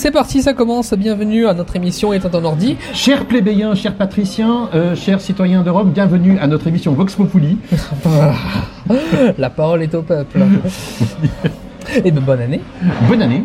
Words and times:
C'est 0.00 0.12
parti, 0.12 0.40
ça 0.40 0.54
commence. 0.54 0.94
Bienvenue 0.94 1.46
à 1.46 1.52
notre 1.52 1.76
émission 1.76 2.14
Étant 2.14 2.30
en 2.32 2.42
ordi. 2.42 2.78
Chers 2.94 3.26
plébéiens, 3.26 3.74
chers 3.74 3.94
patriciens, 3.94 4.70
euh, 4.74 4.96
chers 4.96 5.20
citoyens 5.20 5.60
de 5.60 5.68
Rome, 5.68 5.90
bienvenue 5.90 6.38
à 6.38 6.46
notre 6.46 6.68
émission 6.68 6.94
Vox 6.94 7.14
Populi. 7.16 7.58
La 9.36 9.50
parole 9.50 9.82
est 9.82 9.94
au 9.94 10.00
peuple. 10.00 10.40
Et 12.02 12.10
ben, 12.10 12.22
bonne 12.24 12.40
année. 12.40 12.62
Bonne 13.10 13.20
année. 13.20 13.44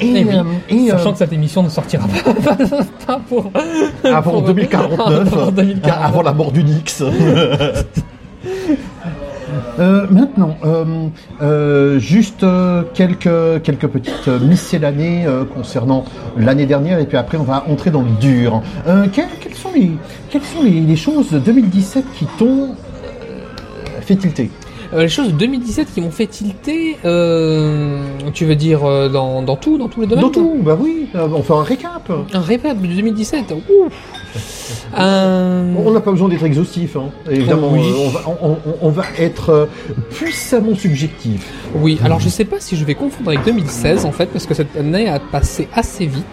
Et, 0.00 0.08
Et, 0.08 0.24
oui, 0.24 0.30
euh, 0.34 0.42
et, 0.70 0.88
sachant 0.88 1.10
euh, 1.10 1.12
que 1.12 1.18
cette 1.18 1.32
émission 1.32 1.62
ne 1.62 1.68
sortira 1.68 2.08
pas, 2.08 2.56
pas 3.06 3.20
pour 3.28 3.52
avant 4.02 4.30
pour- 4.32 4.42
2049, 4.42 5.32
avant 5.32 5.52
2049. 5.52 6.04
avant 6.04 6.22
la 6.22 6.32
mort 6.32 6.50
du 6.50 6.64
Nix. 6.64 7.00
Euh, 9.82 10.06
maintenant, 10.10 10.56
euh, 10.64 11.08
euh, 11.40 11.98
juste 11.98 12.46
quelques, 12.94 13.62
quelques 13.62 13.88
petites 13.88 14.28
miscellanées 14.28 15.26
concernant 15.54 16.04
l'année 16.36 16.66
dernière 16.66 17.00
et 17.00 17.06
puis 17.06 17.16
après 17.16 17.36
on 17.36 17.42
va 17.42 17.64
entrer 17.68 17.90
dans 17.90 18.02
le 18.02 18.10
dur. 18.20 18.62
Quelles, 19.12 19.26
quelles 19.40 19.54
sont, 19.54 19.72
les, 19.74 19.90
quelles 20.30 20.44
sont 20.44 20.62
les, 20.62 20.80
les 20.80 20.96
choses 20.96 21.30
de 21.30 21.38
2017 21.38 22.04
qui 22.16 22.26
t'ont 22.38 22.76
fait 24.02 24.16
tilter? 24.16 24.50
Les 24.96 25.08
choses 25.08 25.28
de 25.28 25.38
2017 25.38 25.94
qui 25.94 26.00
m'ont 26.02 26.10
fait 26.10 26.26
tilter, 26.26 26.98
euh, 27.06 27.98
tu 28.34 28.44
veux 28.44 28.56
dire 28.56 28.82
dans, 29.10 29.42
dans 29.42 29.56
tout, 29.56 29.78
dans 29.78 29.88
tous 29.88 30.02
les 30.02 30.06
domaines? 30.06 30.26
Dans 30.26 30.30
tout, 30.30 30.58
bah 30.62 30.76
oui, 30.78 31.08
on 31.14 31.42
fait 31.42 31.54
un 31.54 31.62
récap. 31.62 32.12
Un 32.32 32.40
récap 32.40 32.80
de 32.80 32.86
2017. 32.86 33.52
Ouf. 33.52 33.92
Euh, 34.98 35.72
On 35.84 35.90
n'a 35.90 36.00
pas 36.00 36.10
besoin 36.10 36.28
d'être 36.28 36.44
exhaustif, 36.44 36.96
hein. 36.96 37.10
évidemment. 37.30 37.70
Oui. 37.72 37.80
euh, 37.80 38.06
on, 38.06 38.08
va, 38.08 38.20
on- 38.42 38.50
on- 38.52 38.58
on 38.82 38.88
va 38.90 39.04
être 39.18 39.50
euh, 39.50 39.66
puissamment 40.10 40.74
subjectif. 40.74 41.46
Oui, 41.74 41.98
alors 42.04 42.20
je 42.20 42.28
sais 42.28 42.44
pas 42.44 42.56
si 42.60 42.76
je 42.76 42.84
vais 42.84 42.94
confondre 42.94 43.30
avec 43.30 43.44
2016 43.44 44.04
en 44.04 44.12
fait, 44.12 44.26
parce 44.26 44.46
que 44.46 44.54
cette 44.54 44.76
année 44.76 45.08
a 45.08 45.18
passé 45.20 45.68
assez 45.74 46.06
vite. 46.06 46.24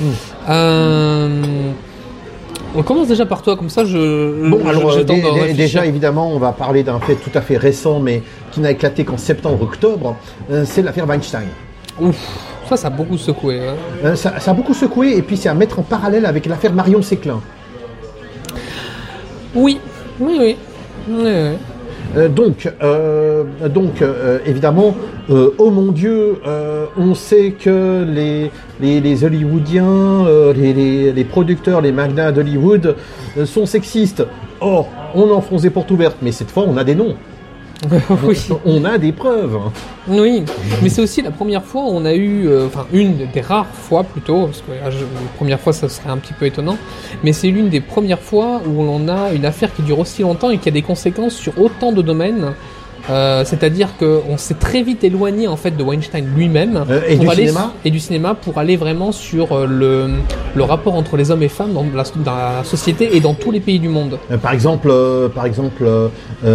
Hmm. 0.00 0.04
Euh, 0.48 1.42
on 2.74 2.82
commence 2.82 3.08
déjà 3.08 3.24
par 3.26 3.42
toi, 3.42 3.56
comme 3.56 3.70
ça 3.70 3.84
je. 3.84 4.48
Bon, 4.50 4.60
je- 4.62 4.68
alors 4.68 5.04
dé- 5.04 5.54
déjà, 5.54 5.86
évidemment, 5.86 6.30
on 6.32 6.38
va 6.38 6.52
parler 6.52 6.82
d'un 6.82 7.00
fait 7.00 7.14
tout 7.14 7.30
à 7.34 7.40
fait 7.40 7.56
récent, 7.56 8.00
mais 8.00 8.22
qui 8.52 8.60
n'a 8.60 8.70
éclaté 8.72 9.04
qu'en 9.04 9.16
septembre-octobre. 9.16 10.16
c'est 10.64 10.82
l'affaire 10.82 11.06
Weinstein. 11.08 11.46
Ouf, 12.00 12.16
ça, 12.68 12.76
ça 12.76 12.88
a 12.88 12.90
beaucoup 12.90 13.18
secoué. 13.18 13.60
hein. 13.60 13.74
Euh, 14.04 14.14
ça, 14.16 14.38
ça 14.40 14.50
a 14.50 14.54
beaucoup 14.54 14.74
secoué, 14.74 15.16
et 15.16 15.22
puis 15.22 15.36
c'est 15.36 15.48
à 15.48 15.54
mettre 15.54 15.78
en 15.78 15.82
parallèle 15.82 16.26
avec 16.26 16.46
l'affaire 16.46 16.72
Marion 16.72 17.02
Séclin. 17.02 17.40
Oui, 19.54 19.80
oui, 20.20 20.36
oui. 20.38 20.56
Oui, 21.08 21.22
oui. 21.24 21.56
Euh, 22.16 22.28
donc, 22.28 22.68
euh, 22.82 23.44
donc 23.68 24.02
évidemment, 24.46 24.94
oh 25.28 25.70
mon 25.70 25.92
Dieu, 25.92 26.40
on 26.96 27.14
sait 27.14 27.52
que 27.52 28.04
les, 28.08 28.50
les, 28.80 29.00
les 29.00 29.24
Hollywoodiens, 29.24 30.24
les, 30.54 30.72
les, 30.72 31.12
les 31.12 31.24
producteurs, 31.24 31.80
les 31.80 31.92
magnats 31.92 32.32
d'Hollywood 32.32 32.96
sont 33.44 33.66
sexistes. 33.66 34.24
Or, 34.60 34.88
on 35.14 35.30
enfonce 35.30 35.62
des 35.62 35.70
portes 35.70 35.90
ouvertes, 35.90 36.16
mais 36.22 36.32
cette 36.32 36.50
fois, 36.50 36.64
on 36.66 36.76
a 36.76 36.84
des 36.84 36.94
noms. 36.94 37.14
oui. 38.24 38.38
On 38.64 38.84
a 38.84 38.98
des 38.98 39.12
preuves. 39.12 39.58
Oui, 40.08 40.44
mais 40.82 40.88
c'est 40.88 41.02
aussi 41.02 41.20
la 41.22 41.30
première 41.30 41.64
fois 41.64 41.82
où 41.82 41.88
on 41.90 42.04
a 42.04 42.14
eu, 42.14 42.46
euh, 42.48 42.66
enfin 42.66 42.86
une 42.92 43.16
des 43.32 43.40
rares 43.40 43.66
fois 43.66 44.02
plutôt, 44.04 44.46
parce 44.46 44.60
que 44.62 44.72
je- 44.90 44.98
la 45.00 45.30
première 45.36 45.60
fois 45.60 45.72
ça 45.72 45.88
serait 45.88 46.10
un 46.10 46.16
petit 46.16 46.32
peu 46.32 46.46
étonnant, 46.46 46.78
mais 47.22 47.32
c'est 47.32 47.48
l'une 47.48 47.68
des 47.68 47.80
premières 47.80 48.20
fois 48.20 48.60
où 48.66 48.82
l'on 48.82 49.08
a 49.08 49.32
une 49.32 49.44
affaire 49.44 49.74
qui 49.74 49.82
dure 49.82 49.98
aussi 49.98 50.22
longtemps 50.22 50.50
et 50.50 50.58
qui 50.58 50.68
a 50.68 50.72
des 50.72 50.82
conséquences 50.82 51.34
sur 51.34 51.60
autant 51.60 51.92
de 51.92 52.02
domaines. 52.02 52.52
Euh, 53.10 53.44
C'est-à-dire 53.44 53.90
qu'on 53.98 54.36
s'est 54.36 54.54
très 54.54 54.82
vite 54.82 55.04
éloigné 55.04 55.46
en 55.48 55.56
fait 55.56 55.70
de 55.76 55.82
Weinstein 55.82 56.26
lui-même 56.36 56.84
Euh, 56.90 57.00
et 57.08 57.16
pour 57.16 57.24
du 57.26 57.30
aller- 57.30 57.46
cinéma 57.48 57.72
et 57.84 57.90
du 57.90 58.00
cinéma 58.00 58.34
pour 58.34 58.58
aller 58.58 58.76
vraiment 58.76 59.12
sur 59.12 59.52
euh, 59.52 59.66
le, 59.66 60.10
le 60.54 60.62
rapport 60.62 60.94
entre 60.94 61.16
les 61.16 61.30
hommes 61.30 61.42
et 61.42 61.48
femmes 61.48 61.72
dans 61.72 61.84
la, 61.94 62.02
dans 62.24 62.34
la 62.34 62.64
société 62.64 63.16
et 63.16 63.20
dans 63.20 63.34
tous 63.34 63.50
les 63.50 63.60
pays 63.60 63.78
du 63.78 63.88
monde. 63.88 64.18
Euh, 64.30 64.36
par 64.38 64.52
exemple, 64.52 64.92
par 65.34 65.46
exemple, 65.46 65.84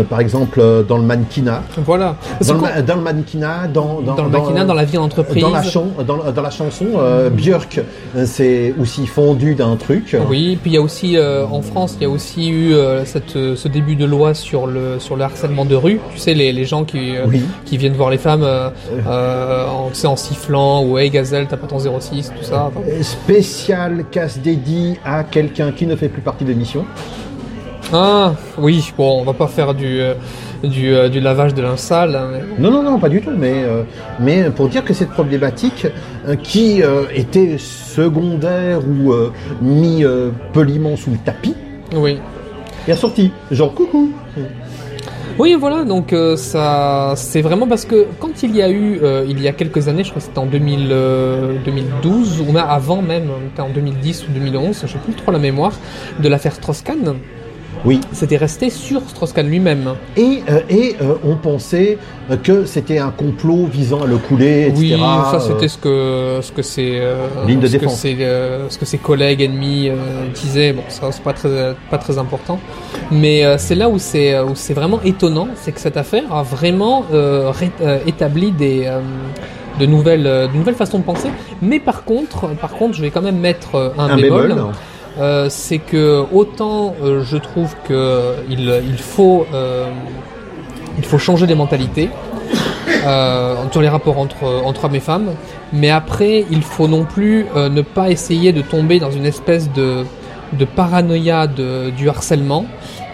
par 0.10 0.20
exemple, 0.20 0.62
dans 0.88 0.98
le 0.98 1.04
mannequinat, 1.04 1.64
Voilà. 1.86 2.16
Dans 2.46 2.54
le, 2.56 2.82
dans 2.82 2.96
le 2.96 3.02
mannequinat, 3.02 3.68
dans, 3.74 4.02
dans, 4.02 4.16
dans 4.16 4.24
le 4.26 4.30
maquina, 4.30 4.66
dans 4.66 4.74
la 4.74 4.84
vie 4.86 4.98
en 4.98 5.04
entreprise. 5.04 5.42
dans 5.42 5.50
la, 5.52 5.64
chan- 5.64 5.88
dans, 6.06 6.42
la 6.42 6.50
chanson, 6.50 6.86
Björk, 7.36 7.80
c'est 8.26 8.74
aussi 8.80 9.08
fondu 9.08 9.56
d'un 9.56 9.76
truc. 9.76 10.16
Oui, 10.30 10.58
puis 10.62 10.72
il 10.72 10.74
y 10.76 10.78
a 10.78 10.82
aussi 10.82 11.18
en 11.20 11.62
France, 11.62 11.96
il 12.00 12.04
y 12.04 12.06
a 12.06 12.10
aussi 12.10 12.50
eu 12.50 12.74
cette, 13.06 13.32
ce 13.56 13.68
début 13.68 13.96
de 13.96 14.06
loi 14.06 14.34
sur 14.34 14.68
le 14.68 15.00
sur 15.00 15.16
le 15.16 15.24
harcèlement 15.24 15.66
de 15.66 15.76
rue. 15.76 16.00
Tu 16.14 16.20
sais, 16.20 16.34
les, 16.42 16.54
les 16.54 16.66
gens 16.66 16.84
qui 16.84 17.16
euh, 17.16 17.26
Oui. 17.28 17.42
qui 17.66 17.78
viennent 17.78 17.94
voir 17.94 18.10
les 18.10 18.18
femmes 18.18 18.44
euh, 18.44 18.70
euh, 19.08 19.66
en, 19.68 20.16
sifflant 20.16 20.84
ou 20.84 20.98
hey 20.98 21.10
gazelle, 21.10 21.48
t'as 21.50 21.58
pas 21.58 21.68
ton 21.68 21.80
06, 21.80 22.32
tout 22.38 22.44
ça. 22.44 22.70
Enfin, 22.76 22.82
Spécial 23.02 24.06
casse 24.12 24.40
dédié 24.40 25.00
à 25.06 25.24
quelqu'un 25.24 25.72
qui 25.72 25.86
ne 25.86 25.96
fait 25.96 26.10
plus 26.10 26.22
partie 26.22 26.44
de 26.44 26.50
l'émission. 26.50 26.86
Ah 27.94 28.34
oui, 28.58 28.92
bon, 28.98 29.20
on 29.20 29.24
va 29.24 29.34
pas 29.34 29.48
faire 29.48 29.74
du 29.74 30.00
du, 30.64 30.94
du 31.10 31.20
lavage 31.20 31.54
de 31.54 31.62
linceul. 31.62 32.16
hein, 32.16 32.28
mais. 32.32 32.40
Non, 32.64 32.72
non, 32.72 32.84
non, 32.84 33.00
pas 33.00 33.10
du 33.10 33.20
tout, 33.22 33.32
mais, 33.36 33.64
euh, 33.64 33.84
mais 34.20 34.50
pour 34.52 34.70
dire 34.70 34.84
que 34.86 34.94
cette 34.94 35.10
problématique 35.10 35.88
euh, 36.28 36.36
qui 36.36 36.84
euh, 36.84 37.04
était 37.16 37.58
secondaire 37.58 38.80
ou 38.88 39.14
mis 39.62 40.04
poliment 40.54 40.96
sous 40.96 41.12
le 41.12 41.18
tapis 41.18 41.56
Oui. 41.96 42.18
est 42.88 42.94
ressorti. 42.94 43.32
Genre 43.50 43.74
coucou. 43.74 44.12
Oui, 45.40 45.56
voilà, 45.58 45.86
donc 45.86 46.14
euh, 46.14 46.36
ça, 46.36 47.14
c'est 47.16 47.42
vraiment 47.42 47.68
parce 47.68 47.86
que 47.86 48.06
quand 48.20 48.44
il 48.44 48.56
y 48.56 48.62
a 48.62 48.70
eu, 48.70 49.00
euh, 49.02 49.26
il 49.28 49.42
y 49.42 49.48
a 49.48 49.54
quelques 49.54 49.88
années, 49.88 50.04
je 50.04 50.10
crois 50.10 50.22
que 50.22 50.28
c'était 50.28 50.40
en 50.40 50.46
2000, 50.46 50.90
euh, 50.92 51.56
2012, 51.64 52.42
ou 52.42 52.52
même 52.52 52.66
avant 52.68 53.02
même, 53.02 53.30
en 53.58 53.70
2010 53.70 54.28
ou 54.28 54.32
2011, 54.34 54.82
je 54.82 54.88
sais 54.88 55.00
plus 55.00 55.14
trop 55.14 55.32
la 55.32 55.40
mémoire, 55.40 55.74
de 56.20 56.28
l'affaire 56.28 56.54
Strauss-Kahn, 56.54 57.16
Oui. 57.84 58.00
c'était 58.12 58.38
resté 58.38 58.70
sur 58.70 59.02
Strauss-Kahn 59.10 59.48
lui-même. 59.48 59.94
Et, 60.16 60.44
euh, 60.50 60.60
et 60.70 60.96
euh, 61.02 61.16
on 61.24 61.36
pensait 61.36 61.98
que 62.44 62.66
c'était 62.66 63.00
un 63.00 63.10
complot 63.10 63.66
visant 63.72 64.04
à 64.04 64.06
le 64.06 64.18
couler, 64.18 64.68
etc. 64.68 64.78
Oui, 64.78 64.90
ça 65.00 65.34
euh, 65.36 65.40
c'était 65.40 65.68
ce 65.68 65.78
que 65.78 66.40
ce 66.42 66.52
que 66.52 66.62
ses 66.62 67.00
euh, 67.02 67.28
Ligne 67.48 67.60
de 67.60 67.68
ce 67.68 67.74
que 67.74 67.80
défense. 67.80 67.98
ses, 68.00 68.16
euh, 68.22 68.70
ce 68.70 68.78
que 68.78 68.86
ses 68.86 68.98
collègues 69.00 69.42
ennemis 69.42 69.90
disaient. 70.36 70.74
Bon, 70.74 70.84
ça 70.90 71.12
c'est 71.12 71.24
pas 71.24 71.34
très 71.34 71.76
pas 71.90 71.98
très 71.98 72.18
important, 72.18 72.60
mais 73.12 73.44
euh, 73.46 73.56
c'est 73.58 73.76
là 73.76 73.90
où 73.90 73.98
c'est 73.98 74.40
où 74.40 74.52
c'est 74.56 74.74
vraiment 74.76 75.00
étonnant, 75.04 75.48
c'est 75.56 75.72
que 75.72 75.80
cette 75.80 75.98
affaire 75.98 76.24
a 76.32 76.44
vraiment 76.44 77.06
euh, 77.14 77.50
ré- 77.52 77.72
euh, 77.82 77.98
établi 78.06 78.52
des 78.52 78.84
euh, 78.86 79.00
de 79.80 79.86
nouvelles 79.88 80.24
de 80.24 80.56
nouvelles 80.58 80.76
façons 80.76 81.00
de 81.00 81.04
penser. 81.04 81.30
Mais 81.62 81.80
par 81.80 82.04
contre, 82.04 82.50
par 82.56 82.72
contre, 82.72 82.94
je 82.96 83.02
vais 83.02 83.10
quand 83.10 83.22
même 83.24 83.40
mettre 83.40 83.94
un, 83.98 84.10
un 84.10 84.16
bémol. 84.18 84.48
bémol. 84.50 84.72
Euh, 85.20 85.48
c'est 85.50 85.80
que 85.80 86.24
autant 86.32 86.96
euh, 87.04 87.22
je 87.24 87.36
trouve 87.36 87.76
que 87.84 87.94
euh, 87.94 88.36
il, 88.50 88.82
il 88.88 88.98
faut 88.98 89.46
euh, 89.54 89.90
il 90.98 91.04
faut 91.04 91.18
changer 91.18 91.46
les 91.48 91.56
mentalités 91.56 92.10
euh, 93.06 93.56
sur 93.72 93.82
les 93.82 93.90
rapports 93.90 94.18
entre 94.20 94.46
entre 94.64 94.86
hommes 94.86 94.96
et 94.96 95.02
femmes, 95.02 95.32
mais 95.74 95.90
après 95.90 96.46
il 96.50 96.62
faut 96.62 96.88
non 96.88 97.04
plus 97.04 97.46
euh, 97.58 97.68
ne 97.68 97.82
pas 97.82 98.10
essayer 98.10 98.54
de 98.54 98.62
tomber 98.62 99.00
dans 99.00 99.12
une 99.12 99.26
espèce 99.26 99.72
de 99.74 100.06
de 100.54 100.66
paranoïa 100.66 101.48
de, 101.48 101.92
du 101.92 102.10
harcèlement 102.10 102.66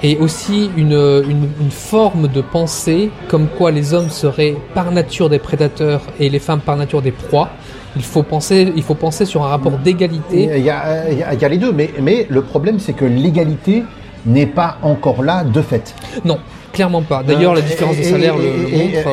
et 0.01 0.17
aussi 0.17 0.71
une, 0.75 0.93
une, 0.93 1.49
une 1.61 1.71
forme 1.71 2.27
de 2.27 2.41
pensée 2.41 3.11
comme 3.27 3.47
quoi 3.47 3.69
les 3.71 3.93
hommes 3.93 4.09
seraient 4.09 4.55
par 4.73 4.91
nature 4.91 5.29
des 5.29 5.37
prédateurs 5.39 6.01
et 6.19 6.29
les 6.29 6.39
femmes 6.39 6.61
par 6.61 6.77
nature 6.77 7.01
des 7.01 7.11
proies. 7.11 7.49
Il 7.97 8.03
faut 8.03 8.23
penser, 8.23 8.71
il 8.75 8.83
faut 8.83 8.93
penser 8.95 9.25
sur 9.25 9.43
un 9.43 9.47
rapport 9.47 9.77
d'égalité 9.85 10.49
Il 10.57 10.63
y, 10.63 10.69
a, 10.69 10.83
euh, 10.85 11.03
il 11.11 11.17
y 11.19 11.23
a- 11.23 11.33
il 11.33 11.41
y 11.41 11.45
a 11.45 11.49
les 11.49 11.57
deux, 11.57 11.71
mais, 11.71 11.89
mais 12.01 12.27
le 12.29 12.41
problème 12.43 12.77
c'est 12.79 12.93
que 12.93 13.05
l'égalité 13.05 13.83
n'est 14.25 14.45
pas 14.45 14.77
encore 14.83 15.23
là 15.23 15.43
de 15.43 15.61
fait. 15.61 15.95
Non, 16.23 16.37
clairement 16.73 17.01
pas. 17.01 17.23
D'ailleurs, 17.23 17.53
la 17.55 17.61
Euh, 17.61 17.63
différence 17.63 17.97
de 17.97 18.03
salaire 18.03 18.35
et- 18.35 18.37
le, 18.37 18.73
et- 18.73 18.77
montre. 18.95 19.07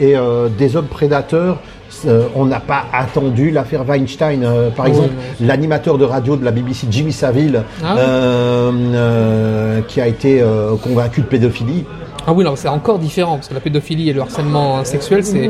Et, 0.00 0.14
euh, 0.16 0.48
et, 0.48 0.50
des 0.58 0.76
hommes 0.76 0.86
prédateurs, 0.98 1.58
euh, 2.06 2.24
on 2.34 2.44
n'a 2.46 2.60
pas 2.60 2.84
attendu 2.92 3.50
l'affaire 3.50 3.84
Weinstein. 3.88 4.42
euh, 4.44 4.70
par 4.70 4.86
exemple, 4.86 5.10
l'animateur 5.40 5.96
de 5.98 6.04
radio 6.04 6.36
de 6.36 6.44
la 6.44 6.50
BBC, 6.50 6.86
Jimmy 6.90 7.12
Savile, 7.12 7.62
Ah 7.84 7.96
euh, 7.98 9.80
qui 9.88 10.00
a 10.00 10.06
été 10.06 10.42
convaincu 10.82 11.20
de 11.22 11.26
pédophilie. 11.26 11.84
Ah 12.26 12.32
oui, 12.32 12.44
c'est 12.56 12.68
encore 12.68 12.98
différent 12.98 13.36
parce 13.36 13.48
que 13.48 13.54
la 13.54 13.60
pédophilie 13.60 14.10
et 14.10 14.12
le 14.12 14.20
harcèlement 14.20 14.84
sexuel, 14.84 15.24
c'est. 15.24 15.48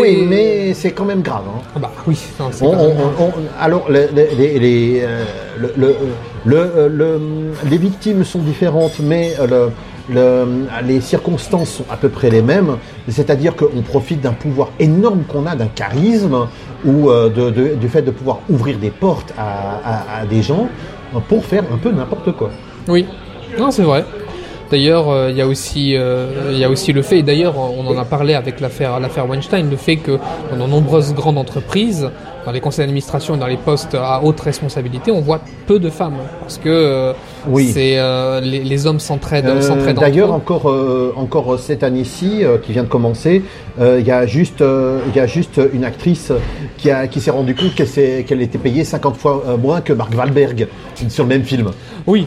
Oui, 0.00 0.26
mais 0.28 0.74
c'est 0.74 0.92
quand 0.92 1.04
même 1.04 1.22
grave. 1.22 1.42
hein. 1.48 1.60
Ah 1.76 1.78
bah 1.78 1.90
oui, 2.06 2.18
non, 2.40 2.46
c'est 2.50 2.64
On- 2.64 2.70
quand 2.70 2.76
même- 2.78 2.96
on- 3.20 3.24
on- 3.24 3.32
alors, 3.60 3.90
les, 3.90 4.06
les- 4.14 4.58
les- 4.58 5.00
euh, 5.02 5.24
le- 5.58 5.72
le- 5.76 5.96
le- 6.44 6.88
le- 6.88 7.20
les 7.70 7.76
victimes 7.78 8.24
sont 8.24 8.38
différentes, 8.40 8.98
mais 9.00 9.34
euh, 9.38 9.46
le- 10.08 10.14
le- 10.14 10.66
les 10.88 11.00
circonstances 11.00 11.68
sont 11.70 11.84
à 11.90 11.96
peu 11.96 12.08
près 12.08 12.30
les 12.30 12.42
mêmes. 12.42 12.78
C'est-à-dire 13.08 13.54
qu'on 13.54 13.82
profite 13.82 14.20
d'un 14.22 14.32
pouvoir 14.32 14.70
énorme 14.80 15.22
qu'on 15.28 15.46
a, 15.46 15.54
d'un 15.54 15.66
charisme, 15.68 16.46
ou 16.84 17.10
euh, 17.10 17.28
de- 17.28 17.50
de- 17.50 17.74
du 17.74 17.88
fait 17.88 18.02
de 18.02 18.10
pouvoir 18.10 18.40
ouvrir 18.50 18.78
des 18.78 18.90
portes 18.90 19.32
à, 19.38 19.42
à- 19.84 20.20
à 20.22 20.26
des 20.26 20.42
gens 20.42 20.68
pour 21.28 21.44
faire 21.44 21.62
un 21.72 21.76
peu 21.76 21.92
n'importe 21.92 22.32
quoi. 22.32 22.50
Oui, 22.88 23.06
non, 23.58 23.70
c'est 23.70 23.82
vrai. 23.82 24.04
D'ailleurs, 24.72 25.10
euh, 25.10 25.28
il 25.30 25.36
y 25.36 25.42
a 25.42 25.46
aussi, 25.46 25.94
euh, 25.94 26.48
il 26.50 26.56
y 26.56 26.64
a 26.64 26.70
aussi 26.70 26.94
le 26.94 27.02
fait, 27.02 27.18
et 27.18 27.22
d'ailleurs, 27.22 27.58
on 27.58 27.86
en 27.86 27.98
a 27.98 28.06
parlé 28.06 28.32
avec 28.32 28.58
l'affaire, 28.58 28.98
l'affaire 29.00 29.28
Weinstein, 29.28 29.68
le 29.68 29.76
fait 29.76 29.96
que 29.96 30.18
dans 30.50 30.64
de 30.64 30.70
nombreuses 30.70 31.12
grandes 31.12 31.36
entreprises, 31.36 32.08
dans 32.46 32.52
les 32.52 32.60
conseils 32.60 32.86
d'administration 32.86 33.34
et 33.34 33.38
dans 33.38 33.46
les 33.46 33.58
postes 33.58 33.94
à 33.94 34.22
haute 34.24 34.40
responsabilité, 34.40 35.10
on 35.10 35.20
voit 35.20 35.40
peu 35.66 35.78
de 35.78 35.90
femmes 35.90 36.16
parce 36.40 36.56
que 36.56 36.70
euh, 36.70 37.12
Oui. 37.46 37.70
c'est 37.72 37.98
euh, 37.98 38.40
les, 38.40 38.64
les 38.64 38.86
hommes 38.86 38.98
s'entraident, 38.98 39.44
Euh, 39.46 39.92
D'ailleurs, 39.92 40.32
encore, 40.32 40.72
encore 41.16 41.58
cette 41.58 41.82
année-ci, 41.82 42.42
qui 42.62 42.72
vient 42.72 42.84
de 42.84 42.88
commencer, 42.88 43.42
il 43.78 44.06
y 44.06 44.10
a 44.10 44.24
juste, 44.24 44.64
il 45.08 45.14
y 45.14 45.20
a 45.20 45.26
juste 45.26 45.60
une 45.74 45.84
actrice 45.84 46.32
qui, 46.78 46.90
a, 46.90 47.08
qui 47.08 47.20
s'est 47.20 47.30
rendu 47.30 47.54
compte 47.54 47.74
qu'elle, 47.74 48.40
était 48.40 48.58
payée 48.58 48.84
50 48.84 49.16
fois 49.18 49.44
moins 49.62 49.82
que 49.82 49.92
Mark 49.92 50.14
Wahlberg 50.16 50.66
sur 51.10 51.24
le 51.24 51.28
même 51.28 51.44
film. 51.44 51.70
Oui. 52.06 52.26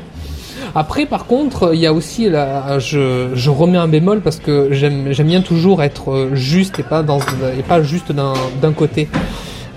Après, 0.78 1.06
par 1.06 1.26
contre, 1.26 1.74
il 1.74 1.80
y 1.80 1.88
a 1.88 1.94
aussi, 1.94 2.30
la, 2.30 2.80
je, 2.80 3.30
je 3.34 3.50
remets 3.50 3.78
un 3.78 3.88
bémol 3.88 4.20
parce 4.22 4.38
que 4.38 4.68
j'aime, 4.72 5.14
j'aime 5.14 5.28
bien 5.28 5.42
toujours 5.42 5.82
être 5.82 6.30
juste 6.34 6.80
et 6.80 6.84
pas 6.84 7.02
dans, 7.02 7.20
et 7.58 7.64
pas 7.64 7.82
juste 7.82 8.12
d'un, 8.12 8.34
d'un 8.62 8.74
côté. 8.74 9.08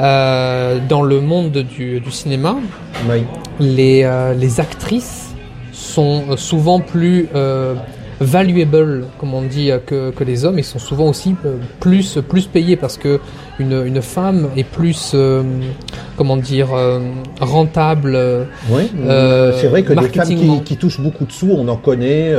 Euh, 0.00 0.78
dans 0.88 1.02
le 1.02 1.20
monde 1.20 1.58
du, 1.58 2.00
du 2.00 2.10
cinéma, 2.10 2.56
Oui. 3.08 3.24
les, 3.58 4.02
euh, 4.04 4.32
les 4.34 4.60
actrices 4.60 5.34
sont 5.72 6.36
souvent 6.36 6.78
plus 6.80 7.28
euh, 7.34 7.74
valuable, 8.20 9.04
comme 9.18 9.34
on 9.34 9.42
dit, 9.42 9.70
euh, 9.70 9.78
que, 9.84 10.10
que 10.10 10.24
les 10.24 10.44
hommes, 10.44 10.58
et 10.58 10.62
sont 10.62 10.78
souvent 10.78 11.08
aussi 11.08 11.34
euh, 11.46 11.56
plus, 11.80 12.18
plus 12.28 12.46
payées 12.46 12.76
parce 12.76 12.96
que 12.98 13.20
une, 13.60 13.84
une 13.86 14.02
femme 14.02 14.48
est 14.56 14.64
plus, 14.64 15.12
euh, 15.14 15.42
comment 16.16 16.36
dire, 16.36 16.68
euh, 16.74 17.00
rentable. 17.40 18.18
Oui, 18.70 18.90
Euh, 19.06 19.52
c'est 19.60 19.68
vrai 19.68 19.82
que 19.82 19.92
des 19.92 20.08
femmes 20.08 20.26
qui, 20.28 20.62
qui 20.64 20.76
touchent 20.76 21.00
beaucoup 21.00 21.24
de 21.24 21.32
sous, 21.32 21.50
on 21.50 21.66
en 21.68 21.76
connaît. 21.76 22.32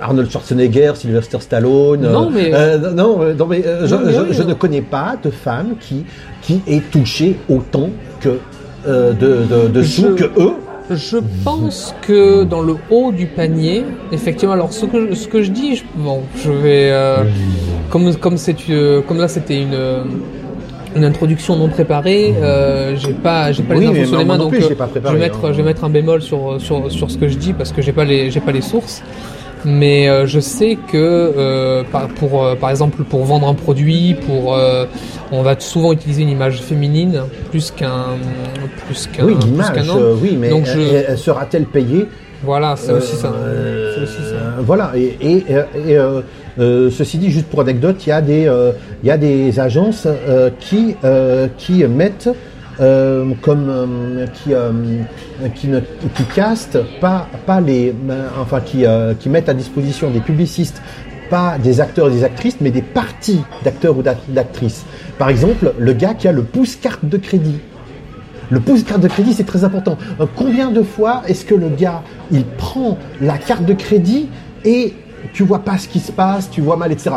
Arnold 0.00 0.30
Schwarzenegger, 0.30 0.92
Sylvester 0.96 1.38
Stallone. 1.40 2.00
Non, 2.02 2.30
mais- 2.30 2.50
non, 2.94 3.34
non, 3.34 3.46
mais 3.46 3.62
je, 3.62 3.94
Non, 3.94 4.00
mais 4.04 4.12
je- 4.12 4.20
oui, 4.20 4.26
je 4.32 4.42
non. 4.42 4.48
ne 4.48 4.54
connais 4.54 4.82
pas 4.82 5.16
de 5.22 5.30
femme 5.30 5.74
qui 5.80 6.04
qui 6.42 6.62
ait 6.66 6.80
touché 6.90 7.36
autant 7.48 7.90
que 8.20 8.38
de, 8.86 9.12
de, 9.12 9.68
de 9.68 9.82
sous 9.82 10.16
Je- 10.16 10.24
que 10.24 10.40
eux. 10.40 10.52
Je 10.90 11.18
pense 11.44 11.94
que 12.02 12.42
dans 12.42 12.62
le 12.62 12.76
haut 12.90 13.12
du 13.12 13.26
panier, 13.26 13.84
effectivement, 14.10 14.54
alors 14.54 14.72
ce 14.72 14.86
que, 14.86 15.14
ce 15.14 15.28
que 15.28 15.40
je 15.42 15.52
dis, 15.52 15.76
je, 15.76 15.84
bon, 15.94 16.22
je 16.36 16.50
vais, 16.50 16.90
euh, 16.90 17.24
comme, 17.90 18.08
euh, 18.08 19.00
comme 19.02 19.18
là 19.18 19.28
c'était 19.28 19.62
une, 19.62 19.78
une 20.96 21.04
introduction 21.04 21.56
non 21.56 21.68
préparée, 21.68 22.34
euh, 22.42 22.96
j'ai 22.96 23.12
pas, 23.12 23.52
j'ai 23.52 23.62
pas 23.62 23.76
Oui, 23.76 23.86
les 23.86 24.00
infos 24.00 24.10
moi 24.10 24.18
les 24.18 24.24
mains, 24.24 24.38
donc 24.38 24.50
plus, 24.50 24.62
je 24.62 24.66
euh, 24.66 25.12
vais 25.12 25.18
mettre, 25.18 25.44
hein. 25.44 25.52
je 25.52 25.56
vais 25.58 25.62
mettre 25.62 25.84
un 25.84 25.90
bémol 25.90 26.22
sur, 26.22 26.60
sur, 26.60 26.90
sur 26.90 27.08
ce 27.10 27.18
que 27.18 27.28
je 27.28 27.38
dis 27.38 27.52
parce 27.52 27.70
que 27.70 27.82
j'ai 27.82 27.92
pas 27.92 28.04
les, 28.04 28.30
j'ai 28.30 28.40
pas 28.40 28.52
les 28.52 28.60
sources. 28.60 29.02
Mais 29.64 30.08
euh, 30.08 30.26
je 30.26 30.40
sais 30.40 30.76
que 30.90 30.96
euh, 30.96 31.82
par, 31.90 32.08
pour, 32.08 32.44
euh, 32.44 32.54
par 32.54 32.70
exemple 32.70 33.02
pour 33.04 33.24
vendre 33.24 33.48
un 33.48 33.54
produit, 33.54 34.16
pour 34.26 34.56
on 35.32 35.42
va 35.42 35.58
souvent 35.58 35.92
utiliser 35.92 36.22
une 36.22 36.28
image 36.30 36.60
féminine 36.60 37.22
plus 37.50 37.70
qu'un 37.70 38.16
plus 38.86 39.06
qu'un 39.06 39.24
Oui, 39.24 39.36
euh, 39.96 40.14
oui, 40.20 40.36
mais 40.38 40.48
Donc 40.50 40.66
je- 40.66 41.16
sera-t-elle 41.16 41.66
payée? 41.66 42.06
Voilà, 42.42 42.74
c'est 42.76 42.92
aussi 42.92 43.16
ça. 43.16 43.32
C'est 43.94 44.02
aussi 44.02 44.30
ça. 44.30 44.54
Voilà, 44.60 44.92
et, 44.96 45.16
et, 45.20 45.44
ceci 46.90 47.18
dit, 47.18 47.30
juste 47.30 47.46
pour 47.46 47.60
anecdote, 47.60 47.96
il 48.06 48.08
y 48.08 48.12
a 48.12 48.22
des, 48.22 48.50
il 49.02 49.06
y 49.06 49.10
a 49.10 49.18
des 49.18 49.60
agences 49.60 50.08
qui, 50.58 50.96
qui 51.58 51.84
mettent 51.84 52.30
euh, 52.80 53.32
comme 53.42 53.68
euh, 53.68 54.26
qui, 54.26 54.54
euh, 54.54 54.70
qui, 55.54 56.24
castent 56.34 56.78
pas, 57.00 57.28
pas 57.46 57.60
les, 57.60 57.94
enfin 58.40 58.60
qui, 58.60 58.84
qui 59.18 59.28
mettent 59.28 59.48
à 59.48 59.54
disposition 59.54 60.10
des 60.10 60.20
publicistes 60.20 60.80
pas 61.28 61.58
des 61.58 61.80
acteurs 61.80 62.08
et 62.08 62.10
des 62.10 62.24
actrices, 62.24 62.56
mais 62.60 62.72
des 62.72 62.82
parties 62.82 63.40
d'acteurs 63.62 63.96
ou 63.96 64.02
d'act- 64.02 64.28
d'actrices. 64.30 64.84
Par 65.16 65.28
exemple, 65.28 65.74
le 65.78 65.92
gars 65.92 66.14
qui 66.14 66.26
a 66.26 66.32
le 66.32 66.42
pouce 66.42 66.74
carte 66.74 67.04
de 67.04 67.16
crédit. 67.16 67.60
Le 68.50 68.58
pouce 68.58 68.82
carte 68.82 69.00
de 69.00 69.06
crédit, 69.06 69.32
c'est 69.32 69.44
très 69.44 69.62
important. 69.62 69.96
Combien 70.34 70.72
de 70.72 70.82
fois 70.82 71.22
est-ce 71.28 71.44
que 71.44 71.54
le 71.54 71.68
gars, 71.68 72.02
il 72.32 72.44
prend 72.44 72.98
la 73.20 73.38
carte 73.38 73.64
de 73.64 73.74
crédit 73.74 74.28
et 74.64 74.94
tu 75.32 75.44
vois 75.44 75.60
pas 75.60 75.78
ce 75.78 75.86
qui 75.86 76.00
se 76.00 76.10
passe, 76.10 76.50
tu 76.50 76.60
vois 76.62 76.76
mal, 76.76 76.90
etc. 76.90 77.10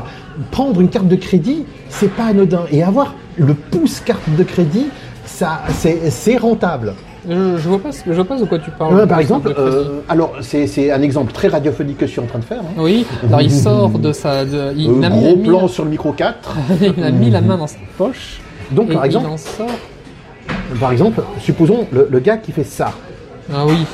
Prendre 0.51 0.80
une 0.80 0.89
carte 0.89 1.07
de 1.07 1.15
crédit, 1.15 1.65
c'est 1.89 2.12
pas 2.12 2.25
anodin. 2.25 2.65
Et 2.71 2.83
avoir 2.83 3.15
le 3.38 3.56
pouce 3.56 4.00
carte 4.00 4.30
de 4.38 4.44
crédit, 4.44 4.88
ça, 5.34 5.62
c'est 5.80 6.10
c'est 6.12 6.38
rentable. 6.38 6.94
Je, 7.28 7.34
je 7.58 7.70
vois 7.70 7.80
pas, 7.80 7.90
je 8.06 8.12
vois 8.12 8.26
pas 8.26 8.38
de 8.38 8.44
quoi 8.46 8.60
tu 8.60 8.70
parles. 8.72 9.08
Par 9.08 9.20
exemple, 9.20 9.54
euh, 9.58 10.02
alors 10.10 10.34
c'est 10.42 10.68
c'est 10.68 10.92
un 10.92 11.02
exemple 11.02 11.32
très 11.32 11.48
radiophonique 11.48 11.98
que 11.98 12.06
je 12.06 12.12
suis 12.12 12.20
en 12.20 12.26
train 12.26 12.40
de 12.40 12.44
faire. 12.44 12.60
hein. 12.62 12.74
oui, 12.78 13.06
alors 13.26 13.42
il 13.42 13.50
sort 13.52 13.90
de 13.98 14.12
sa, 14.12 14.44
de, 14.46 14.74
il, 14.76 14.90
Euh, 14.90 15.04
a 15.04 15.10
gros 15.10 15.36
mis, 15.38 15.48
plan 15.48 15.68
sur 15.70 15.86
le 15.86 15.90
micro 15.90 16.12
4. 16.12 16.56
il 16.98 17.04
a 17.04 17.12
mis 17.12 17.30
la 17.30 17.42
main 17.42 17.58
dans 17.58 17.68
sa 17.68 17.78
poche. 17.98 18.42
Donc 18.72 18.92
par 18.94 19.06
exemple, 19.06 19.28
il 19.30 19.34
en 19.34 19.38
sort. 19.38 19.68
par 20.80 20.92
exemple, 20.92 21.22
supposons 21.40 21.88
le, 21.92 22.08
le 22.12 22.20
gars 22.20 22.38
qui 22.38 22.52
fait 22.52 22.64
ça. 22.66 22.92
Ah 23.54 23.66
oui. 23.66 23.86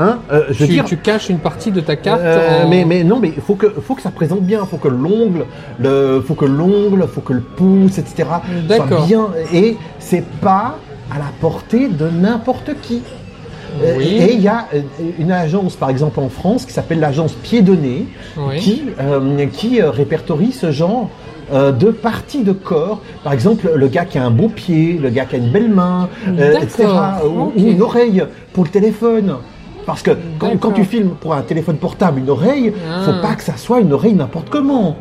Hein, 0.00 0.18
euh, 0.32 0.44
je 0.50 0.60
veux 0.60 0.66
Tu, 0.66 0.72
dire, 0.74 0.84
tu 0.84 0.96
caches 0.96 1.28
une 1.28 1.40
partie 1.40 1.72
de 1.72 1.80
ta 1.80 1.96
carte. 1.96 2.20
Euh, 2.22 2.64
en- 2.64 2.68
mais, 2.68 2.84
mais 2.84 3.02
non, 3.04 3.18
mais 3.20 3.32
il 3.36 3.42
faut 3.42 3.56
que, 3.56 3.66
faut 3.68 3.94
que 3.96 4.02
ça 4.02 4.10
présente 4.10 4.42
bien. 4.42 4.60
Il 4.62 4.68
faut 4.68 4.76
que 4.76 4.88
l'ongle, 4.88 5.44
le, 5.78 6.22
faut 6.26 6.34
que 6.34 6.44
l'ongle, 6.44 7.06
faut 7.08 7.20
que 7.20 7.32
le 7.32 7.40
pouce, 7.40 7.98
etc. 7.98 8.14
soit 8.16 8.42
D'accord. 8.68 9.06
bien. 9.06 9.26
Et 9.52 9.76
c'est 9.98 10.24
pas 10.40 10.76
à 11.14 11.18
la 11.18 11.30
portée 11.40 11.88
de 11.88 12.08
n'importe 12.08 12.70
qui. 12.82 13.02
Euh, 13.82 13.94
Oui. 13.98 14.04
Et 14.06 14.34
il 14.34 14.40
y 14.40 14.48
a 14.48 14.66
euh, 14.74 14.80
une 15.18 15.30
agence, 15.32 15.76
par 15.76 15.90
exemple 15.90 16.20
en 16.20 16.28
France, 16.28 16.64
qui 16.64 16.72
s'appelle 16.72 17.00
l'agence 17.00 17.32
Pied 17.32 17.62
de 17.62 17.74
Nez, 17.74 18.06
Oui. 18.36 18.58
qui, 18.58 18.82
euh, 19.00 19.46
qui 19.52 19.80
répertorie 19.82 20.52
ce 20.52 20.70
genre 20.72 21.10
euh, 21.52 21.72
de 21.72 21.90
parties 21.90 22.44
de 22.44 22.52
corps. 22.52 23.00
Par 23.24 23.32
exemple, 23.32 23.70
le 23.74 23.88
gars 23.88 24.04
qui 24.04 24.18
a 24.18 24.24
un 24.24 24.30
beau 24.30 24.48
pied, 24.48 24.98
le 25.00 25.08
gars 25.10 25.24
qui 25.24 25.36
a 25.36 25.38
une 25.38 25.50
belle 25.50 25.70
main, 25.70 26.08
euh, 26.28 26.58
etc. 26.60 26.88
Ou, 27.26 27.52
une 27.56 27.80
oreille 27.82 28.22
pour 28.52 28.64
le 28.64 28.70
téléphone. 28.70 29.36
Parce 29.86 30.02
que 30.02 30.10
quand, 30.38 30.72
tu 30.72 30.84
filmes 30.84 31.12
pour 31.18 31.32
un 31.32 31.40
téléphone 31.40 31.76
portable 31.76 32.18
une 32.20 32.28
oreille, 32.28 32.74
Ah. 32.90 33.04
faut 33.06 33.22
pas 33.26 33.34
que 33.34 33.42
ça 33.42 33.56
soit 33.56 33.80
une 33.80 33.92
oreille 33.94 34.12
n'importe 34.12 34.50
comment. 34.50 34.96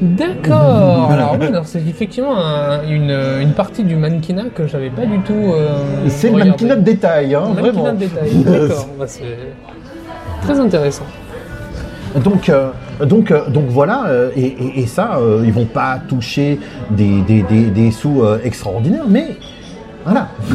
D'accord. 0.00 1.10
Alors 1.10 1.36
oui, 1.40 1.46
alors 1.46 1.66
c'est 1.66 1.78
effectivement 1.78 2.36
un- 2.36 2.82
une, 2.88 3.10
une 3.40 3.52
partie 3.52 3.84
du 3.84 3.96
mannequinat 3.96 4.44
que 4.54 4.66
j'avais 4.66 4.90
pas 4.90 5.06
du 5.06 5.18
tout. 5.20 5.32
euh, 5.32 5.68
C'est 6.08 6.28
le 6.28 6.34
regardé. 6.34 6.50
mannequinat 6.50 6.76
de 6.76 6.80
détail, 6.82 7.34
hein, 7.34 7.40
Mannequinat 7.54 7.70
vraiment. 7.72 7.92
de 7.92 7.98
détail. 7.98 8.30
D'accord. 8.44 8.88
Bah, 8.98 9.04
c'est 9.06 9.22
très 10.42 10.58
intéressant. 10.60 11.04
Donc, 12.22 12.48
euh, 12.48 12.68
donc, 13.04 13.30
euh, 13.30 13.48
donc 13.48 13.64
voilà, 13.68 14.04
euh, 14.06 14.30
et, 14.36 14.42
et- 14.46 14.80
et 14.82 14.86
ça, 14.86 15.16
euh, 15.18 15.42
ils 15.44 15.52
vont 15.52 15.64
pas 15.64 15.98
toucher 16.08 16.60
des, 16.90 17.22
des, 17.22 17.42
des, 17.42 17.62
des 17.64 17.90
sous 17.90 18.22
euh, 18.22 18.38
extraordinaires, 18.44 19.06
mais 19.08 19.36
voilà. 20.04 20.28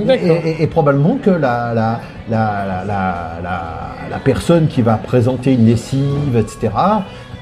et, 0.00 0.04
D'accord. 0.04 0.36
et- 0.44 0.62
et 0.62 0.66
probablement 0.66 1.18
que 1.22 1.30
la, 1.30 1.74
la, 1.74 2.00
la, 2.30 2.64
la, 2.66 2.84
la, 2.86 3.14
la- 3.42 3.90
la 4.10 4.18
personne 4.18 4.66
qui 4.66 4.80
va 4.82 4.94
présenter 4.94 5.52
une 5.54 5.66
lessive, 5.66 6.36
etc., 6.38 6.72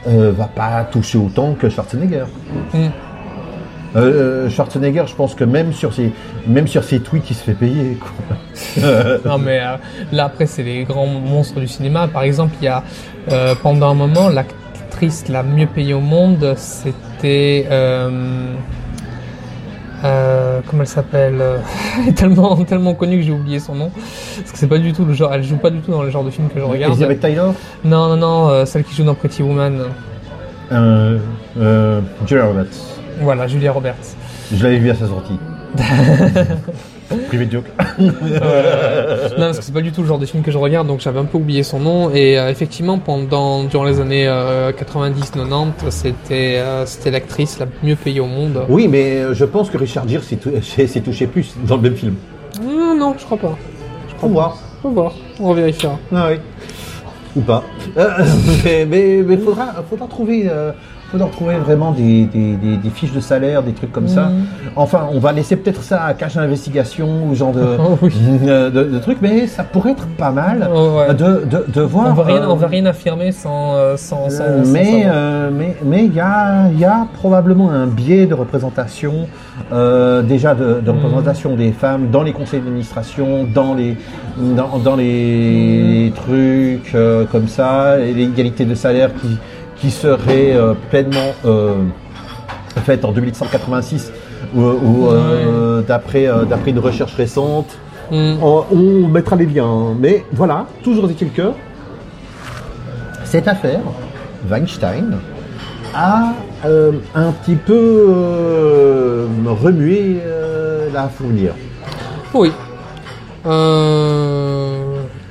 euh, 0.07 0.33
va 0.33 0.47
pas 0.47 0.85
toucher 0.85 1.19
autant 1.19 1.55
que 1.55 1.69
Schwarzenegger. 1.69 2.25
Hmm. 2.73 2.89
Euh, 3.95 4.49
Schwarzenegger, 4.49 5.05
je 5.07 5.15
pense 5.15 5.35
que 5.35 5.45
même 5.45 5.73
sur 5.73 5.93
ses, 5.93 6.13
même 6.47 6.67
sur 6.67 6.83
ses 6.83 7.01
tweets, 7.01 7.31
il 7.31 7.37
se 7.37 7.45
fait 7.45 7.55
payer. 7.55 7.99
Quoi. 8.01 8.37
Non 9.25 9.39
mais 9.39 9.61
euh, 9.61 9.77
là 10.13 10.25
après 10.27 10.47
c'est 10.47 10.63
les 10.63 10.85
grands 10.85 11.07
monstres 11.07 11.61
du 11.61 11.69
cinéma. 11.69 12.09
Par 12.09 12.23
exemple, 12.23 12.55
il 12.61 12.65
y 12.65 12.69
a 12.69 12.83
euh, 13.31 13.55
pendant 13.63 13.91
un 13.91 13.95
moment 13.95 14.29
l'actrice 14.29 15.29
la 15.29 15.43
mieux 15.43 15.67
payée 15.67 15.95
au 15.95 16.01
monde, 16.01 16.55
c'était 16.57 17.67
euh, 20.05 20.09
euh, 20.59 20.61
comment 20.69 20.83
elle 20.83 20.89
s'appelle 20.89 21.39
euh, 21.41 21.59
Elle 22.03 22.09
est 22.09 22.13
tellement 22.13 22.57
tellement 22.65 22.95
connue 22.95 23.19
que 23.19 23.23
j'ai 23.23 23.33
oublié 23.33 23.59
son 23.59 23.75
nom. 23.75 23.91
Parce 24.37 24.53
que 24.53 24.59
c'est 24.59 24.67
pas 24.67 24.79
du 24.79 24.93
tout 24.93 25.05
le 25.05 25.13
genre. 25.15 25.33
Elle 25.33 25.43
joue 25.45 25.57
pas 25.57 25.71
du 25.71 25.81
tout 25.81 25.91
dans 25.91 26.03
le 26.03 26.11
genre 26.11 26.25
de 26.25 26.31
film 26.31 26.49
que 26.49 26.59
je 26.59 26.65
regarde. 26.65 26.93
Elizabeth 26.93 27.21
Taylor 27.21 27.55
Non 27.85 28.09
non 28.09 28.17
non, 28.17 28.49
euh, 28.49 28.65
celle 28.65 28.85
qui 28.85 28.95
joue 28.95 29.05
dans 29.05 29.15
Pretty 29.15 29.43
Woman. 29.43 29.83
euh, 30.73 31.19
euh, 31.59 32.01
Julia 32.27 32.47
Roberts. 32.47 32.67
Voilà, 33.21 33.47
Julia 33.47 33.73
Roberts. 33.73 34.17
Je 34.55 34.63
l'avais 34.63 34.79
vu 34.79 34.91
à 34.91 34.95
sa 34.95 35.07
sortie. 35.07 35.39
Privé 37.29 37.47
de 37.47 37.53
joke. 37.53 37.65
non, 37.99 38.11
parce 39.39 39.59
que 39.59 39.65
c'est 39.65 39.73
pas 39.75 39.81
du 39.81 39.93
tout 39.93 40.03
le 40.03 40.07
genre 40.09 40.19
de 40.19 40.27
film 40.27 40.43
que 40.43 40.51
je 40.51 40.59
regarde, 40.59 40.87
donc 40.87 41.01
j'avais 41.01 41.19
un 41.21 41.25
peu 41.25 41.39
oublié 41.39 41.63
son 41.63 41.79
nom. 41.81 42.11
Et 42.11 42.39
euh, 42.39 42.51
effectivement, 42.51 42.99
pendant 42.99 43.65
durant 43.65 43.85
les 43.85 44.01
années 44.01 44.27
90-90, 44.27 45.91
c'était 45.91 46.59
euh, 46.59 46.87
c'était 46.87 47.11
l'actrice 47.11 47.59
la 47.59 47.67
mieux 47.83 47.97
payée 47.97 48.21
au 48.21 48.27
monde. 48.27 48.65
Oui, 48.69 48.89
mais 48.89 49.19
euh, 49.19 49.35
je 49.35 49.45
pense 49.45 49.71
que 49.71 49.79
Richard 49.79 50.09
Gere 50.09 50.23
s'est 50.23 50.37
tou- 50.37 50.51
s'est 50.63 50.87
s'est 50.87 51.01
touché 51.01 51.27
plus 51.27 51.55
dans 51.67 51.77
le 51.77 51.83
même 51.83 51.97
film. 51.97 52.15
Non, 52.63 52.97
non, 52.97 53.15
je 53.19 53.25
crois 53.25 53.39
pas. 53.39 53.57
Faut 54.19 54.29
voir. 54.29 54.57
Faut 54.83 54.91
voir, 54.91 55.13
on 55.41 55.53
vérifiera. 55.55 55.99
Ah 56.15 56.29
oui. 56.31 56.37
Ou 57.37 57.41
pas. 57.41 57.63
Euh, 57.97 58.09
mais 58.89 59.37
faudra, 59.39 59.69
faudra 59.89 60.07
trouver. 60.07 60.51
Euh, 61.15 61.19
faudrait 61.19 61.27
retrouver 61.27 61.55
vraiment 61.57 61.93
des, 61.93 62.25
des- 62.25 62.55
des- 62.57 62.77
des 62.77 62.91
fiches 62.91 63.13
de 63.13 63.21
salaire, 63.21 63.63
des 63.63 63.73
trucs 63.73 63.93
comme 63.93 64.09
ça. 64.09 64.27
Mhm. 64.27 64.45
Enfin, 64.77 65.09
on 65.13 65.19
va 65.19 65.33
laisser 65.33 65.57
peut-être 65.57 65.83
ça 65.83 66.05
à 66.05 66.15
cache 66.15 66.37
investigation 66.37 67.09
ou 67.29 67.35
genre 67.35 67.53
de, 67.53 67.61
Oh, 67.79 67.99
oui. 68.03 68.13
de, 68.43 68.71
de 68.71 68.99
trucs, 68.99 69.21
mais 69.21 69.47
ça 69.47 69.63
pourrait 69.65 69.93
être 69.93 70.07
pas 70.17 70.31
mal 70.31 70.69
Oh, 70.75 70.99
ouais. 70.99 71.15
de, 71.15 71.81
voir. 71.81 72.09
On 72.11 72.15
va 72.15 72.25
rien, 72.25 72.43
euh, 72.43 72.47
on 72.49 72.57
va 72.57 72.67
rien 72.67 72.87
affirmer 72.87 73.33
sans, 73.33 73.75
euh, 73.75 73.97
sans, 73.97 74.31
sans- 74.31 74.43
euh, 74.43 74.65
sans 74.65 74.71
mais 74.73 75.03
euh, 75.07 75.51
mais 75.53 75.77
mais 75.85 76.05
il 76.07 76.15
y 76.15 76.21
a, 76.21 76.69
il 76.73 76.79
y 76.79 76.85
a 76.85 77.07
probablement 77.15 77.71
un 77.71 77.87
biais 77.87 78.27
de 78.27 78.35
représentation 78.35 79.27
déjà 80.23 80.55
de, 80.55 80.81
Mhm. 80.85 80.89
représentation 80.97 81.57
des 81.57 81.73
femmes 81.73 82.09
dans 82.11 82.23
les 82.23 82.33
conseils 82.33 82.61
d'administration, 82.61 83.47
dans 83.55 83.75
les 83.75 83.97
dans, 84.39 84.79
dans 84.79 84.97
les 84.97 86.07
Mhm. 86.11 86.13
trucs 86.13 86.97
comme 87.31 87.49
ça, 87.49 87.99
et 88.01 88.13
l'égalité 88.13 88.65
de 88.65 88.75
salaire 88.75 89.11
qui 89.21 89.37
qui 89.83 89.91
serait 89.91 90.55
euh, 90.55 90.73
pleinement 90.91 91.35
euh, 91.45 91.75
faite 92.87 93.05
en 93.05 93.13
2186 93.13 94.13
ou, 94.55 94.61
ou, 94.61 95.09
euh, 95.09 95.83
d'après 95.83 96.29
d'après 96.49 96.71
une 96.71 96.79
recherche 96.79 97.15
récente. 97.15 97.77
Mm. 98.11 98.35
On, 98.43 98.65
on 98.73 99.09
mettra 99.09 99.37
les 99.37 99.47
liens, 99.47 99.67
hein. 99.67 99.97
mais 99.99 100.25
voilà, 100.33 100.67
toujours 100.83 101.11
est-il 101.11 101.33
que 101.33 101.51
cette 103.25 103.49
affaire, 103.49 103.81
Weinstein, 104.49 105.19
a 105.95 106.33
euh, 106.65 106.93
un 107.15 107.33
petit 107.33 107.57
peu 107.57 108.07
euh, 108.09 109.27
remué 109.47 110.19
euh, 110.25 110.89
la 110.93 111.09
fourmilière. 111.09 111.55
Oui. 112.35 112.53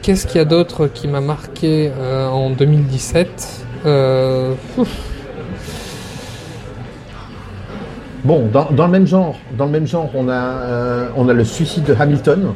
Qu'est-ce 0.01 0.27
qu'il 0.27 0.37
y 0.37 0.41
a 0.41 0.45
d'autre 0.45 0.87
qui 0.87 1.07
m'a 1.07 1.21
marqué 1.21 1.91
en 2.01 2.49
2017 2.49 3.65
Euh. 3.85 4.53
Bon, 8.23 8.47
dans, 8.53 8.67
dans 8.71 8.85
le 8.85 8.91
même 8.91 9.07
genre, 9.07 9.35
dans 9.57 9.65
le 9.65 9.71
même 9.71 9.87
genre, 9.87 10.09
on 10.13 10.29
a, 10.29 10.33
euh, 10.33 11.07
on 11.17 11.27
a 11.27 11.33
le 11.33 11.43
suicide 11.43 11.83
de 11.85 11.95
Hamilton, 11.99 12.53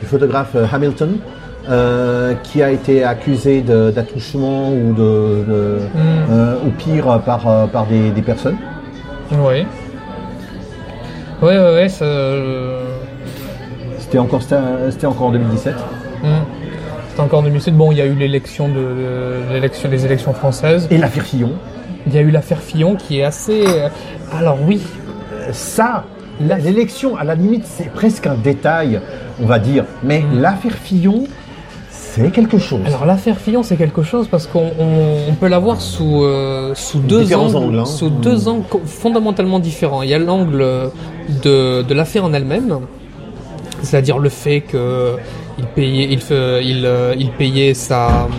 du 0.00 0.06
photographe 0.06 0.52
euh, 0.54 0.64
Hamilton, 0.72 1.16
euh, 1.68 2.34
qui 2.44 2.62
a 2.62 2.70
été 2.70 3.02
accusé 3.02 3.60
d'attouchement 3.62 4.70
ou 4.72 4.92
de, 4.94 5.44
de- 5.44 5.78
Mm. 5.94 5.98
euh, 6.30 6.54
ou 6.66 6.70
pire 6.70 7.20
par, 7.26 7.68
par 7.68 7.86
des, 7.86 8.10
des 8.10 8.22
personnes. 8.22 8.56
Oui. 9.32 9.66
Ouais, 11.42 11.88
ça. 11.88 12.04
euh, 12.04 12.84
C'était 13.98 14.18
encore, 14.18 14.40
c'était 14.42 15.06
encore 15.06 15.26
en 15.26 15.32
2017. 15.32 15.74
hmm. 16.22 16.26
Encore 17.18 17.40
en 17.40 17.42
2007. 17.42 17.74
Bon, 17.76 17.90
il 17.92 17.98
y 17.98 18.00
a 18.00 18.06
eu 18.06 18.14
l'élection 18.14 18.68
de, 18.68 18.74
de- 18.74 19.52
l'élection, 19.52 19.88
les 19.90 20.04
élections 20.04 20.32
françaises. 20.32 20.86
Et 20.90 20.98
l'affaire 20.98 21.24
Fillon, 21.24 21.52
Il 22.06 22.14
y 22.14 22.18
a 22.18 22.22
eu 22.22 22.30
l'affaire 22.30 22.60
Fillon 22.60 22.94
qui 22.96 23.18
est 23.20 23.24
assez. 23.24 23.62
euh, 23.66 23.88
Alors 24.32 24.58
oui, 24.66 24.80
Euh, 25.32 25.48
ça, 25.52 26.04
l'élection, 26.40 27.16
à 27.16 27.24
la 27.24 27.34
limite, 27.34 27.64
c'est 27.66 27.90
presque 27.92 28.26
un 28.26 28.34
détail, 28.34 29.00
on 29.42 29.46
va 29.46 29.58
dire. 29.58 29.84
Mais 30.02 30.22
l'affaire 30.34 30.72
Fillon, 30.74 31.24
c'est 31.90 32.30
quelque 32.30 32.58
chose. 32.58 32.80
Alors 32.86 33.04
l'affaire 33.04 33.36
Fillon 33.38 33.62
c'est 33.62 33.76
quelque 33.76 34.02
chose 34.02 34.26
parce 34.28 34.46
qu'on 34.46 34.70
on- 34.78 35.16
on 35.30 35.34
peut 35.34 35.48
la 35.48 35.58
voir 35.58 35.80
sous, 35.80 36.22
euh, 36.24 36.72
sous 36.74 36.98
deux 37.00 37.22
Différents 37.22 37.54
angles, 37.54 37.66
angles, 37.66 37.78
hein. 37.80 37.84
sous 37.84 38.08
Mm. 38.10 38.20
deux 38.20 38.48
angles 38.48 38.64
fondamentalement 38.86 39.58
différents. 39.58 40.02
Il 40.02 40.08
y 40.10 40.14
a 40.14 40.18
l'angle 40.18 40.64
de, 41.44 41.82
de 41.82 41.94
l'affaire 41.94 42.24
en 42.24 42.32
elle-même, 42.32 42.78
c'est-à-dire 43.82 44.18
le 44.18 44.28
fait 44.30 44.60
que 44.62 45.16
il 45.58 45.66
payait, 45.66 46.04
il, 46.04 46.20
il, 46.64 46.86
euh, 46.86 47.14
il 47.18 47.30
payait 47.32 47.74
sa 47.74 48.06
hum, 48.26 48.32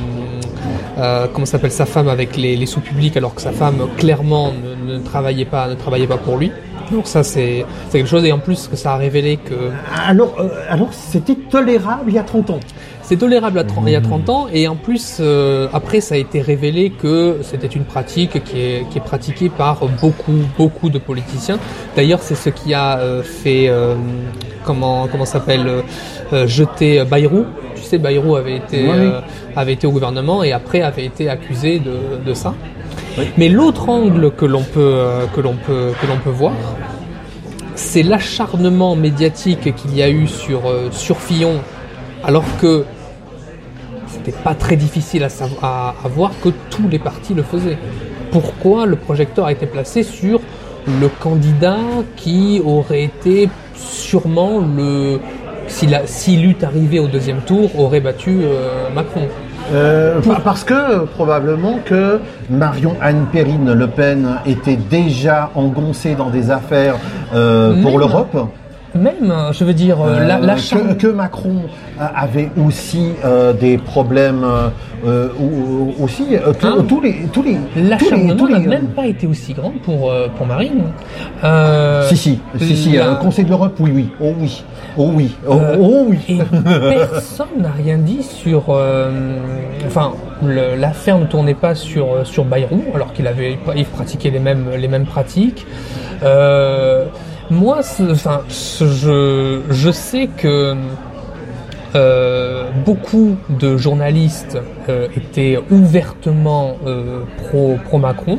euh, 0.97 1.27
comment 1.31 1.45
s'appelle 1.45 1.71
sa 1.71 1.85
femme 1.85 2.07
avec 2.07 2.35
les, 2.35 2.55
les 2.55 2.65
sous 2.65 2.81
publics 2.81 3.15
alors 3.15 3.33
que 3.35 3.41
sa 3.41 3.51
femme 3.51 3.87
clairement 3.97 4.51
ne, 4.51 4.93
ne 4.93 4.99
travaillait 4.99 5.45
pas 5.45 5.67
ne 5.67 5.75
travaillait 5.75 6.07
pas 6.07 6.17
pour 6.17 6.37
lui. 6.37 6.51
Donc 6.91 7.07
ça 7.07 7.23
c'est 7.23 7.65
c'est 7.89 7.99
quelque 7.99 8.09
chose 8.09 8.25
et 8.25 8.31
en 8.31 8.39
plus 8.39 8.67
que 8.67 8.75
ça 8.75 8.93
a 8.93 8.97
révélé 8.97 9.37
que 9.37 9.71
Alors, 10.07 10.35
euh, 10.39 10.49
alors 10.69 10.91
c'était 10.91 11.35
tolérable 11.35 12.05
il 12.07 12.15
y 12.15 12.19
a 12.19 12.23
30 12.23 12.49
ans. 12.49 12.59
C'est 13.01 13.17
tolérable 13.17 13.59
à 13.59 13.63
30 13.63 13.83
il 13.87 13.93
y 13.93 13.95
a 13.95 14.01
30 14.01 14.29
ans 14.29 14.47
et 14.51 14.67
en 14.67 14.75
plus 14.75 15.17
euh, 15.19 15.67
après 15.73 16.01
ça 16.01 16.15
a 16.15 16.17
été 16.17 16.41
révélé 16.41 16.91
que 16.91 17.39
c'était 17.43 17.67
une 17.67 17.85
pratique 17.85 18.43
qui 18.43 18.59
est, 18.59 18.89
qui 18.89 18.97
est 18.97 19.01
pratiquée 19.01 19.49
par 19.49 19.87
beaucoup 20.01 20.39
beaucoup 20.57 20.89
de 20.89 20.99
politiciens. 20.99 21.59
D'ailleurs 21.95 22.21
c'est 22.21 22.35
ce 22.35 22.49
qui 22.49 22.73
a 22.73 22.99
euh, 22.99 23.23
fait 23.23 23.67
euh, 23.69 23.95
comment 24.65 25.07
comment 25.07 25.25
s'appelle 25.25 25.67
euh, 25.67 25.81
euh, 26.33 26.47
jeter 26.47 27.03
Bayrou. 27.05 27.45
Tu 27.75 27.81
sais 27.83 27.97
Bayrou 27.97 28.35
avait 28.35 28.57
été 28.57 28.83
Oui, 28.83 28.89
oui. 28.89 29.05
euh, 29.07 29.21
avait 29.55 29.73
été 29.73 29.87
au 29.87 29.91
gouvernement 29.91 30.43
et 30.43 30.51
après 30.51 30.81
avait 30.81 31.05
été 31.05 31.29
accusé 31.29 31.79
de, 31.79 31.97
de 32.25 32.33
ça. 32.33 32.53
Mais 33.37 33.49
l'autre 33.49 33.89
angle 33.89 34.31
que 34.31 34.45
l'on 34.45 34.63
peut 34.63 34.79
euh, 34.79 35.25
que 35.35 35.41
l'on 35.41 35.55
peut 35.55 35.91
que 36.01 36.07
l'on 36.07 36.17
peut 36.17 36.29
voir 36.29 36.53
c'est 37.75 38.03
l'acharnement 38.03 38.95
médiatique 38.95 39.73
qu'il 39.73 39.95
y 39.95 40.03
a 40.03 40.09
eu 40.09 40.27
sur, 40.27 40.67
euh, 40.67 40.89
sur 40.91 41.17
Fillon, 41.17 41.61
alors 42.25 42.43
que 42.59 42.83
c'était 44.07 44.33
pas 44.33 44.53
très 44.53 44.75
difficile 44.75 45.23
à, 45.23 45.29
savoir, 45.29 45.63
à, 45.63 45.95
à 46.03 46.07
voir 46.09 46.31
que 46.43 46.49
tous 46.69 46.89
les 46.89 46.99
partis 46.99 47.33
le 47.33 47.41
faisaient. 47.41 47.77
Pourquoi 48.31 48.85
le 48.85 48.97
projecteur 48.97 49.45
a 49.45 49.53
été 49.53 49.65
placé 49.65 50.03
sur 50.03 50.41
le 51.01 51.07
candidat 51.07 51.77
qui 52.17 52.61
aurait 52.65 53.03
été 53.03 53.47
sûrement 53.79 54.59
le. 54.59 55.19
S'il 55.67 55.93
a- 55.93 56.07
s'il 56.07 56.45
eût 56.45 56.57
arrivé 56.63 56.99
au 56.99 57.07
deuxième 57.07 57.41
tour, 57.41 57.69
aurait 57.79 57.99
battu 57.99 58.39
euh, 58.43 58.89
Macron. 58.93 59.21
Euh, 59.71 60.19
pa- 60.21 60.41
Parce 60.43 60.63
que 60.63 61.05
probablement 61.05 61.79
que 61.85 62.19
Marion 62.49 62.95
Anne 63.01 63.27
Perrine 63.31 63.71
Le 63.73 63.87
Pen 63.87 64.37
était 64.47 64.77
déjà 64.77 65.51
engoncée 65.53 66.15
dans 66.15 66.31
des 66.31 66.49
affaires 66.49 66.95
euh, 67.35 67.79
pour 67.83 67.99
l'Europe. 67.99 68.35
Même, 68.95 69.33
je 69.51 69.63
veux 69.63 69.73
dire, 69.73 70.01
euh, 70.01 70.25
la- 70.25 70.37
Euh, 70.37 70.45
l'acharnement- 70.45 70.93
que, 70.95 71.01
que 71.01 71.07
Macron 71.07 71.61
euh, 71.99 72.05
avait 72.15 72.49
aussi 72.65 73.11
euh, 73.23 73.53
des 73.53 73.77
problèmes 73.77 74.43
euh, 74.43 74.69
euh, 75.05 75.29
aussi 76.01 76.23
euh, 76.35 76.51
tous- 76.59 76.67
Hein 76.67 76.85
tous 76.87 76.99
les 77.01 77.15
tous 77.31 77.43
les 77.43 77.57
L'acharnement 77.75 78.47
n'a 78.47 78.59
même 78.59 78.87
pas 78.87 79.05
été 79.05 79.27
aussi 79.27 79.53
grand 79.53 79.73
pour, 79.83 80.11
euh, 80.11 80.27
pour 80.35 80.45
Marine. 80.47 80.83
Euh, 81.43 82.07
si 82.09 82.17
si 82.17 82.39
si 82.59 82.75
si 82.75 82.91
la- 82.93 83.11
euh, 83.11 83.15
Conseil 83.15 83.45
de 83.45 83.49
l'Europe 83.51 83.75
oui 83.79 83.91
oui 83.93 84.09
oh 84.21 84.33
oui 84.39 84.63
oh 84.97 85.11
oui 85.13 85.35
oh, 85.47 85.53
Euh, 85.53 85.77
oh 85.79 86.05
oui 86.09 86.19
Et 86.27 86.39
personne 86.95 87.47
n'a 87.61 87.71
rien 87.71 87.97
dit 87.97 88.23
sur. 88.23 88.65
euh, 88.69 89.11
enfin, 89.85 90.13
l'affaire 90.77 91.19
ne 91.19 91.25
tournait 91.25 91.53
pas 91.53 91.75
sur, 91.75 92.05
euh, 92.13 92.23
sur 92.23 92.43
Bayrou, 92.43 92.83
alors 92.95 93.13
qu'il 93.13 93.27
avait 93.27 93.57
il 93.75 93.85
pratiquait 93.85 94.31
les 94.31 94.39
mêmes, 94.39 94.65
les 94.77 94.87
mêmes 94.87 95.05
pratiques. 95.05 95.65
Euh, 96.23 97.05
moi, 97.49 97.79
enfin, 98.11 98.41
je, 98.49 99.61
je 99.69 99.91
sais 99.91 100.27
que 100.27 100.75
euh, 101.95 102.69
beaucoup 102.85 103.35
de 103.49 103.75
journalistes 103.75 104.59
euh, 104.89 105.07
étaient 105.15 105.57
ouvertement 105.71 106.77
euh, 106.85 107.23
pro, 107.37 107.77
pro 107.83 107.97
Macron. 107.97 108.37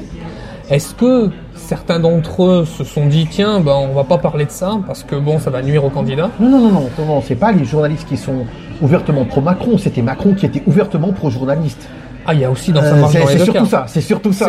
Est-ce 0.70 0.94
que 0.94 1.30
certains 1.54 1.98
d'entre 1.98 2.44
eux 2.44 2.64
se 2.64 2.84
sont 2.84 3.06
dit 3.06 3.26
tiens, 3.28 3.58
ben, 3.58 3.72
on 3.74 3.92
va 3.92 4.04
pas 4.04 4.18
parler 4.18 4.44
de 4.44 4.52
ça 4.52 4.78
parce 4.86 5.02
que 5.02 5.16
bon, 5.16 5.40
ça 5.40 5.50
va 5.50 5.62
nuire 5.62 5.84
au 5.84 5.90
candidat 5.90 6.30
non 6.38 6.48
non 6.48 6.60
non 6.60 6.70
non 6.70 6.90
non, 6.96 7.06
non 7.06 7.22
c'est 7.26 7.34
pas 7.34 7.50
les 7.50 7.64
journalistes 7.64 8.08
qui 8.08 8.16
sont 8.16 8.46
ouvertement 8.80 9.24
pro 9.24 9.40
Macron 9.40 9.78
c'était 9.78 10.00
Macron 10.00 10.34
qui 10.34 10.46
était 10.46 10.62
ouvertement 10.66 11.12
pro 11.12 11.28
journaliste 11.28 11.88
Ah, 12.26 12.34
il 12.34 12.40
y 12.40 12.44
a 12.44 12.50
aussi 12.50 12.70
dans 12.72 12.80
sa 12.82 12.86
Euh, 12.94 13.06
c'est 13.10 13.18
dans 13.20 13.26
les 13.26 13.38
c'est 13.38 13.44
surtout 13.44 13.66
ça, 13.66 13.84
c'est 13.88 14.00
surtout 14.00 14.32
ça. 14.32 14.46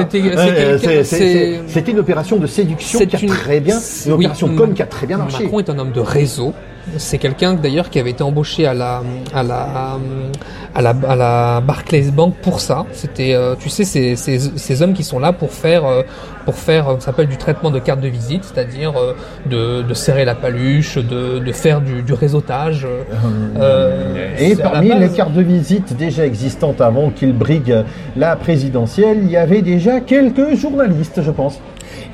C'était- 1.04 1.04
C'était 1.68 1.92
une 1.92 2.00
opération 2.00 2.38
de 2.38 2.48
séduction 2.48 3.00
qui 3.06 3.16
a 3.16 3.20
une- 3.22 3.30
très 3.30 3.60
bien, 3.60 3.78
une 4.06 4.12
oui, 4.13 4.25
opération 4.25 4.48
Ma- 4.48 4.58
com 4.58 4.74
qui 4.74 4.82
a 4.82 4.86
très 4.86 5.08
bien 5.08 5.18
marché. 5.18 5.44
Macron 5.44 5.60
est 5.60 5.70
un 5.70 5.80
homme 5.80 5.92
de 5.92 6.00
réseau. 6.01 6.54
C'est 6.98 7.20
quelqu'un 7.20 7.54
d'ailleurs 7.54 7.90
qui 7.90 8.00
avait 8.00 8.12
été 8.12 8.24
embauché 8.24 8.66
à 8.66 8.74
la 8.74 9.02
à 9.34 9.44
la 9.44 9.98
à 10.74 10.82
la, 10.82 10.90
à 11.08 11.16
la 11.16 11.62
Barclays 11.62 12.12
Bank 12.12 12.36
pour 12.42 12.60
ça. 12.60 12.86
C'était 12.92 13.34
euh, 13.34 13.56
tu 13.60 13.70
sais 13.70 13.84
ces, 13.84 14.16
ces, 14.16 14.40
ces 14.40 14.82
hommes 14.82 14.94
qui 14.94 15.04
sont 15.04 15.20
là 15.20 15.32
pour 15.32 15.52
faire 15.52 15.86
euh, 15.86 16.02
pour 16.46 16.56
faire 16.56 16.90
euh, 16.90 16.96
ça 17.00 17.08
s'appelle 17.08 17.28
du 17.28 17.38
traitement 17.38 17.70
de 17.72 17.80
carte 17.80 18.00
de 18.02 18.08
visite, 18.08 18.44
c'est-à-dire 18.46 18.94
de, 19.46 19.84
de 19.84 19.94
serrer 19.94 20.26
la 20.26 20.34
paluche, 20.36 20.98
de, 20.98 21.40
de 21.40 21.52
faire 21.52 21.82
du, 21.82 22.02
du 22.04 22.14
réseautage. 22.14 22.88
euh, 23.60 24.36
Et 24.40 24.56
parmi 24.56 24.90
les 24.98 25.10
cartes 25.10 25.34
de 25.34 25.42
visite 25.42 25.96
déjà 25.96 26.26
existantes 26.26 26.82
avant 26.82 27.10
qu'il 27.12 27.34
brigue 27.34 27.76
la 28.16 28.36
présidentielle, 28.36 29.20
il 29.24 29.30
y 29.30 29.38
avait 29.38 29.62
déjà 29.62 30.00
quelques 30.00 30.56
journalistes, 30.56 31.22
je 31.22 31.32
pense. 31.32 31.60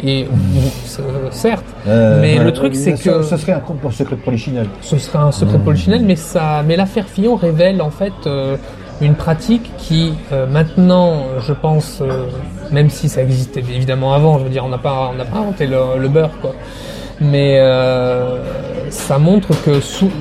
Et 0.03 0.25
euh, 0.25 1.03
certes, 1.31 1.65
Euh, 1.87 2.19
mais 2.21 2.37
le 2.37 2.51
truc 2.53 2.75
c'est 2.75 2.95
ce- 2.95 3.03
que 3.09 3.21
ce 3.23 3.37
serait 3.37 3.53
un 3.53 3.59
compte 3.59 3.79
pour 3.79 3.93
secret 3.93 4.15
de 4.15 4.21
polichinelle. 4.21 4.67
ce 4.81 4.97
serait 4.97 5.19
un 5.19 5.31
secret 5.31 5.57
de 5.57 5.63
polichinelle, 5.63 6.03
mais 6.03 6.15
ça, 6.15 6.63
mais 6.67 6.75
l'affaire 6.75 7.05
Fillon 7.07 7.35
révèle 7.35 7.81
en 7.81 7.89
fait 7.91 8.13
euh, 8.25 8.57
une 9.01 9.13
pratique 9.15 9.69
qui 9.77 10.13
euh, 10.31 10.45
maintenant, 10.47 11.23
je 11.39 11.53
pense, 11.53 12.01
même 12.71 12.89
si 12.89 13.09
ça 13.09 13.21
existait 13.21 13.59
évidemment 13.61 14.13
avant, 14.13 14.39
je 14.39 14.43
veux 14.43 14.49
dire, 14.49 14.65
on 14.65 14.69
n'a 14.69 14.77
pas, 14.79 15.11
on 15.13 15.17
n'a 15.17 15.25
pas 15.25 15.37
inventé 15.39 15.67
le, 15.67 15.77
le 15.99 16.07
beurre, 16.09 16.31
quoi. 16.41 16.53
Mais 17.21 17.59
ça 18.89 19.17
montre 19.17 19.49
que 19.63 19.79
sous- 19.81 20.11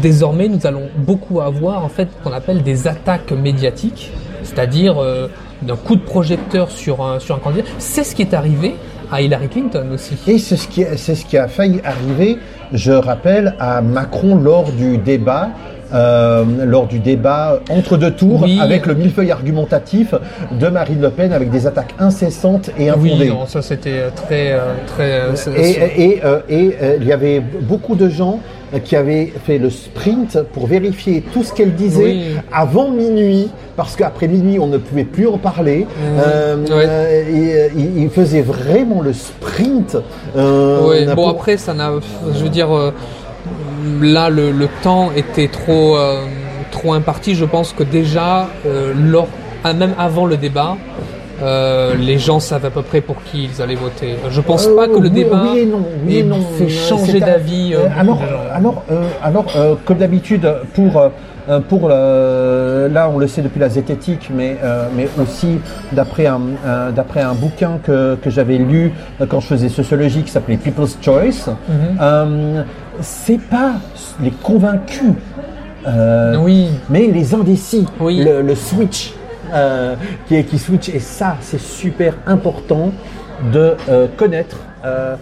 désormais 0.00 0.48
nous 0.48 0.66
allons 0.66 0.88
beaucoup 0.96 1.40
avoir 1.40 1.84
en 1.84 1.88
fait 1.88 2.08
ce 2.10 2.24
qu'on 2.28 2.34
appelle 2.34 2.62
des 2.62 2.86
attaques 2.88 3.32
médiatiques 3.32 4.12
c'est-à-dire 4.44 4.94
d'un 5.62 5.76
coup 5.76 5.96
de 5.96 6.02
projecteur 6.02 6.70
sur 6.70 7.02
un, 7.04 7.18
sur 7.18 7.34
un 7.34 7.38
candidat. 7.38 7.64
C'est 7.78 8.04
ce 8.04 8.14
qui 8.14 8.22
est 8.22 8.34
arrivé 8.34 8.74
à 9.10 9.22
Hillary 9.22 9.48
Clinton 9.48 9.86
aussi. 9.94 10.16
Et 10.26 10.38
c'est 10.38 10.56
ce 10.56 10.68
qui, 10.68 10.84
c'est 10.96 11.14
ce 11.14 11.24
qui 11.24 11.36
a 11.38 11.48
failli 11.48 11.80
arriver, 11.84 12.38
je 12.72 12.92
rappelle, 12.92 13.54
à 13.58 13.80
Macron 13.80 14.36
lors 14.36 14.70
du 14.72 14.98
débat. 14.98 15.48
euh, 15.94 16.44
lors 16.66 16.86
du 16.86 16.98
débat 16.98 17.60
entre 17.70 17.96
deux 17.96 18.10
tours 18.10 18.42
Oui. 18.42 18.58
avec 18.60 18.84
le 18.84 18.94
millefeuille 18.94 19.30
argumentatif 19.30 20.14
de 20.52 20.68
Marine 20.68 21.00
Le 21.00 21.08
Pen 21.08 21.32
avec 21.32 21.48
des 21.50 21.66
attaques 21.66 21.94
incessantes 21.98 22.68
et 22.78 22.90
infondées. 22.90 23.16
Oui, 23.20 23.28
non, 23.30 23.46
ça 23.46 23.62
c'était 23.62 24.00
euh, 24.00 24.10
très, 24.14 24.52
euh, 24.52 24.74
très. 24.86 25.22
Et, 25.56 26.02
et, 26.12 26.20
euh, 26.26 26.40
et, 26.50 26.76
euh, 26.82 26.98
il 27.00 27.06
y 27.06 27.12
avait 27.12 27.40
beaucoup 27.40 27.94
de 27.96 28.10
gens 28.10 28.40
qui 28.84 28.96
avaient 28.96 29.32
fait 29.46 29.58
le 29.58 29.70
sprint 29.70 30.38
pour 30.52 30.66
vérifier 30.66 31.22
tout 31.32 31.42
ce 31.42 31.52
qu'elle 31.52 31.74
disait 31.74 32.02
Oui. 32.02 32.24
avant 32.52 32.90
minuit, 32.90 33.48
parce 33.76 33.96
qu'après 33.96 34.28
minuit, 34.28 34.58
on 34.58 34.66
ne 34.66 34.78
pouvait 34.78 35.04
plus 35.04 35.26
en 35.26 35.38
parler. 35.38 35.80
Mhm. 35.80 36.18
Euh, 36.18 36.56
euh, 36.70 37.22
et, 37.28 37.54
euh, 37.54 37.68
il, 37.76 38.02
il 38.02 38.10
faisait 38.10 38.42
vraiment 38.42 39.00
le 39.00 39.12
sprint. 39.12 39.96
euh, 40.36 40.80
Oui, 40.88 41.06
bon 41.06 41.14
pour- 41.14 41.28
après 41.30 41.56
ça 41.56 41.72
n'a, 41.74 41.92
je 42.34 42.42
veux 42.42 42.48
dire, 42.50 42.70
euh, 42.76 42.92
là 44.02 44.30
le, 44.30 44.50
le 44.50 44.68
temps 44.82 45.10
était 45.16 45.48
trop 45.48 45.96
euh, 45.96 46.24
trop 46.70 46.92
imparti. 46.92 47.34
Je 47.34 47.44
pense 47.44 47.72
que 47.72 47.82
déjà 47.82 48.48
euh, 48.66 48.92
lors, 48.94 49.28
ah, 49.64 49.72
même 49.72 49.94
avant 49.98 50.26
le 50.26 50.36
débat, 50.36 50.76
euh, 51.42 51.94
les 51.96 52.18
gens 52.18 52.40
savaient 52.40 52.68
à 52.68 52.70
peu 52.70 52.82
près 52.82 53.00
pour 53.00 53.16
qui 53.24 53.44
ils 53.52 53.62
allaient 53.62 53.74
voter. 53.74 54.16
Je 54.30 54.40
pense 54.40 54.66
Euh, 54.66 54.76
pas 54.76 54.86
que 54.86 54.98
le 54.98 55.08
oui, 55.08 55.10
débat 55.10 55.42
oui 55.52 55.58
et 55.60 55.66
non, 55.66 55.82
oui 56.06 56.16
et 56.18 56.22
non. 56.22 56.40
fait 56.56 56.64
Euh, 56.64 56.68
changer 56.68 57.20
d'avis. 57.20 57.74
euh, 57.74 57.80
Euh, 57.84 58.00
alors, 58.00 58.20
alors, 58.52 58.82
euh, 58.90 59.02
alors 59.22 59.46
euh, 59.56 59.74
comme 59.84 59.98
d'habitude, 59.98 60.50
pour, 60.74 60.96
euh, 60.98 61.08
euh, 61.48 61.60
pour 61.60 61.88
le- 61.88 62.88
là, 62.92 63.08
on 63.12 63.18
le 63.18 63.26
sait 63.26 63.40
depuis 63.42 63.60
la 63.60 63.68
zététique, 63.68 64.30
mais, 64.34 64.56
euh, 64.62 64.88
mais 64.96 65.08
aussi 65.22 65.58
d'après 65.92 66.26
un, 66.26 66.40
un- 66.66 66.90
d'après 66.90 67.22
un 67.22 67.34
bouquin 67.34 67.78
que, 67.82 68.16
que 68.16 68.30
j'avais 68.30 68.58
lu 68.58 68.92
euh, 69.20 69.26
quand 69.28 69.40
je 69.40 69.46
faisais 69.46 69.68
sociologie 69.68 70.22
qui 70.22 70.30
s'appelait 70.30 70.56
People's 70.58 70.98
Choice, 71.00 71.48
Mhm. 71.68 71.98
euh, 72.00 72.62
c'est 73.00 73.40
pas 73.40 73.72
les 74.22 74.30
convaincus. 74.32 75.12
euh, 75.86 76.36
Oui. 76.40 76.68
mais 76.90 77.06
les 77.06 77.34
indécis, 77.34 77.86
le 78.00 78.54
switch 78.54 79.14
euh, 79.52 79.94
qui, 80.26 80.36
est- 80.36 80.44
qui 80.44 80.58
switch, 80.58 80.88
et 80.88 80.98
ça 81.00 81.36
c'est 81.40 81.60
super 81.60 82.14
important 82.26 82.90
de 83.52 83.74
euh, 83.88 84.06
connaître, 84.16 84.56
euh, 84.84 85.14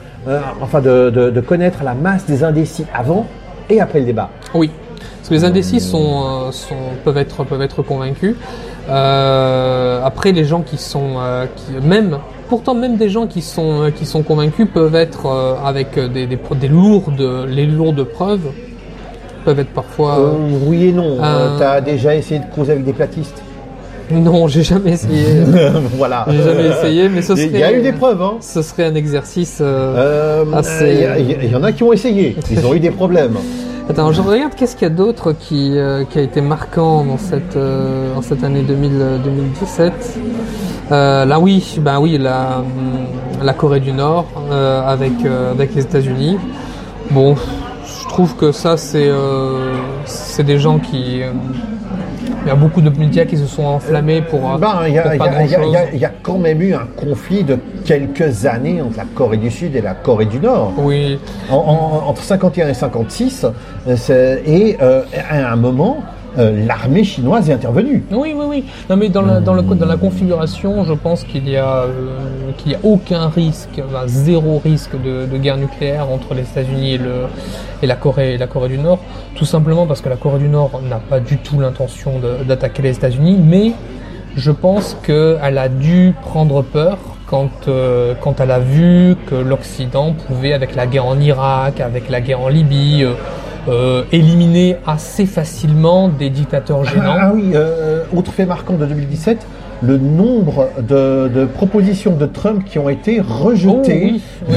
enfin 0.60 0.80
de, 0.80 1.10
de- 1.10 1.30
de 1.30 1.40
connaître 1.40 1.82
la 1.84 1.94
masse 1.94 2.24
des 2.26 2.42
indécis 2.44 2.86
avant 2.94 3.26
et 3.68 3.80
après 3.80 4.00
le 4.00 4.06
débat. 4.06 4.30
Oui, 4.54 4.70
parce 5.18 5.28
que 5.28 5.34
les 5.34 5.44
indécis 5.44 5.80
sont, 5.80 6.50
sont, 6.52 6.74
peuvent, 7.04 7.18
être, 7.18 7.44
peuvent 7.44 7.62
être 7.62 7.82
convaincus. 7.82 8.36
Après, 10.04 10.32
les 10.32 10.44
gens 10.44 10.62
qui 10.62 10.76
sont, 10.78 11.16
qui, 11.56 11.72
même, 11.86 12.18
pourtant 12.48 12.74
même 12.74 12.96
des 12.96 13.08
gens 13.08 13.26
qui 13.26 13.42
sont, 13.42 13.90
qui 13.94 14.06
sont 14.06 14.22
convaincus 14.22 14.68
peuvent 14.72 14.94
être 14.94 15.26
avec 15.64 15.98
des, 15.98 16.26
des, 16.26 16.36
pro- 16.36 16.54
des 16.54 16.68
lourdes, 16.68 17.44
les 17.48 17.66
lourdes 17.66 18.04
preuves, 18.04 18.48
peuvent 19.44 19.58
être 19.60 19.72
parfois. 19.72 20.18
Euh, 20.18 20.32
oui 20.66 20.86
et 20.88 20.92
non. 20.92 21.18
Euh, 21.22 21.58
tu 21.58 21.62
as 21.64 21.80
déjà 21.80 22.14
essayé 22.14 22.40
de 22.40 22.46
causer 22.54 22.72
avec 22.72 22.84
des 22.84 22.92
platistes 22.92 23.42
Non, 24.10 24.46
j'ai 24.48 24.62
jamais 24.62 24.92
essayé. 24.92 25.42
Voilà. 25.96 26.26
j'ai 26.28 26.42
jamais 26.42 26.68
essayé, 26.68 27.08
mais 27.08 27.22
ce 27.22 27.34
serait. 27.34 27.50
Il 27.52 27.58
y 27.58 27.62
a 27.62 27.72
eu 27.72 27.82
des 27.82 27.92
preuves. 27.92 28.22
Hein. 28.22 28.34
Ce 28.40 28.62
serait 28.62 28.84
un 28.86 28.94
exercice. 28.94 29.58
euh, 29.60 30.44
Euh, 30.44 30.56
Assez- 30.56 31.06
Il 31.42 31.50
y 31.50 31.56
en 31.56 31.62
a 31.62 31.72
qui 31.72 31.82
ont 31.82 31.92
essayé. 31.92 32.36
Ils 32.50 32.64
ont 32.66 32.74
eu 32.74 32.80
des 32.80 32.90
problèmes. 32.90 33.36
Attends, 33.88 34.10
je 34.12 34.20
regarde 34.20 34.52
qu'est-ce 34.56 34.74
qu'il 34.74 34.88
y 34.88 34.90
a 34.90 34.94
d'autre 34.94 35.32
qui, 35.32 35.78
euh, 35.78 36.02
qui 36.10 36.18
a 36.18 36.22
été 36.22 36.40
marquant 36.40 37.04
dans 37.04 37.18
cette, 37.18 37.56
dans 37.56 38.22
cette 38.22 38.42
année 38.42 38.62
2000, 38.62 38.90
euh, 38.94 39.18
2017. 39.18 39.92
Euh, 40.92 41.24
là 41.24 41.38
oui, 41.40 41.78
ben 41.80 41.98
oui, 42.00 42.18
la, 42.18 42.58
hum, 42.58 43.44
la 43.44 43.52
Corée 43.54 43.80
du 43.80 43.92
Nord 43.92 44.26
avec, 44.86 45.12
avec 45.52 45.74
les 45.74 45.82
États-Unis. 45.82 46.36
Bon, 47.10 47.34
je 47.84 48.08
trouve 48.08 48.34
que 48.36 48.50
ça 48.52 48.76
c'est 48.76 49.08
c'est 50.04 50.42
des 50.44 50.58
gens 50.58 50.78
qui 50.78 51.20
il 52.46 52.48
y 52.48 52.52
a 52.52 52.54
beaucoup 52.56 52.80
de 52.80 52.90
médias 52.90 53.24
qui 53.24 53.36
se 53.36 53.46
sont 53.46 53.64
enflammés 53.64 54.22
pour, 54.22 54.38
euh, 54.54 54.58
Ben, 54.58 54.80
il 54.86 54.94
y, 54.94 54.98
a- 54.98 55.02
pour 55.02 55.12
il 55.12 55.16
y 55.16 55.18
pas 55.18 55.24
a- 55.24 55.42
il 55.42 55.50
y 55.50 55.54
a- 55.54 55.58
grand-chose. 55.58 55.66
il 55.68 55.72
y 55.72 55.76
a- 55.76 55.92
il 55.94 55.98
y 55.98 56.04
a 56.04 56.12
quand 56.22 56.38
même 56.38 56.62
eu 56.62 56.74
un 56.74 56.86
conflit 56.96 57.42
de 57.44 57.58
quelques 57.84 58.46
années 58.46 58.80
entre 58.80 58.96
la 58.98 59.04
Corée 59.14 59.36
du 59.36 59.50
Sud 59.50 59.74
et 59.76 59.80
la 59.80 59.94
Corée 59.94 60.26
du 60.26 60.38
Nord. 60.38 60.72
Oui, 60.78 61.18
En- 61.50 61.56
en- 61.56 62.08
entre 62.08 62.22
51 62.22 62.68
et 62.68 62.74
56, 62.74 63.44
euh, 63.88 63.96
c'est- 63.96 64.42
et 64.46 64.76
euh, 64.80 65.02
à 65.28 65.52
un 65.52 65.56
moment, 65.56 65.98
euh, 66.38 66.66
l'armée 66.66 67.04
chinoise 67.04 67.48
est 67.48 67.52
intervenue. 67.52 68.04
Oui, 68.10 68.34
oui, 68.36 68.44
oui. 68.48 68.64
Non, 68.90 68.96
mais 68.96 69.08
dans 69.08 69.22
la, 69.22 69.40
dans 69.40 69.56
dans 69.62 69.86
la 69.86 69.96
configuration, 69.96 70.84
je 70.84 70.92
pense 70.92 71.24
qu'il 71.24 71.48
y 71.48 71.56
a, 71.56 71.82
euh, 71.84 72.50
qu'il 72.58 72.72
y 72.72 72.74
a 72.74 72.78
aucun 72.82 73.28
risque, 73.28 73.80
zéro 74.06 74.58
risque 74.58 75.00
de, 75.02 75.36
guerre 75.38 75.56
nucléaire 75.56 76.10
entre 76.10 76.34
les 76.34 76.42
États-Unis 76.42 76.98
et, 77.82 77.86
la 77.86 77.96
Corée, 77.96 78.38
du 78.68 78.78
Nord. 78.78 78.98
Tout 79.34 79.44
simplement 79.44 79.86
parce 79.86 80.00
que 80.00 80.08
la 80.08 80.16
Corée 80.16 80.38
du 80.38 80.48
Nord 80.48 80.80
n'a 80.88 80.98
pas 80.98 81.20
du 81.20 81.38
tout 81.38 81.60
l'intention 81.60 82.20
d'attaquer 82.46 82.82
les 82.82 82.96
États-Unis, 82.96 83.38
mais 83.42 83.72
je 84.36 84.50
pense 84.50 84.96
qu'elle 85.02 85.58
a 85.58 85.68
dû 85.68 86.14
prendre 86.22 86.62
peur 86.62 86.98
quand, 87.26 87.68
euh, 87.68 88.14
quand 88.20 88.40
elle 88.40 88.50
a 88.50 88.60
vu 88.60 89.16
que 89.26 89.34
l'Occident 89.34 90.12
pouvait, 90.12 90.52
avec 90.52 90.74
la 90.74 90.86
guerre 90.86 91.06
en 91.06 91.18
Irak, 91.18 91.80
avec 91.80 92.08
la 92.08 92.20
guerre 92.20 92.40
en 92.40 92.48
Libye, 92.48 93.06
euh, 93.68 93.72
euh, 93.72 94.02
éliminer 94.12 94.76
assez 94.86 95.26
facilement 95.26 96.08
des 96.08 96.30
dictateurs 96.30 96.84
gênants. 96.84 97.14
Ah, 97.18 97.18
ah 97.28 97.32
oui, 97.34 97.50
euh, 97.54 98.02
autre 98.14 98.32
fait 98.32 98.46
marquant 98.46 98.74
de 98.74 98.86
2017, 98.86 99.38
le 99.82 99.98
nombre 99.98 100.68
de, 100.80 101.28
de 101.28 101.44
propositions 101.44 102.16
de 102.16 102.24
Trump 102.26 102.64
qui 102.64 102.78
ont 102.78 102.88
été 102.88 103.20
rejetées. 103.20 104.12
Oh, 104.48 104.48
oui, 104.48 104.56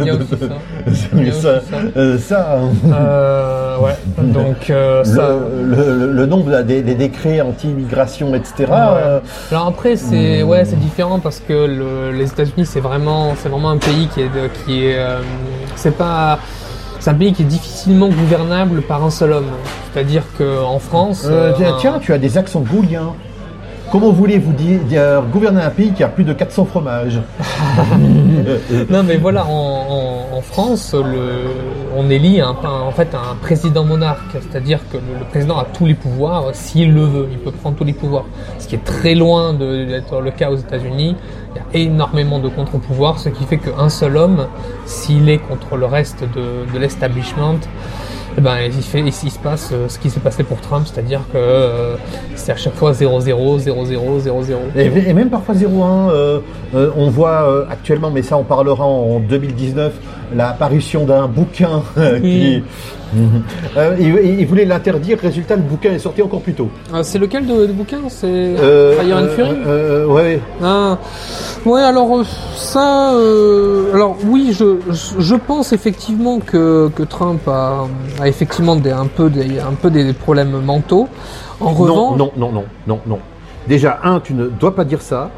il 0.00 0.06
y 0.06 0.10
a 0.10 0.14
aussi 0.14 0.28
ça. 0.30 1.06
Il 1.16 1.24
y 1.24 1.26
a 1.26 1.32
aussi 1.32 1.40
ça, 1.42 1.60
ça. 1.60 1.76
euh, 1.96 2.18
ça, 2.18 2.58
Euh, 2.86 3.78
ouais, 3.78 3.96
donc 4.18 4.70
euh, 4.70 5.00
le, 5.00 5.04
ça. 5.04 5.28
le- 5.64 6.12
le 6.12 6.26
nombre 6.26 6.62
des, 6.62 6.82
des 6.82 6.94
décrets 6.94 7.40
anti-immigration, 7.40 8.34
etc. 8.34 8.52
Ouais. 8.60 8.66
euh, 8.70 9.20
Alors 9.50 9.66
après, 9.66 9.96
c'est 9.96 10.42
ouais, 10.44 10.64
c'est 10.64 10.78
différent 10.78 11.18
parce 11.18 11.40
que 11.40 11.52
le- 11.52 12.12
les 12.16 12.26
États-Unis, 12.28 12.66
c'est 12.66 12.80
vraiment, 12.80 13.34
c'est 13.36 13.48
vraiment 13.48 13.70
un 13.70 13.78
pays 13.78 14.08
qui 14.14 14.20
est, 14.20 14.30
qui 14.64 14.86
est, 14.86 14.94
euh, 14.98 15.18
c'est 15.76 15.96
pas, 15.96 16.38
c'est 17.00 17.10
un 17.10 17.14
pays 17.14 17.32
qui 17.32 17.42
est 17.42 17.46
gouvernable 17.88 18.82
par 18.82 19.04
un 19.04 19.10
seul 19.10 19.32
homme. 19.32 19.50
C'est-à-dire 19.92 20.22
que 20.38 20.62
en 20.62 20.78
France, 20.78 21.24
euh, 21.26 21.50
euh, 21.50 21.52
tiens, 21.56 21.74
un- 21.74 21.78
tiens, 21.78 21.98
tu 22.00 22.12
as 22.12 22.18
des 22.18 22.38
accents 22.38 22.60
gauliens. 22.60 23.12
Comment 23.92 24.10
voulez-vous 24.10 24.52
dire, 24.52 24.80
dire- 24.80 25.22
gouverner 25.32 25.62
un 25.62 25.70
pays 25.70 25.92
qui 25.92 26.02
a 26.02 26.08
plus 26.08 26.24
de 26.24 26.32
400 26.32 26.64
fromages? 26.64 27.20
Non, 28.90 29.02
mais 29.02 29.16
voilà, 29.16 29.46
en, 29.46 29.50
en- 30.32 30.36
en 30.38 30.40
France, 30.42 30.94
le, 30.94 31.83
on 31.96 32.10
élit 32.10 32.40
un, 32.40 32.56
en 32.64 32.90
fait 32.90 33.14
un 33.14 33.34
président 33.36 33.84
monarque, 33.84 34.32
c'est-à-dire 34.32 34.80
que 34.90 34.96
le, 34.96 35.24
président 35.30 35.58
a 35.58 35.64
tous 35.64 35.86
les 35.86 35.94
pouvoirs 35.94 36.50
s'il 36.52 36.92
le 36.94 37.04
veut, 37.04 37.28
il 37.30 37.38
peut 37.38 37.50
prendre 37.50 37.76
tous 37.76 37.84
les 37.84 37.92
pouvoirs. 37.92 38.26
Ce 38.58 38.66
qui 38.66 38.74
est 38.74 38.84
très 38.84 39.14
loin 39.14 39.54
d'être 39.54 40.20
le 40.20 40.30
cas 40.30 40.50
aux 40.50 40.56
États-Unis. 40.56 41.16
Il 41.54 41.78
y 41.78 41.84
a 41.84 41.84
énormément 41.86 42.40
de 42.40 42.48
contre-pouvoirs, 42.48 43.18
ce 43.18 43.28
qui 43.28 43.44
fait 43.44 43.58
qu'un 43.58 43.88
seul 43.88 44.16
homme, 44.16 44.46
s'il 44.86 45.28
est 45.28 45.38
contre 45.38 45.76
le 45.76 45.86
reste 45.86 46.24
de, 46.34 46.78
l'establishment, 46.78 47.58
eh 48.36 48.40
ben, 48.40 48.56
il, 48.66 48.72
fait, 48.72 49.00
il, 49.00 49.12
se 49.12 49.38
passe 49.38 49.70
euh, 49.72 49.88
ce 49.88 49.96
qui 50.00 50.10
s'est 50.10 50.18
passé 50.18 50.42
pour 50.42 50.60
Trump, 50.60 50.84
c'est-à-dire 50.92 51.20
que 51.32 51.38
euh, 51.38 51.94
c'est 52.34 52.50
à 52.50 52.56
chaque 52.56 52.74
fois 52.74 52.90
0-0, 52.90 53.60
0-0, 53.60 54.22
0-0. 54.22 54.56
Et, 54.74 55.14
même 55.14 55.30
parfois 55.30 55.54
0,1. 55.54 56.10
euh, 56.10 56.40
on 56.96 57.10
voit 57.10 57.66
actuellement, 57.70 58.10
mais 58.10 58.22
ça 58.22 58.36
on 58.36 58.42
parlera 58.42 58.84
en 58.84 59.20
2019, 59.20 59.92
l'apparition 60.34 61.04
d'un 61.04 61.26
bouquin 61.28 61.82
euh, 61.98 62.20
qui. 62.20 62.62
Euh, 63.76 63.94
il, 64.00 64.40
il 64.40 64.44
voulait 64.46 64.64
l'interdire, 64.64 65.16
résultat 65.20 65.54
le 65.54 65.62
bouquin 65.62 65.92
est 65.92 66.00
sorti 66.00 66.20
encore 66.20 66.40
plus 66.40 66.54
tôt. 66.54 66.68
Ah, 66.92 67.04
c'est 67.04 67.20
lequel 67.20 67.46
de, 67.46 67.66
de 67.66 67.72
bouquin 67.72 67.98
C'est 68.08 68.26
Euh, 68.26 69.00
Fire 69.00 69.16
and 69.18 69.28
Fury 69.36 69.56
euh, 69.66 70.06
Ouais. 70.06 70.40
Ah, 70.60 70.98
ouais, 71.64 71.80
alors 71.80 72.18
euh, 72.18 72.24
ça, 72.56 73.10
alors 73.94 74.16
oui, 74.26 74.50
je, 74.52 74.78
je- 74.90 75.20
je 75.20 75.34
pense 75.36 75.72
effectivement 75.72 76.40
que, 76.40 76.88
que 76.96 77.04
Trump 77.04 77.40
a, 77.46 77.84
a 78.20 78.26
effectivement 78.26 78.74
des, 78.74 78.90
un 78.90 79.06
peu 79.06 79.30
des, 79.30 79.60
un 79.60 79.74
peu 79.80 79.90
des 79.90 80.12
problèmes 80.12 80.60
mentaux. 80.64 81.06
En 81.60 81.66
Non, 81.66 81.70
revanche, 81.76 82.18
non, 82.18 82.32
non, 82.36 82.50
non, 82.52 82.64
non, 82.88 83.00
non. 83.06 83.18
Déjà, 83.68 83.98
un, 84.04 84.20
tu 84.20 84.34
ne 84.34 84.46
dois 84.46 84.74
pas 84.74 84.84
dire 84.84 85.00
ça. 85.00 85.30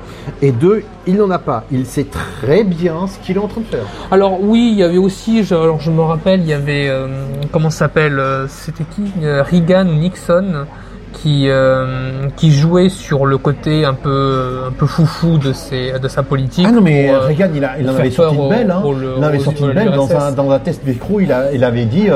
Et 0.42 0.50
deux, 0.52 0.82
il 1.06 1.16
n'en 1.16 1.30
a 1.30 1.38
pas. 1.38 1.64
Il 1.70 1.86
sait 1.86 2.06
très 2.10 2.64
bien 2.64 3.06
ce 3.06 3.18
qu'il 3.24 3.36
est 3.36 3.40
en 3.40 3.46
train 3.46 3.60
de 3.60 3.66
faire. 3.66 3.84
alors 4.10 4.38
oui, 4.42 4.70
il 4.72 4.78
y 4.78 4.82
avait 4.82 4.98
aussi, 4.98 5.44
je, 5.44 5.54
alors 5.54 5.80
je 5.80 5.90
me 5.90 6.00
rappelle, 6.02 6.40
il 6.40 6.48
y 6.48 6.52
avait, 6.52 6.88
euh, 6.88 7.06
comment 7.52 7.70
s'appelle, 7.70 8.18
euh, 8.18 8.46
c'était 8.48 8.84
qui, 8.94 9.04
Euh, 9.22 9.42
Reagan 9.42 9.86
ou 9.88 9.94
Nixon 9.94 10.66
qui 11.12 11.48
euh, 11.48 12.26
qui 12.36 12.52
jouait 12.52 12.90
sur 12.90 13.24
le 13.24 13.38
côté 13.38 13.86
un 13.86 13.94
peu 13.94 14.58
un 14.68 14.72
peu 14.72 14.84
foufou 14.86 15.38
de 15.38 15.52
ses 15.54 15.92
de 15.98 16.08
sa 16.08 16.22
politique. 16.22 16.66
Ah 16.68 16.72
non, 16.72 16.82
mais 16.82 17.06
pour, 17.08 17.22
Reagan, 17.22 17.48
il, 17.54 17.64
a, 17.64 17.78
il 17.78 17.88
en 17.88 17.94
avait 17.94 18.10
sorti 18.10 18.36
une 18.36 18.48
belle. 18.50 18.70
Hein. 18.70 18.82
au- 18.84 18.88
au- 18.88 18.92
le- 18.92 19.14
il 19.16 19.24
en 19.24 19.26
avait 19.28 19.38
sorti 19.38 19.62
une 19.62 19.72
belle 19.72 19.92
dans 19.92 20.10
un, 20.14 20.32
dans 20.32 20.50
un 20.50 20.58
test 20.58 20.84
micro. 20.84 21.20
Il, 21.20 21.32
a, 21.32 21.52
il 21.52 21.64
avait 21.64 21.86
dit 21.86 22.08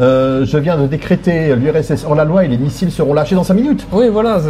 Je 0.00 0.58
viens 0.58 0.76
de 0.76 0.86
décréter 0.88 1.54
l'URSS 1.54 2.04
hors 2.04 2.14
la 2.16 2.24
loi 2.24 2.44
et 2.44 2.48
les 2.48 2.58
missiles 2.58 2.90
seront 2.90 3.12
lâchés 3.14 3.34
dans 3.36 3.44
5 3.44 3.54
minutes. 3.54 3.86
Oui, 3.92 4.08
voilà. 4.08 4.40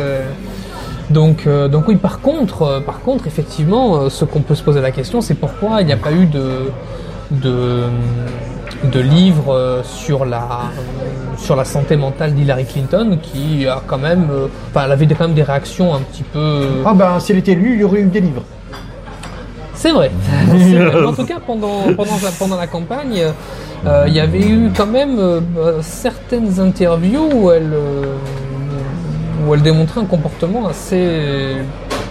Donc, 1.10 1.46
euh, 1.46 1.68
donc 1.68 1.88
oui, 1.88 1.96
par 1.96 2.20
contre, 2.20 2.62
euh, 2.62 2.80
par 2.80 3.00
contre, 3.00 3.26
effectivement, 3.26 3.96
euh, 3.96 4.08
ce 4.10 4.24
qu'on 4.24 4.40
peut 4.40 4.54
se 4.54 4.62
poser 4.62 4.80
la 4.80 4.90
question, 4.90 5.20
c'est 5.20 5.34
pourquoi 5.34 5.80
il 5.80 5.86
n'y 5.86 5.92
a 5.92 5.96
pas 5.96 6.12
eu 6.12 6.26
de, 6.26 6.70
de, 7.30 7.84
de 8.84 9.00
livre 9.00 9.54
euh, 9.54 9.82
sur 9.82 10.26
la, 10.26 10.42
euh, 10.42 11.36
sur 11.38 11.56
la 11.56 11.64
santé 11.64 11.96
mentale 11.96 12.34
d'Hillary 12.34 12.66
Clinton, 12.66 13.18
qui 13.22 13.66
a 13.66 13.80
quand 13.86 13.96
même, 13.98 14.28
euh, 14.30 14.46
enfin, 14.70 14.82
elle 14.84 14.92
avait 14.92 15.06
des- 15.06 15.14
quand 15.14 15.24
même 15.28 15.34
des 15.36 15.42
réactions 15.42 15.94
un 15.94 16.00
petit 16.00 16.24
peu. 16.24 16.66
Ah 16.84 16.92
ben, 16.94 17.18
si 17.20 17.32
elle 17.32 17.38
était 17.38 17.52
élue, 17.52 17.74
il 17.74 17.80
y 17.80 17.84
aurait 17.84 18.00
eu 18.00 18.04
des 18.06 18.20
livres. 18.20 18.42
C'est 19.74 19.92
vrai. 19.92 20.10
En 21.06 21.12
tout 21.14 21.24
cas, 21.24 21.38
pendant, 21.46 21.84
pendant, 21.96 22.18
la, 22.22 22.30
pendant 22.38 22.56
la 22.56 22.66
campagne, 22.66 23.22
euh, 23.86 24.04
il 24.08 24.12
y 24.12 24.20
avait 24.20 24.46
eu 24.46 24.70
quand 24.76 24.86
même 24.88 25.18
certaines 25.80 26.58
interviews 26.60 27.28
où 27.32 27.50
elle, 27.52 27.72
euh, 27.72 28.16
où 29.48 29.54
elle 29.54 29.62
démontrait 29.62 30.00
un 30.00 30.04
comportement 30.04 30.68
assez 30.68 31.56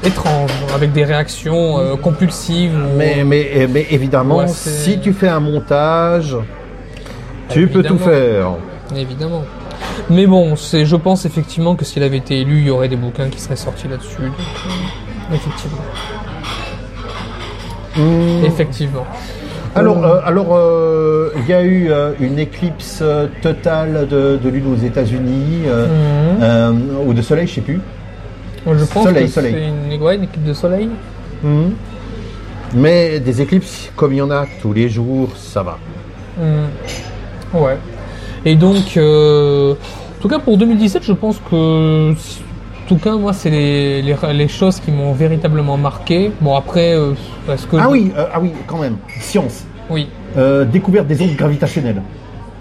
étrange, 0.04 0.52
avec 0.73 0.91
des 0.91 1.04
réactions 1.04 1.78
euh, 1.80 1.95
compulsives. 1.95 2.73
ou- 2.76 2.97
Mais, 2.97 3.23
mais, 3.23 3.67
mais 3.69 3.86
évidemment, 3.91 4.38
Ouais, 4.38 4.47
si 4.47 5.00
tu 5.00 5.13
fais 5.13 5.28
un 5.28 5.39
montage, 5.39 6.36
tu 7.50 7.67
peux 7.67 7.84
tout 7.84 7.97
faire. 7.97 8.54
Évidemment. 8.95 9.43
Mais 10.10 10.26
bon, 10.26 10.56
c'est, 10.56 10.86
je 10.86 10.95
pense 10.95 11.26
effectivement 11.26 11.76
que 11.76 11.84
s'il 11.86 12.02
avait 12.04 12.17
été 12.17 12.39
élu, 12.41 12.60
il 12.60 12.67
y 12.67 12.69
aurait 12.69 12.88
des 12.88 12.95
bouquins 12.95 13.30
qui 13.30 13.39
seraient 13.39 13.56
sortis 13.58 13.88
là-dessus. 13.88 14.21
donc, 14.21 14.32
effectivement. 15.34 15.78
Hmm. 17.95 18.45
Effectivement. 18.45 19.06
Alors, 19.80 20.06
euh, 20.06 20.20
alors, 20.26 20.48
euh, 20.56 21.30
il 21.38 21.48
y 21.50 21.54
a 21.54 21.62
eu 21.63 21.88
euh, 21.92 22.12
une 22.20 22.40
éclipse 22.40 23.04
totale 23.42 24.08
de, 24.10 24.38
de 24.44 24.50
lune 24.50 24.74
aux 24.74 24.86
États-Unis 24.86 25.63
Mhm. 25.68 27.08
ou 27.08 27.13
de 27.13 27.22
soleil, 27.22 27.48
je 27.48 27.56
sais 27.56 27.62
plus. 27.62 27.80
Je 28.66 28.84
pense 28.86 29.06
Soleil, 29.06 29.26
que 29.26 29.32
soleil. 29.32 29.56
c'est 29.90 29.96
une, 29.96 30.02
ouais, 30.02 30.16
une 30.16 30.24
équipe 30.24 30.44
de 30.44 30.54
soleil. 30.54 30.90
Mhm. 31.44 31.72
Mais 32.76 33.20
des 33.20 33.42
éclipses, 33.42 33.90
comme 33.96 34.12
il 34.13 34.18
y 34.18 34.22
en 34.22 34.32
a 34.32 34.46
tous 34.62 34.74
les 34.74 34.90
jours, 34.90 35.30
ça 35.38 35.63
va. 35.63 35.78
Hmm. 36.38 37.58
Ouais. 37.58 37.78
Et 38.44 38.56
donc, 38.56 38.98
en 38.98 40.22
tout 40.22 40.28
cas 40.28 40.40
pour 40.40 40.58
2017, 40.58 41.04
je 41.04 41.13
pense 41.13 41.38
que, 41.50 42.12
en 42.12 42.88
tout 42.88 42.98
cas 42.98 43.16
moi, 43.16 43.32
c'est 43.32 43.50
les, 43.50 44.02
les, 44.02 44.16
les 44.34 44.48
choses 44.50 44.80
qui 44.82 44.92
m'ont 44.92 45.13
véritablement 45.13 45.78
marqué. 45.78 46.32
Bon 46.42 46.56
après, 46.56 46.94
euh, 46.94 47.13
est-ce 47.50 47.66
que 47.68 47.78
Ah 47.80 47.88
oui, 47.90 48.12
euh, 48.18 48.26
ah 48.34 48.40
oui, 48.42 48.52
quand 48.68 48.80
même. 48.80 48.98
Science. 49.22 49.66
Oui, 49.89 50.08
Euh, 50.38 50.65
découverte 50.65 51.08
des 51.08 51.21
ondes 51.21 51.36
gravitationnelles. 51.36 52.02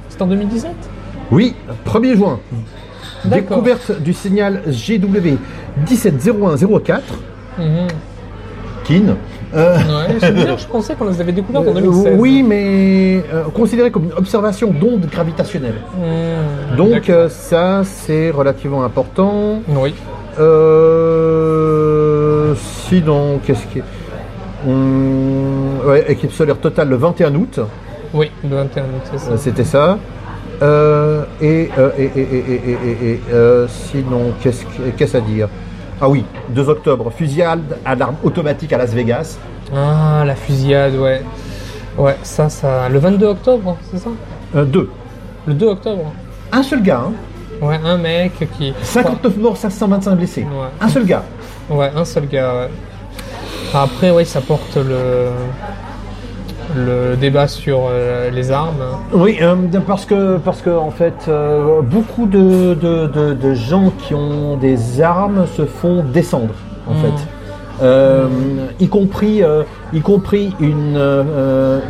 c'est 0.08 0.22
en 0.22 0.26
2017. 0.26 0.70
Oui, 1.30 1.54
1er 1.84 2.14
juin. 2.16 2.38
D'accord. 3.24 3.56
Découverte 3.58 4.00
du 4.02 4.12
signal 4.12 4.62
GW 4.66 5.36
170104, 5.88 7.02
Mhm. 7.58 7.86
KIN. 8.84 9.16
Euh, 9.54 9.76
Ouais, 9.76 10.16
c'est 10.20 10.32
bizarre, 10.34 10.58
je 10.58 10.66
pensais 10.66 10.94
qu'on 10.94 11.06
les 11.08 11.20
avait 11.20 11.32
découvertes 11.32 11.66
en 11.66 11.70
euh, 11.70 11.80
2016. 11.80 12.14
oui, 12.18 12.42
mais 12.42 13.22
euh, 13.32 13.44
considéré 13.54 13.90
comme 13.90 14.04
une 14.04 14.12
observation 14.12 14.70
d'ondes 14.70 15.06
gravitationnelles. 15.10 15.80
Hmm, 15.96 16.76
Donc 16.76 17.08
euh, 17.10 17.28
ça, 17.28 17.82
c'est 17.84 18.30
relativement 18.30 18.84
important. 18.84 19.60
oui. 19.68 19.94
Euh, 20.86 22.54
sinon, 22.88 23.40
qu'est-ce 23.44 23.66
qui 23.66 23.78
est... 23.80 23.84
Hum, 24.66 25.78
ouais, 25.86 26.04
équipe 26.08 26.32
solaire 26.32 26.58
totale 26.58 26.88
le 26.88 26.96
21 26.96 27.34
août, 27.36 27.60
Oui, 28.12 28.30
le 28.42 28.56
21 28.56 28.82
août, 28.84 28.88
c'est 29.10 29.18
ça. 29.18 29.30
euh, 29.32 29.36
c'était 29.36 29.64
ça. 29.64 29.98
Euh, 30.62 31.22
et, 31.40 31.68
euh, 31.78 31.90
et, 31.98 33.20
euh, 33.32 33.66
sinon, 33.68 34.32
qu'est-ce 34.40 34.64
que- 34.64 34.90
qu'est-ce 34.96 35.16
à 35.16 35.20
dire? 35.20 35.48
Ah 36.00 36.08
oui, 36.08 36.24
2 36.50 36.68
octobre, 36.68 37.10
fusillade 37.14 37.78
à 37.84 37.94
l'arme 37.94 38.16
automatique 38.24 38.72
à 38.72 38.78
Las 38.78 38.92
Vegas. 38.92 39.38
Ah, 39.74 40.24
la 40.26 40.34
fusillade, 40.34 40.94
ouais. 40.96 41.22
Ouais, 41.98 42.16
ça, 42.22 42.48
ça. 42.48 42.88
Le 42.88 42.98
22 42.98 43.26
octobre, 43.26 43.76
c'est 43.90 43.98
ça? 43.98 44.10
2. 44.54 44.90
Le 45.46 45.54
2 45.54 45.66
octobre. 45.68 46.12
Un 46.52 46.62
seul 46.62 46.82
gars, 46.82 47.04
hein. 47.06 47.12
Ouais, 47.64 47.78
un 47.84 47.96
mec 47.98 48.32
qui. 48.58 48.74
59 48.82 49.36
morts, 49.38 49.56
525 49.56 50.14
blessés. 50.16 50.42
Ouais. 50.42 50.68
Un 50.80 50.88
seul 50.88 51.06
gars. 51.06 51.22
Ouais, 51.70 51.90
un 51.94 52.04
seul 52.04 52.26
gars, 52.28 52.52
ouais. 52.54 52.68
Après, 53.76 54.10
ouais, 54.10 54.24
ça 54.24 54.40
porte 54.40 54.76
le, 54.76 55.28
le 56.74 57.16
débat 57.16 57.46
sur 57.46 57.80
euh, 57.90 58.30
les 58.30 58.50
armes. 58.50 58.82
Oui, 59.12 59.36
euh, 59.42 59.54
parce 59.86 60.06
que 60.06 60.38
parce 60.38 60.62
que 60.62 60.70
en 60.70 60.90
fait, 60.90 61.14
euh, 61.28 61.82
beaucoup 61.82 62.26
de, 62.26 62.74
de, 62.74 63.06
de- 63.06 63.34
de 63.34 63.54
gens 63.54 63.92
qui 63.98 64.14
ont 64.14 64.56
des 64.56 65.02
armes 65.02 65.46
se 65.56 65.66
font 65.66 66.02
descendre, 66.02 66.54
en 66.88 66.94
Mm. 66.94 67.02
fait. 67.02 67.18
Y 68.80 68.88
compris 68.88 69.42
y 69.92 70.00
compris 70.00 70.54
une 70.60 70.98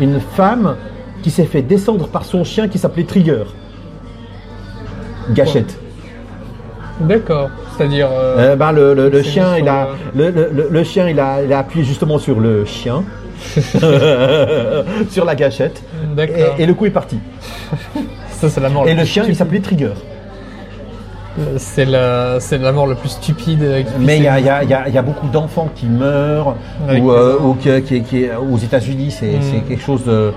une 0.01 0.19
femme 0.19 0.75
qui 1.23 1.31
s'est 1.31 1.45
fait 1.45 1.63
descendre 1.63 2.09
par 2.09 2.25
son 2.25 2.43
chien 2.43 2.67
qui 2.67 2.79
s'appelait 2.79 3.05
Trigger. 3.05 3.45
Gâchette. 5.31 5.79
D'accord. 7.01 7.51
C'est-à-dire. 7.77 8.09
euh, 8.11 8.53
Euh, 8.53 8.57
ben, 8.57 8.73
le, 8.73 8.95
le- 8.95 9.23
chien, 9.23 9.57
il 9.59 9.69
a, 9.69 9.89
le, 10.15 10.31
le- 10.71 10.85
chien, 10.85 11.09
il 11.09 11.21
a, 11.21 11.43
il 11.43 11.53
a 11.53 11.59
appuyé 11.59 11.85
justement 11.85 12.19
sur 12.19 12.41
le 12.41 12.65
chien, 12.65 13.03
sur 15.11 15.25
la 15.25 15.35
gâchette, 15.35 15.83
et, 16.19 16.63
et 16.63 16.67
le 16.67 16.75
coup 16.75 16.87
est 16.87 16.91
parti. 16.91 17.19
Ça, 18.31 18.49
c'est 18.51 18.61
la 18.61 18.69
mort. 18.69 18.87
Et 18.87 18.95
le 18.95 19.05
chien, 19.05 19.25
il 19.27 19.35
s'appelait 19.35 19.61
Trigger. 19.61 19.93
Euh, 21.39 21.43
C'est 21.59 21.85
la, 21.85 22.39
c'est 22.41 22.59
la 22.59 22.73
mort 22.73 22.87
la 22.87 22.95
plus 22.95 23.11
stupide. 23.11 23.63
euh, 23.63 23.83
Mais 24.01 24.17
il 24.19 24.23
y 24.25 24.29
a, 24.29 24.41
y 24.41 24.49
a- 24.49 24.65
y 24.65 24.73
a- 24.75 24.89
y 24.89 24.99
a 24.99 25.03
beaucoup 25.03 25.29
d'enfants 25.29 25.69
qui 25.75 25.87
meurent, 25.87 26.55
ou, 26.99 27.11
euh, 27.11 27.37
qui, 27.61 27.83
qui- 27.83 28.03
qui- 28.03 28.27
aux 28.31 28.57
États-Unis, 28.59 29.11
c'est 29.11 29.27
Mm. 29.27 29.43
c'est 29.43 29.61
quelque 29.69 29.83
chose 29.83 30.05
de. 30.05 30.33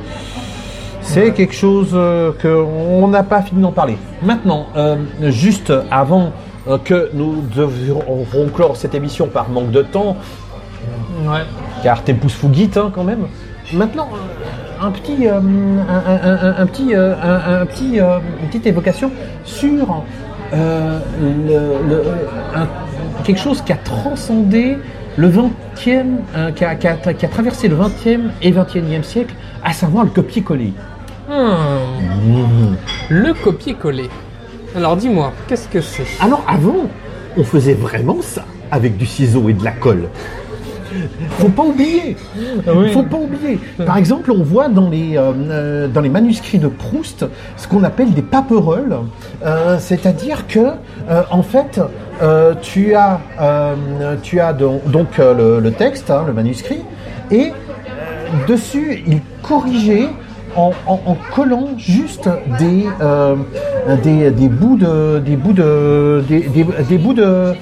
C'est 1.02 1.32
quelque 1.32 1.56
chose 1.56 1.92
euh, 1.94 2.32
qu'on 2.42 3.08
n'a 3.08 3.24
pas 3.24 3.42
fini 3.42 3.62
d'en 3.62 3.72
parler. 3.72 3.98
Maintenant, 4.22 4.68
euh, 4.78 4.96
juste 5.30 5.74
avant 5.90 6.26
euh, 6.26 6.30
que 6.78 7.10
nous 7.14 7.42
devions 7.56 8.02
clore 8.54 8.76
cette 8.78 8.94
émission 8.96 9.28
par 9.28 9.50
manque 9.50 9.72
de 9.72 9.82
temps, 9.82 10.18
Ouais. 11.26 11.40
car 11.84 12.04
t'es 12.04 12.14
pousse 12.14 12.34
fouguite 12.34 12.78
hein, 12.78 12.92
quand 12.94 13.04
même. 13.04 13.28
Maintenant, 13.74 14.08
euh, 14.14 14.86
un 14.86 14.92
petit, 14.92 15.28
euh, 15.28 15.40
un, 15.40 16.12
un- 16.12 16.50
un- 16.50 16.56
un 16.62 16.66
petit, 16.66 16.96
euh, 16.96 17.62
un, 17.62 17.66
petit, 17.66 18.00
euh, 18.00 18.18
une 18.42 18.48
petite 18.48 18.66
évocation 18.68 19.12
sur 19.44 20.04
euh, 20.54 21.00
le- 21.22 21.88
le- 21.90 22.04
un- 22.56 22.68
quelque 23.24 23.40
chose 23.40 23.62
qui 23.62 23.72
a 23.72 23.76
transcendé 23.78 24.78
le 25.18 25.28
20e, 25.28 26.18
euh, 26.36 26.52
qui, 26.52 26.64
a, 26.66 26.76
qui 26.76 26.88
a- 26.88 26.96
qui 27.14 27.26
a 27.26 27.30
traversé 27.30 27.68
le 27.68 27.76
20e 27.76 28.32
et 28.42 28.52
21e 28.52 29.04
siècle, 29.04 29.36
à 29.64 29.74
savoir 29.74 30.06
le 30.06 30.10
copier-coller. 30.10 30.74
Hmm. 31.30 32.76
Le 33.10 33.34
copier-coller. 33.34 34.10
Alors 34.76 34.96
dis-moi, 34.96 35.34
qu'est-ce 35.48 35.68
que 35.68 35.82
c'est 35.82 36.06
Alors 36.20 36.44
avant, 36.48 36.88
on 37.38 37.44
faisait 37.44 37.74
vraiment 37.74 38.18
ça 38.22 38.46
avec 38.72 38.98
du 38.98 39.06
ciseau 39.06 39.50
et 39.50 39.54
de 39.54 39.64
la 39.64 39.72
colle. 39.72 40.10
Faut 41.38 41.50
pas 41.50 41.64
oublier. 41.64 42.18
Oui. 42.68 42.92
Faut 42.92 43.04
pas 43.04 43.18
oublier. 43.18 43.60
Par 43.86 43.98
exemple, 43.98 44.32
on 44.32 44.42
voit 44.42 44.70
dans 44.70 44.90
les 44.90 45.18
euh, 45.18 45.32
euh, 45.36 45.88
dans 45.88 46.02
les 46.02 46.10
manuscrits 46.10 46.58
de 46.58 46.68
Proust 46.68 47.26
ce 47.58 47.68
qu'on 47.68 47.84
appelle 47.84 48.12
des 48.14 48.24
paperoles, 48.24 48.98
Euh, 49.46 49.78
c'est-à-dire 49.80 50.48
que 50.48 50.60
euh, 50.60 51.22
en 51.32 51.44
fait 51.44 51.80
tu 52.62 52.96
as 52.96 53.20
tu 54.24 54.40
as 54.40 54.54
donc, 54.54 54.86
donc, 54.90 55.18
le, 55.18 55.60
le 55.60 55.72
texte, 55.72 56.10
hein, 56.10 56.24
le 56.28 56.34
manuscrit, 56.34 56.82
et 57.32 57.54
dessus 58.48 59.04
il 59.08 59.22
corrigeait 59.44 60.10
en, 60.56 60.72
en- 60.88 61.00
en 61.06 61.18
collant 61.36 61.70
juste 61.78 62.30
des, 62.60 62.86
euh, 63.02 63.36
des, 64.04 64.32
des 64.32 64.48
bouts 64.48 64.78
de 64.78 65.20
des 65.20 65.36
bouts 65.36 65.54
de 65.54 66.24
des, 66.28 66.42
des- 66.42 66.66
des 66.88 66.98
bouts 66.98 67.14
de 67.14 67.54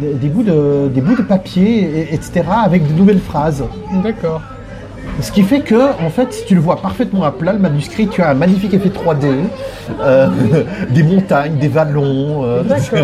des, 0.00 0.28
bouts 0.28 0.42
de 0.42 0.88
des 0.88 1.00
bouts 1.00 1.16
de 1.16 1.22
papier 1.22 1.80
et- 2.10 2.14
etc 2.14 2.44
avec 2.64 2.86
de 2.86 2.92
nouvelles 2.98 3.20
phrases 3.20 3.64
D'accord. 4.02 4.42
ce 5.20 5.32
qui 5.32 5.42
fait 5.42 5.60
que 5.60 5.80
en 6.04 6.10
fait 6.10 6.32
si 6.32 6.44
tu 6.44 6.54
le 6.54 6.60
vois 6.60 6.76
parfaitement 6.76 7.24
à 7.24 7.30
plat 7.32 7.52
le 7.52 7.58
manuscrit 7.58 8.06
tu 8.08 8.20
as 8.22 8.30
un 8.30 8.34
magnifique 8.34 8.74
effet 8.74 8.90
3D 8.90 9.26
euh, 10.02 10.28
des 10.90 11.02
montagnes 11.02 11.56
des 11.56 11.68
vallons 11.68 12.44
euh, 12.44 12.62
etc. 12.62 13.02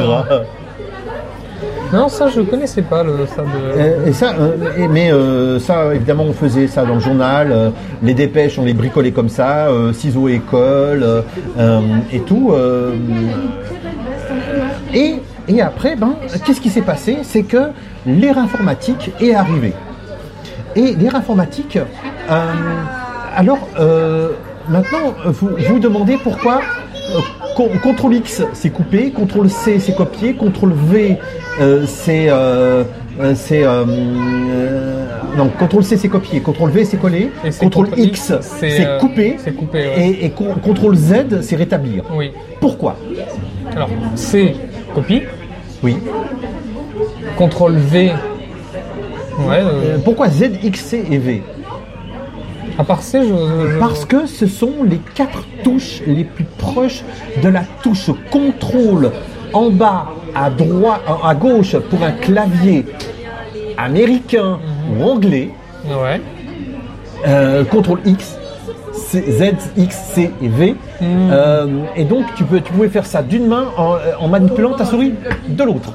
Non, 1.92 2.08
ça 2.08 2.28
je 2.28 2.40
connaissais 2.40 2.80
pas 2.82 3.02
le 3.02 3.26
ça 3.26 3.44
Et 4.06 4.12
ça, 4.12 4.34
euh, 4.40 4.56
mais 4.90 5.12
euh, 5.12 5.58
ça, 5.58 5.94
évidemment, 5.94 6.24
on 6.24 6.32
faisait 6.32 6.66
ça 6.66 6.84
dans 6.84 6.94
le 6.94 7.00
journal. 7.00 7.52
euh, 7.52 7.70
les 8.02 8.14
dépêches, 8.14 8.58
on 8.58 8.64
les 8.64 8.72
bricolait 8.72 9.10
comme 9.12 9.28
ça, 9.28 9.68
ciseaux 9.92 10.28
et 10.28 10.38
colle 10.38 11.04
euh, 11.58 11.80
et 12.10 12.20
tout. 12.20 12.54
et, 14.94 15.16
et 15.48 15.60
après, 15.60 15.96
ben, 15.96 16.14
qu'est-ce 16.44 16.60
qui 16.60 16.70
s'est 16.70 16.82
passé? 16.82 17.18
C'est 17.22 17.42
que 17.42 17.70
l'ère 18.06 18.38
informatique 18.38 19.12
est 19.20 19.34
arrivée. 19.34 19.74
Et 20.74 20.94
l'ère 20.94 21.14
informatique, 21.16 21.78
alors 23.36 23.68
maintenant, 24.68 25.14
vous 25.26 25.50
vous 25.68 25.78
demandez 25.78 26.16
pourquoi, 26.22 26.60
CTRL 27.56 28.14
X 28.14 28.42
c'est 28.52 28.70
coupé, 28.70 29.10
CTRL 29.12 29.50
C 29.50 29.78
c'est 29.78 29.94
copié, 29.94 30.34
CTRL 30.34 30.72
V 30.72 31.18
euh, 31.60 31.84
c'est 31.86 32.26
euh, 32.28 32.84
euh, 33.20 33.34
c'est 33.34 33.62
non 35.36 35.48
CTRL 35.58 35.84
C 35.84 35.96
c'est 35.96 36.08
copié, 36.08 36.40
CTRL 36.40 36.70
V 36.70 36.84
c'est 36.84 36.96
collé, 36.96 37.30
CTRL 37.50 37.88
X 37.98 38.32
c'est, 38.40 38.98
coupé 39.00 39.36
coupé, 39.56 39.78
ouais. 39.78 40.18
et, 40.24 40.30
CTRL 40.30 40.96
Z 40.96 41.40
c'est 41.42 41.56
rétablir. 41.56 42.04
Oui. 42.14 42.32
Pourquoi? 42.60 42.96
Alors, 43.74 43.88
C, 44.16 44.54
copie. 44.94 45.22
Oui. 45.82 45.96
CTRL 47.38 47.72
V. 47.76 48.12
Ouais, 49.38 49.60
Euh, 49.60 49.98
pourquoi 50.04 50.28
Z, 50.28 50.50
X, 50.62 50.80
C 50.84 51.04
et 51.10 51.18
V? 51.18 51.42
À 52.78 52.84
part 52.84 53.02
C, 53.02 53.20
je. 53.22 53.28
je- 53.72 53.78
Parce 53.78 54.04
que 54.04 54.26
ce 54.26 54.46
sont 54.46 54.72
les 54.84 55.00
quatre 55.14 55.44
touches 55.64 56.02
les 56.06 56.24
plus 56.24 56.44
proches 56.58 57.02
de 57.42 57.48
la 57.48 57.62
touche 57.82 58.10
contrôle 58.30 59.10
en 59.52 59.70
bas 59.70 60.06
à 60.34 60.48
droite, 60.50 61.02
à 61.22 61.34
gauche 61.34 61.76
pour 61.90 62.02
un 62.02 62.12
clavier 62.12 62.86
américain 63.76 64.58
ou 64.98 65.04
anglais. 65.04 65.50
Ouais. 65.86 66.20
Euh, 67.26 67.64
contrôle 67.64 68.00
X, 68.04 68.36
C- 68.92 69.24
Z, 69.30 69.54
X, 69.76 69.96
C 70.14 70.30
et 70.42 70.48
V. 70.48 70.74
Euh, 71.02 71.66
et 71.96 72.04
donc 72.04 72.24
tu, 72.36 72.44
peux, 72.44 72.60
tu 72.60 72.72
pouvais 72.72 72.88
faire 72.88 73.06
ça 73.06 73.22
d'une 73.22 73.46
main 73.46 73.66
en, 73.76 73.96
en 74.18 74.28
manipulant 74.28 74.72
ta 74.74 74.84
souris 74.84 75.14
de 75.48 75.62
l'autre. 75.64 75.92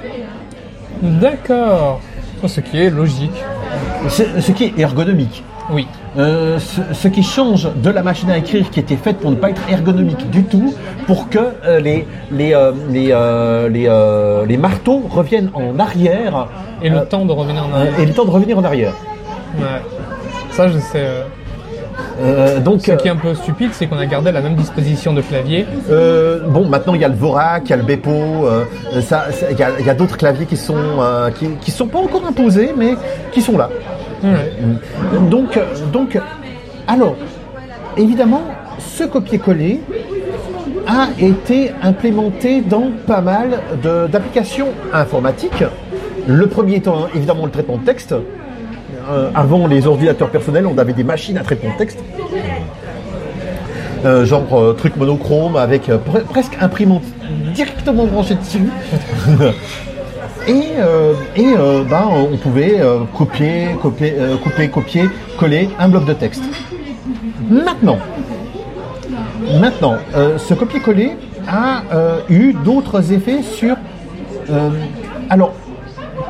D'accord. 1.02 2.02
Ce 2.46 2.60
qui 2.62 2.78
est 2.80 2.90
logique. 2.90 3.44
Ce, 4.10 4.24
ce 4.42 4.52
qui 4.52 4.66
est 4.66 4.80
ergonomique. 4.80 5.44
Oui. 5.72 5.88
Euh, 6.18 6.58
ce, 6.58 6.82
ce 6.94 7.08
qui 7.08 7.22
change 7.22 7.70
de 7.76 7.90
la 7.92 8.02
machine 8.02 8.32
à 8.32 8.38
écrire 8.38 8.70
qui 8.72 8.80
était 8.80 8.96
faite 8.96 9.18
pour 9.20 9.30
ne 9.30 9.36
pas 9.36 9.52
être 9.52 9.62
ergonomique 9.70 10.30
du 10.32 10.44
tout, 10.44 10.74
pour 11.06 11.30
que 11.30 11.38
euh, 11.64 11.80
les, 11.80 12.08
les, 12.32 12.54
euh, 12.56 12.72
les, 12.90 13.14
les, 13.70 14.46
les 14.48 14.58
marteaux 14.58 15.04
reviennent 15.10 15.52
en 15.54 15.78
arrière 15.80 16.48
Et 16.82 16.90
le 16.90 17.06
temps 17.06 17.24
de 17.26 17.32
revenir 17.32 17.64
en 17.68 17.72
arrière. 17.74 18.00
et 18.00 18.06
le 18.06 18.14
temps 18.14 18.26
de 18.26 18.32
revenir 18.32 18.58
en 18.58 18.64
arrière. 18.64 18.94
Ouais. 19.60 19.82
Ça, 20.52 20.68
je 20.70 20.80
sais. 20.80 21.06
Euh, 22.20 22.58
Euh, 22.58 22.60
donc, 22.60 22.82
Ce 22.82 22.92
qui 22.92 23.08
est 23.08 23.12
un 23.12 23.16
peu 23.16 23.34
stupide, 23.36 23.70
c'est 23.74 23.88
qu'on 23.88 23.98
a 23.98 24.06
gardé 24.06 24.32
la 24.32 24.42
même 24.42 24.56
disposition 24.56 25.14
de 25.14 25.22
clavier. 25.22 25.66
euh, 25.90 26.40
bon, 26.48 26.66
maintenant 26.68 26.94
il 26.96 27.02
y 27.02 27.06
a 27.06 27.08
le 27.08 27.16
Vorak, 27.16 27.64
il 27.66 27.70
y 27.70 27.74
a 27.74 27.78
le 27.78 27.84
Bepo, 27.84 28.12
euh, 28.12 28.64
ça, 29.02 29.26
il 29.52 29.58
y 29.58 29.90
a, 29.90 29.94
d'autres 29.94 30.18
claviers 30.18 30.46
qui 30.46 30.58
sont 30.58 30.76
euh, 31.00 31.30
qui, 31.32 31.48
qui 31.62 31.72
sont 31.72 31.88
pas 31.88 32.00
encore 32.00 32.26
imposés, 32.26 32.74
mais 32.76 32.96
qui 33.32 33.42
sont 33.42 33.58
là. 33.58 33.70
Ouais. 34.24 34.54
Donc, 35.30 35.58
euh, 35.58 35.66
donc, 35.92 36.20
alors, 36.88 37.16
évidemment, 37.98 38.42
ce 38.80 39.04
copier-coller 39.04 39.82
a 40.88 41.08
été 41.20 41.72
implémenté 41.82 42.62
dans 42.62 42.90
pas 43.06 43.22
mal 43.22 43.60
d'applications 44.12 44.70
informatiques. 44.94 45.64
Le 46.28 46.48
premier 46.48 46.76
étant 46.76 47.08
évidemment 47.14 47.46
le 47.46 47.52
traitement 47.52 47.78
de 47.78 47.84
texte. 47.84 48.16
Euh, 49.10 49.30
avant 49.34 49.68
les 49.68 49.88
ordinateurs 49.88 50.30
personnels, 50.30 50.66
on 50.68 50.78
avait 50.78 50.94
des 50.94 51.04
machines 51.04 51.38
à 51.38 51.44
traitement 51.44 51.72
de 51.72 51.78
texte. 51.78 52.00
Euh, 54.06 54.26
genre 54.26 54.44
euh, 54.54 54.74
truc 54.74 54.96
monochrome 54.98 55.56
avec 55.56 55.88
pre- 55.88 56.24
presque 56.30 56.58
imprimante 56.62 57.04
directement 57.54 58.06
branchée 58.06 58.36
dessus. 58.36 58.64
Et, 60.50 60.78
et 61.36 61.54
ben, 61.90 62.08
on 62.10 62.38
pouvait 62.38 62.80
copier, 63.18 63.68
copier, 63.82 64.14
couper, 64.42 64.70
copier, 64.70 65.10
coller 65.38 65.70
un 65.78 65.90
bloc 65.90 66.06
de 66.06 66.14
texte. 66.14 66.42
Maintenant, 67.50 67.98
maintenant, 69.60 69.98
ce 70.38 70.54
copier-coller 70.54 71.18
a 71.50 71.82
eu 72.30 72.54
d'autres 72.54 73.12
effets 73.12 73.42
sur. 73.42 73.76
alors, 75.30 75.52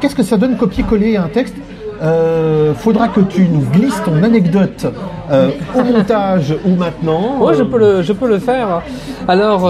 qu'est-ce 0.01 0.15
que 0.15 0.23
ça 0.23 0.35
donne 0.35 0.57
copier-coller 0.57 1.15
un 1.15 1.27
texte? 1.27 1.53
Euh, 2.01 2.73
Faudra 2.75 3.07
que 3.07 3.21
tu 3.21 3.47
nous 3.47 3.61
glisses 3.71 4.01
ton 4.05 4.21
anecdote 4.23 4.85
euh, 5.31 5.49
au 5.75 5.83
montage 5.83 6.55
ou 6.65 6.75
maintenant. 6.75 7.37
Ouais, 7.39 7.53
je 7.55 7.63
Euh, 7.63 7.65
peux 7.65 7.79
le, 7.79 8.01
je 8.03 8.13
peux 8.13 8.27
le 8.27 8.39
faire. 8.39 8.81
Alors, 9.27 9.61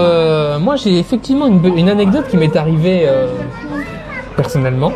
moi, 0.60 0.76
j'ai 0.76 0.98
effectivement 0.98 1.46
une, 1.46 1.64
une 1.76 1.88
anecdote 1.88 2.26
qui 2.28 2.36
m'est 2.36 2.54
arrivée 2.56 3.08
personnellement. 4.36 4.92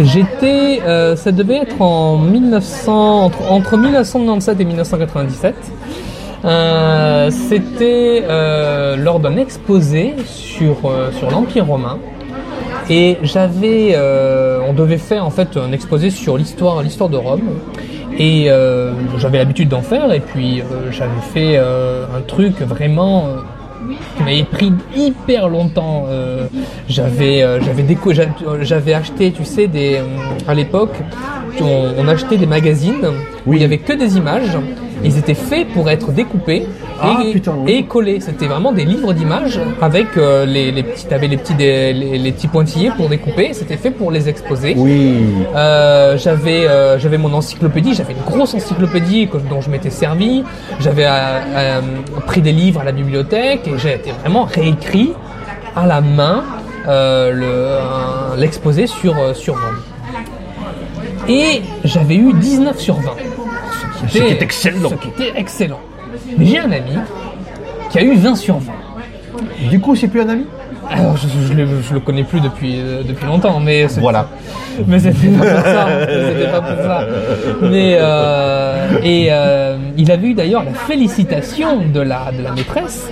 J'étais, 0.00 0.80
euh, 0.84 1.14
ça 1.14 1.30
devait 1.30 1.56
être 1.58 1.80
en 1.80 2.16
1900, 2.18 3.24
entre, 3.24 3.50
entre 3.50 3.76
1997 3.76 4.60
et 4.60 4.64
1997. 4.64 5.54
Euh, 6.44 7.30
C'était 7.30 8.24
euh, 8.28 8.96
lors 8.96 9.20
d'un 9.20 9.36
exposé 9.36 10.14
sur 10.26 10.76
sur 11.18 11.30
l'Empire 11.30 11.66
romain. 11.66 11.98
Et 12.90 13.18
j'avais, 13.22 13.92
euh, 13.94 14.60
on 14.68 14.72
devait 14.72 14.98
faire 14.98 15.24
en 15.24 15.30
fait 15.30 15.56
un 15.56 15.72
exposé 15.72 16.10
sur 16.10 16.36
l'histoire, 16.36 16.82
l'histoire 16.82 17.08
de 17.10 17.16
Rome. 17.16 17.42
Et 18.18 18.46
euh, 18.48 18.92
j'avais 19.18 19.38
l'habitude 19.38 19.68
d'en 19.68 19.82
faire. 19.82 20.12
Et 20.12 20.20
puis 20.20 20.60
euh, 20.60 20.90
j'avais 20.90 21.20
fait 21.32 21.56
euh, 21.56 22.04
un 22.16 22.20
truc 22.20 22.60
vraiment 22.60 23.26
euh, 23.26 23.92
qui 24.16 24.22
m'avait 24.22 24.44
pris 24.44 24.72
hyper 24.94 25.48
longtemps. 25.48 26.04
Euh, 26.08 26.46
j'avais, 26.88 27.42
euh, 27.42 27.60
j'avais 27.62 27.82
déco- 27.84 28.12
j'avais 28.62 28.94
acheté, 28.94 29.32
tu 29.32 29.44
sais, 29.44 29.66
des, 29.68 29.96
euh, 29.96 30.02
à 30.46 30.54
l'époque, 30.54 30.94
on, 31.60 31.92
on 31.98 32.08
achetait 32.08 32.36
des 32.36 32.46
magazines 32.46 33.06
où 33.46 33.54
il 33.54 33.62
y 33.62 33.64
avait 33.64 33.78
que 33.78 33.92
des 33.94 34.16
images. 34.16 34.56
Ils 35.04 35.18
étaient 35.18 35.34
faits 35.34 35.68
pour 35.74 35.90
être 35.90 36.12
découpés 36.12 36.66
Ah, 37.00 37.18
et, 37.24 37.32
putain, 37.32 37.54
oui. 37.58 37.72
et 37.72 37.84
collés. 37.84 38.20
C'était 38.20 38.46
vraiment 38.46 38.72
des 38.72 38.84
livres 38.84 39.12
d'images 39.12 39.58
avec 39.80 40.06
euh, 40.16 40.44
les, 40.46 40.70
les 40.70 40.82
petits, 40.82 41.06
t'avais 41.06 41.26
les 41.28 41.36
petits, 41.36 41.54
des- 41.54 41.92
les, 41.92 42.18
les 42.18 42.32
petits 42.32 42.48
pointillés 42.48 42.90
pour 42.96 43.08
découper. 43.08 43.52
C'était 43.52 43.76
fait 43.76 43.90
pour 43.90 44.10
les 44.10 44.28
exposer. 44.28 44.74
Oui. 44.76 45.16
Euh, 45.56 46.16
j'avais 46.16 46.66
euh, 46.68 46.98
j'avais 46.98 47.18
mon 47.18 47.32
encyclopédie, 47.34 47.94
j'avais 47.94 48.12
une 48.12 48.24
grosse 48.24 48.54
encyclopédie 48.54 49.28
que- 49.28 49.38
dont 49.38 49.60
je 49.60 49.70
m'étais 49.70 49.90
servi. 49.90 50.44
J'avais 50.80 51.06
pris 52.26 52.40
des 52.40 52.52
livres 52.52 52.80
à 52.80 52.84
la 52.84 52.92
bibliothèque 52.92 53.66
et 53.66 53.78
j'ai 53.78 53.94
été 53.94 54.12
vraiment 54.20 54.44
réécrit 54.44 55.12
à 55.74 55.86
la 55.86 56.00
main 56.00 56.44
le- 56.86 58.38
l'exposé 58.38 58.86
sur 58.86 59.14
sur 59.34 59.54
Rome. 59.54 59.80
Et 61.28 61.62
j'avais 61.84 62.16
eu 62.16 62.32
19 62.32 62.78
sur 62.80 62.96
20. 62.96 63.12
Ce 64.08 64.18
qui 64.18 64.24
est 64.24 64.42
excellent. 64.42 64.90
Ce 64.90 64.94
qui 64.94 65.08
était 65.08 65.32
excellent. 65.38 65.80
Mais 66.38 66.44
j'ai 66.46 66.58
un 66.58 66.70
ami 66.72 66.92
qui 67.90 67.98
a 67.98 68.02
eu 68.02 68.14
20 68.16 68.34
sur 68.36 68.58
20. 68.58 68.72
Du 69.70 69.80
coup, 69.80 69.94
c'est 69.96 70.08
plus 70.08 70.20
un 70.20 70.28
ami? 70.28 70.44
Alors, 70.90 71.16
je, 71.16 71.26
je, 71.48 71.52
le, 71.54 71.66
je 71.80 71.94
le 71.94 72.00
connais 72.00 72.24
plus 72.24 72.40
depuis, 72.40 72.74
euh, 72.80 73.02
depuis 73.06 73.24
longtemps, 73.24 73.60
mais 73.60 73.86
Voilà. 73.86 74.28
mais 74.86 74.98
c'était 74.98 75.28
pas 75.28 75.44
pour 75.44 75.64
ça. 75.64 75.86
C'était 76.00 76.50
pas 76.50 76.60
pour 76.60 76.76
ça. 76.84 77.06
Mais 77.62 77.96
euh, 77.98 78.88
et 79.02 79.28
euh, 79.30 79.76
il 79.96 80.10
avait 80.10 80.26
eu 80.28 80.34
d'ailleurs 80.34 80.64
la 80.64 80.72
félicitation 80.72 81.78
de 81.86 82.00
la 82.00 82.30
de 82.36 82.42
la 82.42 82.50
maîtresse. 82.52 83.08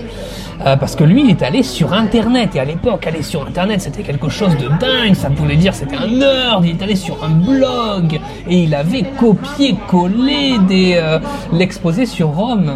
Euh, 0.66 0.76
parce 0.76 0.94
que 0.94 1.04
lui, 1.04 1.22
il 1.24 1.30
est 1.30 1.42
allé 1.42 1.62
sur 1.62 1.92
Internet. 1.92 2.54
Et 2.54 2.60
à 2.60 2.64
l'époque, 2.64 3.06
aller 3.06 3.22
sur 3.22 3.46
Internet, 3.46 3.80
c'était 3.80 4.02
quelque 4.02 4.28
chose 4.28 4.56
de 4.56 4.68
dingue. 4.78 5.14
Ça 5.14 5.28
voulait 5.28 5.56
dire 5.56 5.74
c'était 5.74 5.96
un 5.96 6.06
nerd. 6.06 6.64
Il 6.64 6.70
est 6.70 6.82
allé 6.82 6.96
sur 6.96 7.22
un 7.24 7.30
blog. 7.30 8.20
Et 8.48 8.64
il 8.64 8.74
avait 8.74 9.04
copié-collé 9.18 10.58
euh, 10.96 11.18
l'exposé 11.52 12.06
sur 12.06 12.28
Rome. 12.28 12.74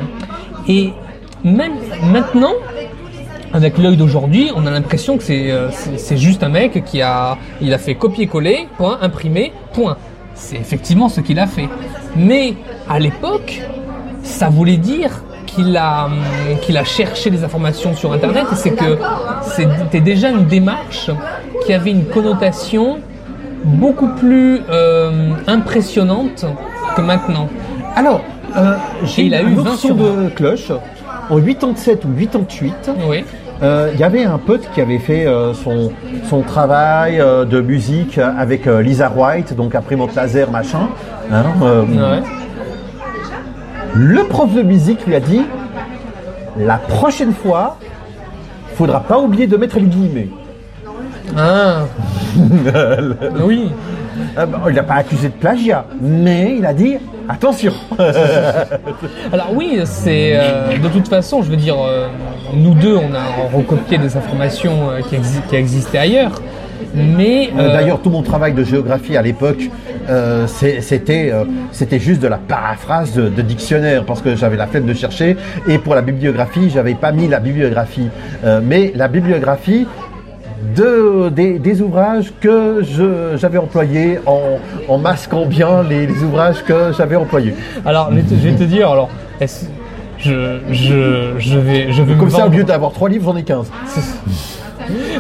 Et 0.69 0.93
même 1.43 1.75
maintenant, 2.11 2.55
avec 3.53 3.77
l'œil 3.79 3.97
d'aujourd'hui, 3.97 4.51
on 4.57 4.67
a 4.67 4.71
l'impression 4.71 5.19
que 5.19 5.23
c'est 5.23 5.51
euh, 5.51 5.69
c'est 5.71 6.17
juste 6.17 6.43
un 6.43 6.49
mec 6.49 6.85
qui 6.85 7.03
a 7.03 7.37
il 7.61 7.73
a 7.75 7.79
fait 7.79 7.95
copier-coller, 7.95 8.69
point, 8.79 8.99
imprimer, 9.03 9.53
point. 9.73 9.97
C'est 10.35 10.57
effectivement 10.57 11.09
ce 11.09 11.21
qu'il 11.21 11.39
a 11.39 11.47
fait. 11.47 11.69
Mais 12.17 12.55
à 12.89 12.99
l'époque, 12.99 13.61
ça 14.23 14.49
voulait 14.49 14.79
dire 14.79 15.23
qu'il 15.55 15.77
a 15.77 16.07
hum, 16.07 16.13
qu'il 16.63 16.77
a 16.77 16.85
cherché 16.85 17.31
des 17.31 17.45
informations 17.45 17.95
sur 17.95 18.13
internet 18.13 18.45
et 18.53 18.57
c'est 18.57 18.71
que 18.71 18.99
c'était 19.43 20.01
déjà 20.01 20.29
une 20.31 20.45
démarche 20.47 21.11
qui 21.65 21.73
avait 21.73 21.91
une 21.91 22.05
connotation 22.07 22.99
beaucoup 23.65 24.09
plus 24.09 24.61
euh, 24.71 25.31
impressionnante 25.47 26.45
que 26.97 27.01
maintenant. 27.01 27.49
Alors, 27.97 28.21
euh, 28.57 28.75
j'ai 29.05 29.35
a 29.35 29.39
un 29.39 29.43
eu 29.49 29.55
autre 29.55 29.63
20 29.65 29.71
son 29.73 29.77
sur 29.77 29.95
de 29.97 30.29
cloche. 30.35 30.71
En 31.31 31.41
87 31.41 32.05
ou 32.05 32.09
88, 32.09 32.91
Oui. 33.09 33.25
euh, 33.63 33.91
il 33.95 33.99
y 33.99 34.03
avait 34.05 34.25
un 34.25 34.37
pote 34.37 34.69
qui 34.75 34.83
avait 34.83 34.99
fait 34.99 35.25
euh, 35.27 35.55
son, 35.55 35.91
son 36.29 36.43
travail 36.43 37.19
euh, 37.19 37.47
de 37.47 37.63
musique 37.63 38.19
avec 38.19 38.67
Lisa 38.67 39.11
White, 39.17 39.57
donc 39.57 39.75
imprimante 39.75 40.15
laser, 40.15 40.51
machin. 40.51 40.89
hein, 41.33 41.45
Ouais. 41.61 42.23
Le 43.95 44.25
prof 44.25 44.53
de 44.53 44.63
musique 44.63 45.07
lui 45.07 45.15
a 45.15 45.21
dit 45.21 45.43
la 46.59 46.77
prochaine 46.77 47.33
fois, 47.33 47.77
faudra 48.75 49.01
pas 49.01 49.19
oublier 49.19 49.47
de 49.47 49.57
mettre 49.57 49.77
les 49.79 49.87
guillemets. 49.87 50.29
Ah. 51.37 51.83
oui. 53.45 53.71
Euh, 54.39 54.47
bon, 54.47 54.59
il 54.69 54.75
n'a 54.75 54.83
pas 54.83 54.95
accusé 54.95 55.29
de 55.29 55.35
plagiat, 55.35 55.85
mais 56.01 56.55
il 56.59 56.67
a 56.67 56.73
dit 56.73 56.97
attention. 57.29 57.73
Alors 59.33 59.49
oui, 59.53 59.81
c'est 59.85 60.33
euh, 60.35 60.77
de 60.79 60.89
toute 60.89 61.09
façon, 61.09 61.43
je 61.43 61.51
veux 61.51 61.57
dire, 61.57 61.77
euh, 61.81 62.07
nous 62.55 62.75
deux, 62.75 62.97
on 62.97 63.13
a 63.15 63.57
recopié 63.57 63.99
des 63.99 64.17
informations 64.17 64.91
euh, 64.91 65.01
qui, 65.01 65.17
exi- 65.17 65.43
qui 65.49 65.57
existaient 65.57 65.99
ailleurs, 65.99 66.41
mais 66.95 67.51
Euh, 67.57 67.61
euh, 67.61 67.73
D'ailleurs, 67.73 68.01
tout 68.01 68.11
mon 68.11 68.23
travail 68.23 68.53
de 68.53 68.65
géographie 68.65 69.17
à 69.17 69.23
l'époque, 69.23 69.71
euh, 70.09 70.47
c'était 70.47 71.33
c'était 71.73 71.99
juste 71.99 72.21
de 72.21 72.29
la 72.29 72.39
paraphrase 72.39 73.13
de, 73.15 73.29
de 73.29 73.43
dictionnaire 73.43 74.05
parce 74.05 74.21
que 74.23 74.37
j'avais 74.37 74.57
la 74.57 74.67
flemme 74.67 74.87
de 74.87 74.95
chercher. 74.95 75.37
Et 75.69 75.79
pour 75.79 75.95
la 75.95 76.03
bibliographie, 76.03 76.71
j'avais 76.71 76.95
pas 76.95 77.13
mis 77.13 77.29
la 77.29 77.41
bibliographie, 77.41 78.09
mais 78.63 78.93
la 78.95 79.09
bibliographie 79.09 79.87
de, 80.77 81.29
des, 81.31 81.59
des 81.59 81.81
ouvrages 81.83 82.33
que 82.41 82.81
j'avais 83.37 83.59
employés 83.59 84.19
en, 84.27 84.59
en 84.89 84.99
masquant 84.99 85.47
bien 85.47 85.83
les, 85.83 86.07
les 86.07 86.23
ouvrages 86.23 86.63
que 86.65 86.93
j'avais 86.97 87.17
employés. 87.17 87.55
alors 87.85 88.11
je 88.11 88.17
vais 88.35 88.53
te, 88.55 88.65
dire, 88.65 88.91
alors, 88.91 89.11
je, 90.19 90.59
je, 90.71 91.35
je 91.39 91.59
vais, 91.59 91.93
je 91.93 92.03
vais 92.03 92.15
me 92.15 92.19
Comme 92.19 92.31
ça, 92.31 92.47
au 92.47 92.51
lieu 92.51 92.65
d'avoir 92.65 92.93
trois 92.93 93.09
livres, 93.09 93.31
j'en 93.33 93.37
ai 93.37 93.43
15. 93.43 93.71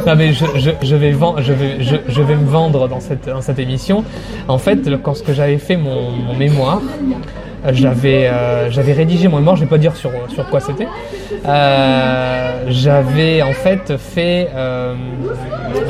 Non 0.06 0.14
mais 0.16 0.32
je, 0.32 0.94
vais 0.94 1.12
me 2.36 2.48
vendre 2.48 2.88
dans 2.88 3.00
cette, 3.00 3.58
émission. 3.58 4.04
En 4.48 4.58
fait, 4.58 4.86
lorsque 4.86 5.32
j'avais 5.32 5.58
fait 5.58 5.76
mon, 5.76 6.34
mémoire, 6.38 6.82
j'avais, 7.72 8.26
euh, 8.26 8.70
j'avais 8.70 8.92
rédigé 8.92 9.28
mon 9.28 9.38
mémoire. 9.38 9.56
Je 9.56 9.62
vais 9.62 9.70
pas 9.70 9.78
dire 9.78 9.96
sur, 9.96 10.10
sur 10.28 10.48
quoi 10.48 10.60
c'était. 10.60 10.88
Euh, 11.46 12.64
j'avais 12.68 13.42
en 13.42 13.52
fait 13.52 13.96
fait, 13.96 14.48
euh, 14.54 14.94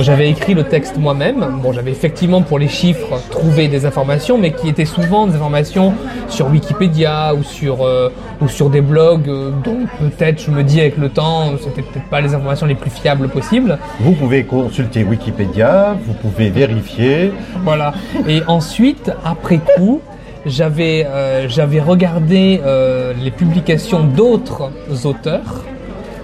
j'avais 0.01 0.29
écrit 0.29 0.55
le 0.55 0.65
texte 0.65 0.97
moi-même. 0.97 1.59
Bon, 1.63 1.73
j'avais 1.73 1.91
effectivement 1.91 2.43
pour 2.43 2.59
les 2.59 2.69
chiffres 2.69 3.21
trouvé 3.31 3.69
des 3.69 3.87
informations, 3.87 4.39
mais 4.39 4.53
qui 4.53 4.69
étaient 4.69 4.85
souvent 4.85 5.27
des 5.27 5.37
informations 5.37 5.95
sur 6.29 6.49
Wikipédia 6.49 7.35
ou 7.35 7.43
sur 7.43 7.85
euh, 7.85 8.11
ou 8.41 8.49
sur 8.49 8.71
des 8.71 8.81
blogs 8.81 9.29
euh, 9.29 9.51
dont 9.65 9.87
peut-être 10.01 10.43
je 10.43 10.51
me 10.51 10.63
dis 10.63 10.81
avec 10.81 10.97
le 10.97 11.09
temps, 11.09 11.53
c'était 11.63 11.83
peut-être 11.83 12.09
pas 12.09 12.21
les 12.21 12.35
informations 12.35 12.67
les 12.67 12.75
plus 12.75 12.91
fiables 12.91 13.29
possibles. 13.29 13.79
Vous 14.01 14.13
pouvez 14.13 14.45
consulter 14.45 15.05
Wikipédia, 15.05 15.97
vous 16.05 16.15
pouvez 16.15 16.51
vérifier. 16.51 17.33
Voilà. 17.63 17.95
Et 18.29 18.43
ensuite, 18.47 19.13
après 19.25 19.59
coup, 19.77 20.01
j'avais 20.47 21.07
euh, 21.09 21.49
j'avais 21.49 21.81
regardé 21.81 22.61
euh, 22.65 23.13
les 23.23 23.31
publications 23.31 24.05
d'autres 24.05 24.71
auteurs 25.05 25.65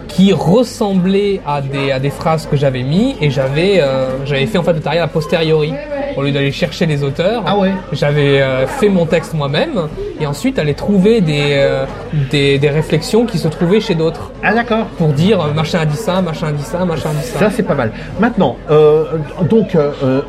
qui 0.09 0.33
ressemblaient 0.33 1.41
à 1.47 1.61
des, 1.61 1.93
à 1.93 2.01
des 2.01 2.11
phrases 2.11 2.47
que 2.51 2.57
j'avais 2.57 2.83
mis 2.83 3.15
et 3.21 3.31
j'avais 3.31 3.81
euh, 3.81 4.09
j'avais 4.27 4.47
fait 4.47 4.59
en 4.59 4.63
fait 4.65 4.73
le 4.73 4.81
travail 4.81 4.99
a 4.99 5.07
posteriori 5.07 5.73
au 6.17 6.23
lieu 6.23 6.33
d'aller 6.33 6.51
chercher 6.51 6.85
les 6.87 7.05
auteurs 7.05 7.45
Ah 7.47 7.57
ouais. 7.57 7.71
j'avais 7.93 8.43
euh, 8.43 8.67
fait 8.67 8.89
mon 8.89 9.07
texte 9.07 9.35
moi-même 9.35 9.83
et 10.21 10.27
ensuite 10.27 10.59
aller 10.59 10.75
trouver 10.75 11.21
des, 11.21 11.53
euh, 11.53 11.85
des, 12.33 12.59
des 12.59 12.69
réflexions 12.71 13.25
qui 13.25 13.39
se 13.39 13.47
trouvaient 13.47 13.81
chez 13.81 13.95
d'autres 13.95 14.33
Ah 14.43 14.53
d'accord. 14.53 14.87
pour 14.99 15.09
dire 15.09 15.41
euh, 15.41 15.53
machin 15.53 15.79
a 15.79 15.87
dit 15.87 15.97
ça 15.97 16.21
machin 16.21 16.49
a 16.49 16.53
dit 16.53 16.65
ça 16.65 16.85
machin 16.85 17.11
a 17.11 17.15
dit 17.15 17.23
ça 17.27 17.39
Ça 17.39 17.51
c'est 17.51 17.63
pas 17.63 17.77
mal. 17.77 17.93
Maintenant, 18.19 18.57
euh, 18.69 19.05
donc 19.49 19.77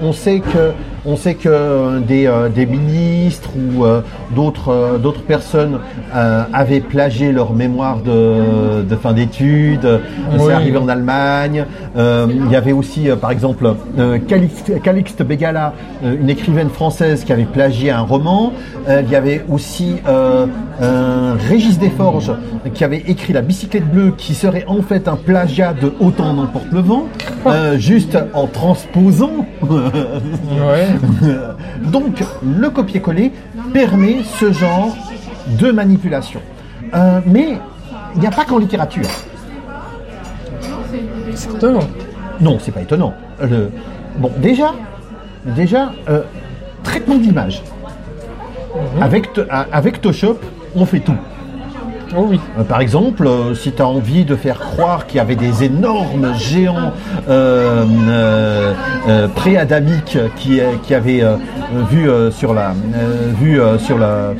on 0.01 0.13
sait 0.13 0.39
que 0.41 0.71
on 1.05 1.15
sait 1.15 1.33
que 1.33 1.49
euh, 1.49 1.99
des, 1.99 2.27
euh, 2.27 2.49
des 2.49 2.65
ministres 2.65 3.49
ou 3.55 3.85
euh, 3.85 4.01
d'autres 4.35 4.99
d'autres 5.01 5.23
personnes 5.23 5.79
avaient 6.13 6.79
plagié 6.81 7.31
leur 7.31 7.53
mémoire 7.53 7.97
de, 8.01 8.83
de 8.83 8.95
fin 8.95 9.13
d'études. 9.13 10.01
Oui. 10.33 10.39
C'est 10.39 10.53
arrivé 10.53 10.77
en 10.77 10.87
Allemagne. 10.87 11.65
Il 11.95 12.51
y 12.51 12.55
avait 12.55 12.71
aussi, 12.71 13.07
par 13.19 13.31
exemple, 13.31 13.73
Calixte, 14.27 14.81
Calixte 14.81 15.23
Begala, 15.23 15.73
une 16.03 16.29
écrivaine 16.29 16.69
française 16.69 17.23
qui 17.23 17.31
avait 17.31 17.45
plagié 17.45 17.91
un 17.91 18.01
roman. 18.01 18.53
Il 18.87 19.09
y 19.09 19.15
avait 19.15 19.43
aussi 19.49 19.95
un 20.05 21.35
Régis 21.49 21.79
Desforges 21.79 22.33
qui 22.73 22.83
avait 22.83 23.03
écrit 23.07 23.33
La 23.33 23.41
bicyclette 23.41 23.89
bleue, 23.89 24.13
qui 24.17 24.33
serait 24.33 24.65
en 24.67 24.81
fait 24.81 25.07
un 25.07 25.15
plagiat 25.15 25.73
de 25.73 25.93
Autant 25.99 26.33
n'emporte 26.33 26.71
le 26.71 26.81
vent, 26.81 27.07
juste 27.77 28.17
en 28.33 28.47
transposant. 28.47 29.45
ouais. 29.69 30.90
Donc, 31.91 32.23
le 32.43 32.69
copier-coller 32.69 33.31
permet 33.73 34.17
ce 34.39 34.51
genre 34.51 34.95
de 35.59 35.71
manipulation. 35.71 36.41
Euh, 36.93 37.19
mais 37.25 37.57
il 38.15 38.21
n'y 38.21 38.27
a 38.27 38.31
pas 38.31 38.45
qu'en 38.45 38.57
littérature. 38.57 39.05
certainement 41.35 41.79
Non, 42.39 42.57
c'est 42.59 42.71
pas 42.71 42.81
étonnant. 42.81 43.13
Le... 43.41 43.71
Bon, 44.17 44.31
déjà, 44.37 44.73
déjà, 45.45 45.91
euh, 46.09 46.21
traitement 46.83 47.15
d'image. 47.15 47.63
Avec, 49.01 49.33
to- 49.33 49.41
euh, 49.41 49.63
avec 49.71 50.01
Toshop, 50.01 50.37
on 50.75 50.85
fait 50.85 50.99
tout. 50.99 51.15
Oh 52.15 52.25
oui 52.29 52.39
Euh, 52.57 52.63
par 52.63 52.81
exemple, 52.81 53.25
euh, 53.27 53.55
si 53.55 53.71
tu 53.71 53.81
as 53.81 53.87
envie 53.87 54.25
de 54.25 54.35
faire 54.35 54.59
croire 54.59 55.07
qu'il 55.07 55.17
y 55.17 55.19
avait 55.19 55.35
des 55.35 55.63
énormes 55.63 56.33
géants 56.35 56.93
euh, 57.29 58.73
pré-adamiques 59.35 60.17
qui, 60.35 60.59
qui 60.83 60.93
avaient 60.93 61.23
vu 61.89 62.09
sur 62.31 62.53
la 62.53 62.73
vu 63.39 63.59
sur 63.79 63.97
la 63.97 64.33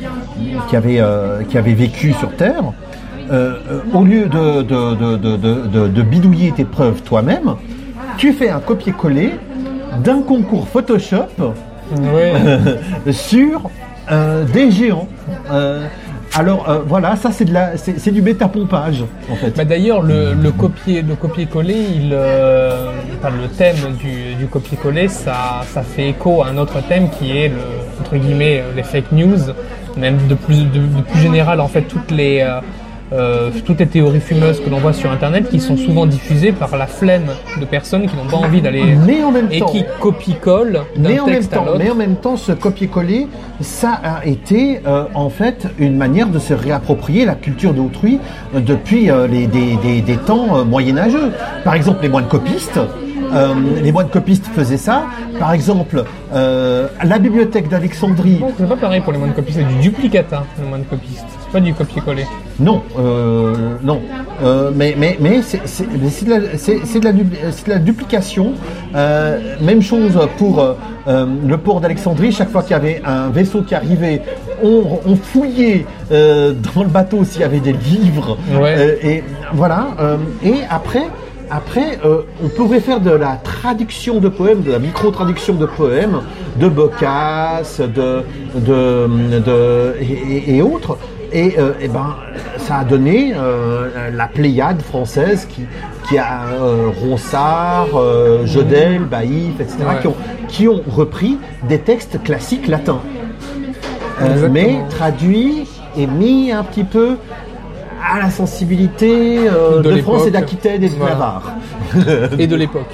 qui 0.68 0.76
avaient 0.76 1.02
qui 1.48 1.58
avaient 1.58 1.74
vécu 1.74 2.12
sur 2.12 2.30
Terre, 2.36 2.64
au 3.92 4.04
lieu 4.04 4.26
de, 4.26 6.02
bidouiller 6.02 6.52
tes 6.52 6.64
preuves 6.64 7.02
toi-même, 7.02 7.54
tu 8.16 8.32
fais 8.32 8.50
un 8.50 8.60
copier-coller 8.60 9.34
d'un 10.02 10.22
concours 10.22 10.68
Photoshop 10.68 11.54
sur 13.10 13.70
euh, 14.10 14.44
des 14.44 14.70
géants. 14.70 15.08
Euh, 15.50 15.86
alors 16.34 16.68
euh, 16.68 16.78
voilà, 16.86 17.16
ça 17.16 17.30
c'est 17.30 17.44
de 17.44 17.52
la, 17.52 17.76
c'est 17.76 18.10
du 18.10 18.22
métapompage 18.22 19.04
en 19.30 19.36
fait. 19.36 19.50
Bah, 19.56 19.64
D'ailleurs, 19.64 20.02
le, 20.02 20.32
le 20.34 20.50
copier, 20.50 21.02
le 21.02 21.14
copier-coller, 21.14 21.86
il, 21.94 22.10
euh, 22.12 22.90
enfin, 23.18 23.34
le 23.36 23.48
thème 23.48 23.94
du, 23.98 24.34
du 24.36 24.46
copier-coller, 24.46 25.08
ça, 25.08 25.60
ça 25.66 25.82
fait 25.82 26.08
écho 26.10 26.42
à 26.42 26.48
un 26.48 26.56
autre 26.56 26.80
thème 26.88 27.10
qui 27.10 27.36
est 27.36 27.48
le, 27.48 27.56
entre 28.00 28.16
guillemets 28.16 28.60
euh, 28.60 28.72
les 28.74 28.82
fake 28.82 29.12
news, 29.12 29.38
même 29.96 30.16
de 30.28 30.34
plus, 30.34 30.64
de, 30.64 30.80
de 30.80 31.02
plus 31.02 31.20
général 31.20 31.60
en 31.60 31.68
fait 31.68 31.82
toutes 31.82 32.10
les 32.10 32.40
euh, 32.40 32.60
euh, 33.12 33.50
toutes 33.66 33.80
les 33.80 33.86
théories 33.86 34.20
fumeuses 34.20 34.60
que 34.60 34.70
l'on 34.70 34.78
voit 34.78 34.92
sur 34.92 35.10
Internet 35.10 35.48
qui 35.50 35.60
sont 35.60 35.76
souvent 35.76 36.06
diffusées 36.06 36.52
par 36.52 36.76
la 36.76 36.86
flemme 36.86 37.26
de 37.60 37.64
personnes 37.66 38.06
qui 38.08 38.16
n'ont 38.16 38.24
pas 38.30 38.38
envie 38.38 38.60
d'aller 38.62 38.82
Mais 39.06 39.22
en 39.22 39.30
même 39.30 39.48
et 39.50 39.60
temps, 39.60 39.66
qui 39.66 39.84
copie-collent 40.00 40.80
mais 40.98 41.18
en 41.20 41.26
même 41.26 41.34
texte 41.36 41.52
temps, 41.52 41.66
mais 41.78 41.90
en 41.90 41.94
même 41.94 42.16
temps, 42.16 42.36
ce 42.36 42.52
copier-coller, 42.52 43.26
ça 43.60 43.90
a 44.02 44.24
été 44.26 44.80
euh, 44.86 45.04
en 45.14 45.28
fait 45.30 45.66
une 45.78 45.96
manière 45.96 46.28
de 46.28 46.38
se 46.38 46.54
réapproprier 46.54 47.24
la 47.24 47.34
culture 47.34 47.74
d'autrui 47.74 48.18
euh, 48.54 48.60
depuis 48.60 49.10
euh, 49.10 49.26
les, 49.26 49.46
des, 49.46 49.76
des- 49.76 50.00
des 50.00 50.16
temps 50.16 50.64
moyenâgeux. 50.64 51.32
Par 51.64 51.74
exemple, 51.74 51.98
les 52.02 52.08
moines 52.08 52.28
copistes. 52.28 52.78
euh, 53.34 53.54
les 53.82 53.92
moines 53.92 54.08
copistes 54.10 54.46
faisaient 54.54 54.76
ça. 54.76 55.04
Par 55.38 55.52
exemple, 55.52 56.04
euh, 56.34 56.86
la 57.04 57.18
bibliothèque 57.18 57.68
d'Alexandrie 57.68 58.40
c'est 58.58 58.68
pas 58.68 58.76
pareil 58.76 59.00
pour 59.00 59.12
les 59.12 59.18
moines 59.18 59.32
copistes, 59.34 59.58
c'est 59.60 59.74
du 59.74 59.80
duplicata, 59.80 60.44
le 60.60 60.66
moine 60.68 60.84
copiste. 60.84 61.24
Pas 61.52 61.60
du 61.60 61.74
copier-coller. 61.74 62.24
Non, 62.58 62.82
euh, 62.98 63.54
non. 63.82 64.00
Euh, 64.42 64.70
mais 64.74 64.94
mais, 64.98 65.18
mais 65.20 65.42
c'est 65.42 65.58
de, 66.24 66.30
la- 67.04 67.12
de, 67.12 67.22
de 67.22 67.78
duplication. 67.84 68.52
Euh, 68.94 69.38
même 69.60 69.82
chose 69.82 70.18
pour 70.38 70.60
euh, 70.60 71.26
le 71.46 71.58
port 71.58 71.80
d'Alexandrie. 71.80 72.32
Chaque 72.32 72.50
fois 72.50 72.62
qu'il 72.62 72.70
y 72.72 72.74
avait 72.74 73.02
un 73.04 73.28
vaisseau 73.28 73.62
qui 73.62 73.74
arrivait, 73.74 74.22
on, 74.62 75.00
on 75.04 75.16
fouillait 75.16 75.84
dans 76.10 76.82
le 76.82 76.88
bateau 76.88 77.22
s'il 77.24 77.42
y 77.42 77.44
avait 77.44 77.60
des 77.60 77.72
livres. 77.74 78.38
Ouais. 78.58 78.98
Et 79.02 79.24
voilà. 79.52 79.88
et 80.44 80.54
après. 80.70 81.04
Après, 81.54 81.98
euh, 82.06 82.22
on 82.42 82.48
pourrait 82.48 82.80
faire 82.80 82.98
de 83.00 83.10
la 83.10 83.36
traduction 83.36 84.20
de 84.20 84.30
poèmes, 84.30 84.62
de 84.62 84.72
la 84.72 84.78
micro-traduction 84.78 85.52
de 85.52 85.66
poèmes, 85.66 86.22
de 86.58 86.66
Boccace, 86.66 87.78
de, 87.82 88.22
de, 88.58 89.06
de- 89.38 89.94
et, 90.00 90.04
et- 90.48 90.56
et 90.56 90.62
autres. 90.62 90.96
Et, 91.34 91.58
euh, 91.58 91.72
eh 91.80 91.88
ben, 91.88 92.14
ça 92.58 92.78
a 92.78 92.84
donné 92.84 93.32
euh, 93.34 94.10
la 94.14 94.26
Pléiade 94.26 94.82
française 94.82 95.46
qui, 95.48 95.62
qui 96.08 96.18
a 96.18 96.42
euh, 96.60 96.88
Ronsard, 97.00 97.88
Jodel, 98.44 99.04
Baïf, 99.04 99.58
etc., 99.58 99.76
Ouais. 99.80 100.00
qui, 100.02 100.06
ont, 100.08 100.16
qui 100.48 100.68
ont 100.68 100.82
repris 100.86 101.38
des 101.68 101.78
textes 101.78 102.22
classiques 102.22 102.68
latins. 102.68 103.00
Mais 104.50 104.78
traduits 104.90 105.66
et 105.96 106.06
mis 106.06 106.52
un 106.52 106.62
petit 106.62 106.84
peu 106.84 107.16
à 108.04 108.18
la 108.18 108.30
sensibilité 108.30 109.38
De 109.46 109.80
de, 109.82 110.02
France 110.02 110.26
et 110.26 110.30
d'Aquitaine 110.30 110.82
et 110.84 110.88
de 110.88 110.94
Voilà. 110.94 111.14
Navarre. 111.14 111.52
Et 112.38 112.46
de 112.46 112.56
l'époque. 112.56 112.90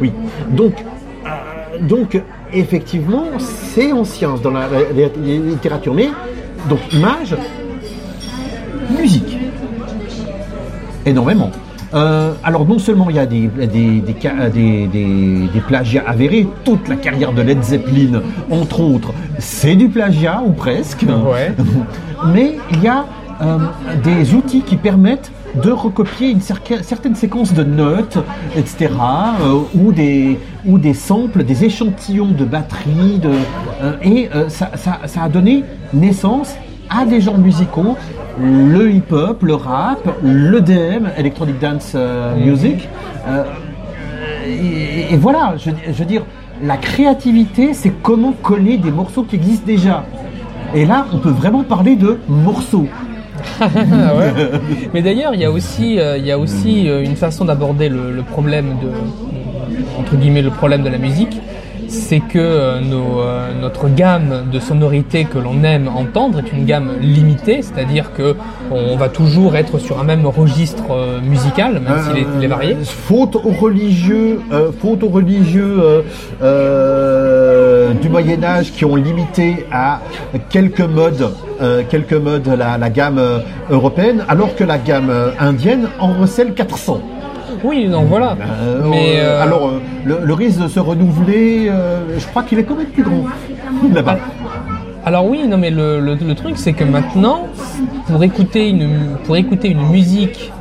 Oui. 0.00 0.12
Donc, 0.50 0.84
donc 1.80 2.20
effectivement, 2.52 3.26
c'est 3.38 3.92
ancien 3.92 4.34
dans 4.42 4.50
la, 4.50 4.60
la- 4.68 4.80
la- 4.94 5.08
la 5.08 5.34
littérature. 5.50 5.94
Mais, 5.94 6.10
donc, 6.68 6.78
image, 6.92 7.34
musique. 8.98 9.36
Énormément. 11.06 11.50
Euh, 11.92 12.32
alors 12.44 12.66
non 12.66 12.78
seulement 12.78 13.10
il 13.10 13.16
y 13.16 13.18
a 13.18 13.26
des, 13.26 13.48
des, 13.48 13.66
des, 14.00 14.86
des- 15.52 15.60
plagiats 15.66 16.04
avérés, 16.06 16.46
toute 16.64 16.86
la 16.88 16.94
carrière 16.96 17.32
de 17.32 17.42
Led 17.42 17.62
Zeppelin, 17.64 18.22
entre 18.50 18.80
autres, 18.80 19.12
c'est 19.38 19.74
du 19.74 19.88
plagiat 19.88 20.40
ou 20.46 20.52
presque. 20.52 21.02
Ouais. 21.02 21.52
Mais 22.32 22.56
il 22.72 22.82
y 22.82 22.86
a 22.88 23.06
euh, 23.42 23.58
des 24.04 24.34
outils 24.34 24.62
qui 24.62 24.76
permettent 24.76 25.32
de 25.64 25.72
recopier 25.72 26.30
une 26.30 26.38
cerca- 26.38 26.82
certaine 26.84 27.16
séquence 27.16 27.52
de 27.54 27.64
notes, 27.64 28.18
etc., 28.56 28.88
euh, 29.42 29.58
ou, 29.74 29.90
des, 29.90 30.38
ou 30.64 30.78
des 30.78 30.94
samples, 30.94 31.42
des 31.42 31.64
échantillons 31.64 32.28
de 32.30 32.44
batterie, 32.44 33.18
de, 33.20 33.30
et 34.04 34.28
ça, 34.48 34.70
ça- 34.76 35.00
ça 35.06 35.22
a 35.24 35.28
donné 35.28 35.64
naissance 35.92 36.54
à 36.90 37.04
des 37.04 37.20
genres 37.20 37.38
musicaux, 37.38 37.96
le 38.40 38.90
hip-hop, 38.90 39.42
le 39.42 39.54
rap, 39.54 40.00
le 40.22 40.60
DM, 40.60 41.06
Electronic 41.16 41.58
Dance 41.60 41.92
euh, 41.94 42.36
Music. 42.36 42.88
euh, 43.28 43.44
et, 44.46 45.14
et 45.14 45.16
voilà, 45.16 45.54
je, 45.56 45.70
je 45.86 45.92
veux 45.92 46.04
dire, 46.04 46.22
la 46.62 46.76
créativité, 46.76 47.72
c'est 47.74 47.90
comment 48.02 48.32
coller 48.32 48.76
des 48.76 48.90
morceaux 48.90 49.22
qui 49.22 49.36
existent 49.36 49.66
déjà. 49.66 50.04
Et 50.74 50.84
là, 50.84 51.06
on 51.12 51.18
peut 51.18 51.30
vraiment 51.30 51.62
parler 51.62 51.96
de 51.96 52.18
morceaux. 52.28 52.86
Ouais. 53.60 54.50
Mais 54.92 55.00
d'ailleurs, 55.02 55.32
il 55.34 55.40
y 55.40 55.44
a 55.44 55.50
aussi, 55.50 55.98
euh, 55.98 56.18
il 56.18 56.26
y 56.26 56.30
a 56.32 56.38
aussi 56.38 56.88
euh, 56.88 57.02
une 57.02 57.16
façon 57.16 57.44
d'aborder 57.46 57.88
le, 57.88 58.12
le 58.12 58.22
problème 58.22 58.76
de, 58.82 58.90
entre 59.98 60.16
guillemets, 60.16 60.42
le 60.42 60.50
problème 60.50 60.82
de 60.82 60.88
la 60.90 60.98
musique, 60.98 61.40
c'est 61.90 62.20
que 62.20 62.38
euh, 62.38 62.80
euh, 62.80 63.52
notre 63.60 63.88
gamme 63.88 64.44
de 64.50 64.60
sonorités 64.60 65.24
que 65.24 65.38
l'on 65.38 65.62
aime 65.64 65.88
entendre 65.88 66.38
est 66.38 66.52
une 66.52 66.64
gamme 66.64 66.92
limitée, 67.00 67.62
c'est-à-dire 67.62 68.12
que 68.12 68.36
on 68.70 68.96
va 68.96 69.08
toujours 69.08 69.56
être 69.56 69.78
sur 69.78 69.98
un 69.98 70.04
même 70.04 70.24
registre 70.26 70.92
euh, 70.92 71.20
musical, 71.20 71.80
même 71.80 71.98
s'il 72.04 72.44
est, 72.44 72.46
varié. 72.46 72.76
Faute 72.84 73.34
aux 73.36 73.50
religieux, 73.50 74.40
faute 74.80 75.02
aux 75.02 75.20
du 78.00 78.08
Moyen 78.08 78.42
Âge 78.44 78.72
qui 78.72 78.84
ont 78.84 78.96
limité 78.96 79.66
à 79.72 80.00
quelques 80.48 80.80
modes, 80.80 81.32
la, 81.60 82.90
gamme 82.90 83.20
européenne, 83.70 84.24
alors 84.28 84.54
que 84.54 84.64
la 84.64 84.78
gamme 84.78 85.12
indienne 85.38 85.88
en 85.98 86.12
recèle 86.12 86.54
400. 86.54 87.00
Oui, 87.64 87.88
non, 87.88 88.02
voilà. 88.04 88.36
Euh, 88.40 88.82
Mais 88.90 89.14
euh, 89.18 89.22
euh, 89.38 89.42
alors 89.42 89.68
euh, 89.68 89.80
le, 90.04 90.18
le 90.24 90.34
risque 90.34 90.60
de 90.60 90.68
se 90.68 90.80
renouveler, 90.80 91.68
euh, 91.68 92.18
je 92.18 92.26
crois 92.26 92.42
qu'il 92.42 92.58
est 92.58 92.64
quand 92.64 92.76
même 92.76 92.86
plus 92.86 93.02
grand 93.02 93.24
là-bas. 93.92 94.18
Alors 95.04 95.26
oui, 95.26 95.46
non 95.48 95.56
mais 95.56 95.70
le, 95.70 95.98
le- 96.00 96.14
le 96.14 96.34
truc 96.34 96.54
c'est 96.56 96.72
que 96.74 96.84
maintenant, 96.84 97.46
pour 98.06 98.22
écouter 98.22 98.68
une 98.68 99.16
pour 99.24 99.36
écouter 99.36 99.68
une 99.70 99.86
musique 99.88 100.52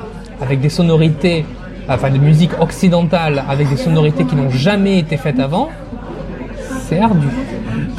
avec 0.42 0.62
des 0.62 0.70
sonorités, 0.70 1.46
enfin 1.90 2.10
de 2.10 2.18
musique 2.18 2.52
occidentale 2.62 3.44
avec 3.50 3.70
des 3.70 3.76
sonorités 3.78 4.24
qui 4.24 4.36
n'ont 4.36 4.50
jamais 4.50 5.00
été 5.00 5.18
faites 5.18 5.40
avant, 5.40 5.70
c'est 6.88 7.00
ardu. 7.00 7.28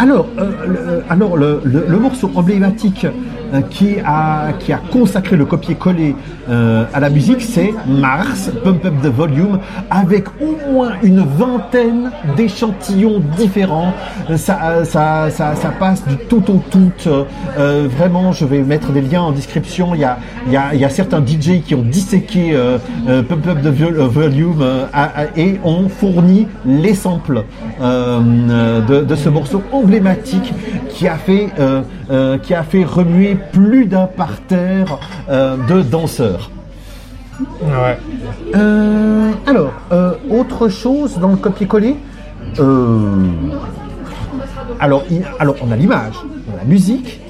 Alors, 0.03 0.27
euh, 0.39 0.51
le, 0.67 1.05
alors 1.11 1.37
le, 1.37 1.61
le- 1.63 1.85
le 1.87 1.99
morceau 1.99 2.31
emblématique 2.35 3.07
euh, 3.53 3.61
qui, 3.69 3.97
a, 4.03 4.53
qui 4.59 4.73
a 4.73 4.79
consacré 4.91 5.37
le 5.37 5.45
copier-coller 5.45 6.15
euh, 6.49 6.85
à 6.95 7.01
la 7.01 7.11
musique, 7.11 7.43
c'est 7.43 7.75
Mars, 7.87 8.51
Pump 8.65 8.83
Up 8.87 8.95
the 9.03 9.07
Volume, 9.09 9.59
avec 9.91 10.25
au 10.41 10.73
moins 10.73 10.93
une 11.03 11.21
vingtaine 11.21 12.11
d'échantillons 12.37 13.21
différents. 13.37 13.93
Euh, 14.31 14.37
Ça, 14.39 14.59
euh, 14.63 14.85
ça, 14.85 15.29
ça, 15.31 15.55
ça 15.55 15.69
passe 15.79 16.03
du 16.09 16.17
tout 16.17 16.43
au 16.51 16.63
tout. 16.71 16.93
euh, 17.07 17.25
euh, 17.59 17.89
vraiment, 17.95 18.33
je 18.33 18.47
vais 18.47 18.61
mettre 18.63 18.93
des 18.93 19.03
liens 19.03 19.23
en 19.23 19.33
description. 19.33 19.95
Il 19.95 20.01
y 20.01 20.05
a, 20.05 20.17
il 20.47 20.53
y 20.53 20.57
a, 20.57 20.73
il 20.73 20.81
y 20.81 20.85
a 20.85 20.89
certains 20.89 21.21
DJ 21.21 21.61
qui 21.63 21.75
ont 21.75 21.83
disséqué 21.83 22.53
euh, 22.55 22.79
euh, 23.07 23.23
Pump 23.23 23.47
Up 23.49 23.59
the 23.63 23.67
Vol- 23.67 23.99
euh, 24.01 24.07
Volume 24.07 24.63
euh, 24.63 24.87
et 25.37 25.61
ont 25.63 25.89
fourni 25.91 26.47
les 26.65 26.95
samples 26.95 27.43
euh, 27.83 28.21
euh, 28.51 28.81
de, 28.81 29.05
de 29.05 29.15
ce 29.15 29.29
morceau 29.29 29.63
emblématique 29.95 30.55
qui 30.91 31.09
a 31.09 31.17
fait, 31.17 31.49
euh, 31.59 31.83
euh, 32.13 32.39
qui 32.39 32.55
a 32.55 32.63
fait 32.63 32.85
remuer 32.85 33.37
plus 33.53 33.87
d'un 33.87 34.07
parterre 34.07 34.99
euh, 35.29 35.57
de 35.69 35.83
danseurs. 35.83 36.51
Ouais. 37.63 37.99
Alors, 39.47 39.73
autre 40.31 40.69
chose 40.69 41.19
dans 41.19 41.31
le 41.31 41.37
copier-coller 41.37 41.97
alors, 44.79 45.03
il- 45.11 45.23
alors, 45.39 45.57
on 45.63 45.71
a 45.73 45.77
l'image, 45.77 46.15
on 46.49 46.55
a 46.55 46.59
la 46.59 46.65
musique, 46.65 47.21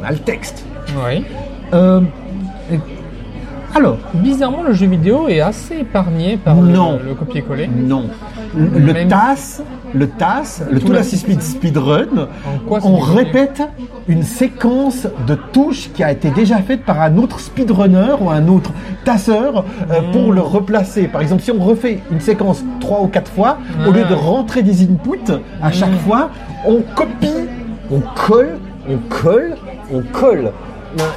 on 0.00 0.04
a 0.04 0.10
le 0.12 0.18
texte. 0.18 0.64
Oui. 1.06 1.24
Alors, 3.74 3.98
Bizarrement, 4.14 4.62
le 4.64 4.72
jeu 4.74 4.86
vidéo 4.86 5.28
est 5.28 5.40
assez 5.40 5.76
épargné 5.78 6.36
par 6.36 6.56
le- 6.60 6.68
Non. 6.68 6.98
le, 7.06 7.14
copier-coller. 7.14 7.68
non. 7.68 8.06
Le 8.56 8.92
Même- 8.92 9.08
TAS, 9.08 9.62
le 9.94 10.08
TAS, 10.08 10.62
le 10.70 10.78
Tout 10.78 10.86
tout 10.86 10.92
la- 10.92 10.98
la 10.98 11.04
speed 11.04 11.42
speedrun, 11.42 12.28
on 12.68 12.96
répète 12.98 13.62
une 14.08 14.22
séquence 14.22 15.06
de 15.26 15.34
touches 15.34 15.90
qui 15.92 16.02
a 16.04 16.12
été 16.12 16.30
déjà 16.30 16.58
faite 16.58 16.84
par 16.84 17.00
un 17.00 17.16
autre 17.18 17.40
speedrunner 17.40 18.14
ou 18.20 18.30
un 18.30 18.46
autre 18.48 18.72
tasseur 19.04 19.64
euh, 19.90 20.00
Hmm. 20.00 20.12
pour 20.12 20.32
le 20.32 20.40
replacer. 20.40 21.04
Par 21.08 21.20
exemple, 21.22 21.42
si 21.42 21.50
on 21.50 21.62
refait 21.62 22.00
une 22.10 22.20
séquence 22.20 22.62
trois 22.80 23.00
ou 23.02 23.06
quatre 23.08 23.30
fois, 23.30 23.58
au 23.86 23.90
lieu 23.92 24.04
de 24.04 24.14
rentrer 24.14 24.62
des 24.62 24.82
inputs 24.84 25.32
à 25.62 25.70
chaque 25.72 25.96
fois, 26.06 26.30
on 26.66 26.80
copie, 26.94 27.48
on 27.90 28.00
colle, 28.14 28.58
on 28.88 28.98
colle, 29.08 29.56
on 29.92 30.02
colle. 30.12 30.52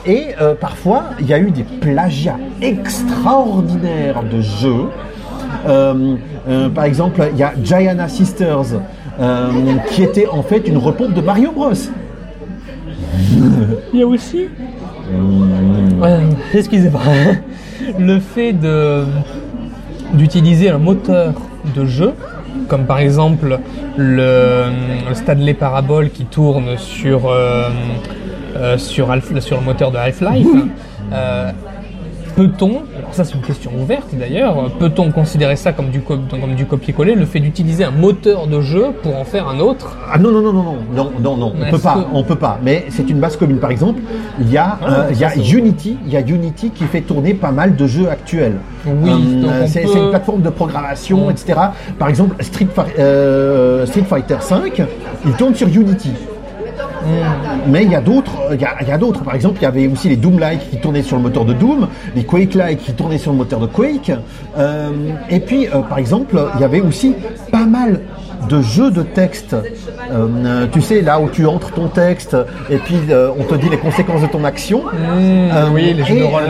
Et 0.06 0.28
euh, 0.40 0.54
parfois, 0.54 1.06
il 1.20 1.26
y 1.28 1.34
a 1.34 1.40
eu 1.40 1.50
des 1.50 1.64
plagiats 1.64 2.38
extraordinaires 2.62 4.24
de 4.24 4.42
jeux. 4.42 4.86
Euh, 5.66 6.16
euh, 6.47 6.70
par 6.70 6.86
exemple, 6.86 7.22
il 7.32 7.38
y 7.38 7.43
a 7.43 7.53
Gianna 7.64 8.07
Sisters, 8.07 8.80
euh, 9.20 9.49
qui 9.91 10.03
était 10.03 10.28
en 10.28 10.43
fait 10.43 10.68
une 10.68 10.78
repompe 10.78 11.14
de 11.14 11.22
Mario 11.22 11.51
Bros. 11.51 11.72
Il 13.93 13.99
y 13.99 14.03
a 14.03 14.07
aussi. 14.07 14.47
Excusez-moi. 16.53 17.01
Le 17.99 18.20
fait 18.20 18.53
de 18.53 19.03
d'utiliser 20.14 20.70
un 20.70 20.78
moteur 20.78 21.34
de 21.76 21.86
jeu, 21.86 22.14
comme 22.68 22.86
par 22.86 22.99
exemple 22.99 23.59
le, 23.97 24.66
le 25.07 25.14
Stanley 25.16 25.53
Parabole 25.55 26.11
qui 26.11 26.26
tourne 26.26 26.78
sur 26.78 27.28
euh, 27.28 27.70
euh, 28.55 28.78
sur, 28.78 29.07
le 29.07 29.66
moteur 29.66 29.91
de 29.91 29.97
Half-Life. 29.97 30.47
euh, 31.11 31.51
peut-on, 32.36 32.84
alors 32.98 33.14
ça 33.14 33.24
c'est 33.24 33.36
une 33.36 33.42
question 33.42 33.72
ouverte 33.80 34.08
d'ailleurs, 34.14 34.58
euh, 34.58 34.70
peut-on 34.80 35.12
considérer 35.12 35.56
ça 35.56 35.74
comme 35.74 35.90
du, 35.90 36.02
copier-coller, 36.02 37.16
le 37.16 37.26
fait 37.26 37.40
d'utiliser 37.40 37.84
un 37.84 37.92
moteur 37.92 38.48
de 38.48 38.62
jeu 38.62 38.88
pour 39.02 39.18
en 39.18 39.24
faire 39.24 39.48
un 39.48 39.60
autre? 39.60 39.98
Ah 40.12 40.18
non, 40.18 40.32
non, 40.32 40.42
non, 40.42 40.54
non, 40.54 40.64
non, 40.64 40.78
non, 40.94 41.12
non, 41.20 41.38
non. 41.38 41.54
on 41.60 41.72
peut 41.72 41.80
pas, 41.80 41.94
que... 41.96 42.00
on 42.14 42.24
peut 42.24 42.36
pas, 42.36 42.60
mais 42.64 42.86
c'est 42.90 43.10
une 43.10 43.20
base 43.20 43.38
commune. 43.38 43.58
Par 43.58 43.72
exemple, 43.72 44.02
il 44.40 44.52
y 44.52 44.58
a, 44.58 44.78
ah 44.82 45.08
euh, 45.10 45.14
y 45.14 45.24
a 45.24 45.36
Unity, 45.36 45.98
il 46.06 46.12
y 46.12 46.18
a 46.18 46.22
Unity 46.22 46.72
qui 46.72 46.86
fait 46.86 47.02
tourner 47.02 47.34
pas 47.34 47.52
mal 47.52 47.76
de 47.76 47.88
jeux 47.88 48.10
actuels. 48.10 48.58
Oui, 48.86 49.44
euh, 49.46 49.66
c'est 49.68 49.84
une 49.84 50.10
plateforme 50.10 50.42
de 50.42 50.50
programmation, 50.50 51.28
mm. 51.28 51.32
etc. 51.32 51.60
Par 51.98 52.10
exemple, 52.10 52.44
Street, 52.44 52.68
euh, 53.00 53.86
Street 53.86 54.04
Fighter 54.04 54.38
5, 54.40 54.82
il 55.26 55.34
tourne 55.34 55.56
sur 55.56 55.68
Unity. 55.68 56.12
Mais 57.68 57.84
il 57.84 57.91
y 57.91 57.95
a 57.95 58.01
d'autres, 58.01 58.32
il 58.54 58.60
y 58.62 58.66
a, 58.66 58.76
il 58.82 58.88
y 58.88 58.91
a 58.91 58.97
d'autres. 58.97 59.24
Par 59.24 59.36
exemple, 59.36 59.58
il 59.60 59.64
y 59.64 59.68
avait 59.68 59.88
aussi 59.88 60.10
les 60.10 60.16
Doom-like 60.18 60.70
qui 60.70 60.78
tournaient 60.78 61.01
sur 61.04 61.18
le 61.18 61.24
moteur 61.24 61.45
de 61.45 61.54
Doom, 61.54 61.88
les 62.16 62.24
Quake-like 62.24 62.80
qui 62.80 62.93
tournaient 62.93 63.18
sur 63.18 63.32
le 63.32 63.38
moteur 63.38 63.60
de 63.60 63.68
Quake. 63.68 64.12
Euh, 64.58 64.89
et 65.30 65.39
puis, 65.39 65.68
euh, 65.68 65.80
par 65.82 65.97
exemple, 65.97 66.36
il 66.56 66.62
y 66.62 66.64
avait 66.64 66.82
aussi 66.82 67.16
pas 67.51 67.66
mal 67.66 68.01
de 68.49 68.62
jeux 68.62 68.91
de 68.91 69.04
texte. 69.04 69.56
Euh, 70.12 70.68
tu 70.72 70.82
sais, 70.82 71.01
là 71.01 71.20
où 71.20 71.30
tu 71.30 71.45
entres 71.45 71.72
ton 71.72 71.88
texte 71.88 72.36
et 72.70 72.78
puis 72.78 72.97
euh, 73.10 73.30
on 73.39 73.43
te 73.43 73.56
dit 73.56 73.70
les 73.70 73.78
conséquences 73.78 74.22
de 74.22 74.28
ton 74.28 74.43
action. 74.43 74.84
Euh, 74.93 75.70
Oui, 75.74 75.93
les 75.93 76.04
jeux 76.04 76.16
et, 76.16 76.20
de 76.20 76.26
rôle. 76.26 76.41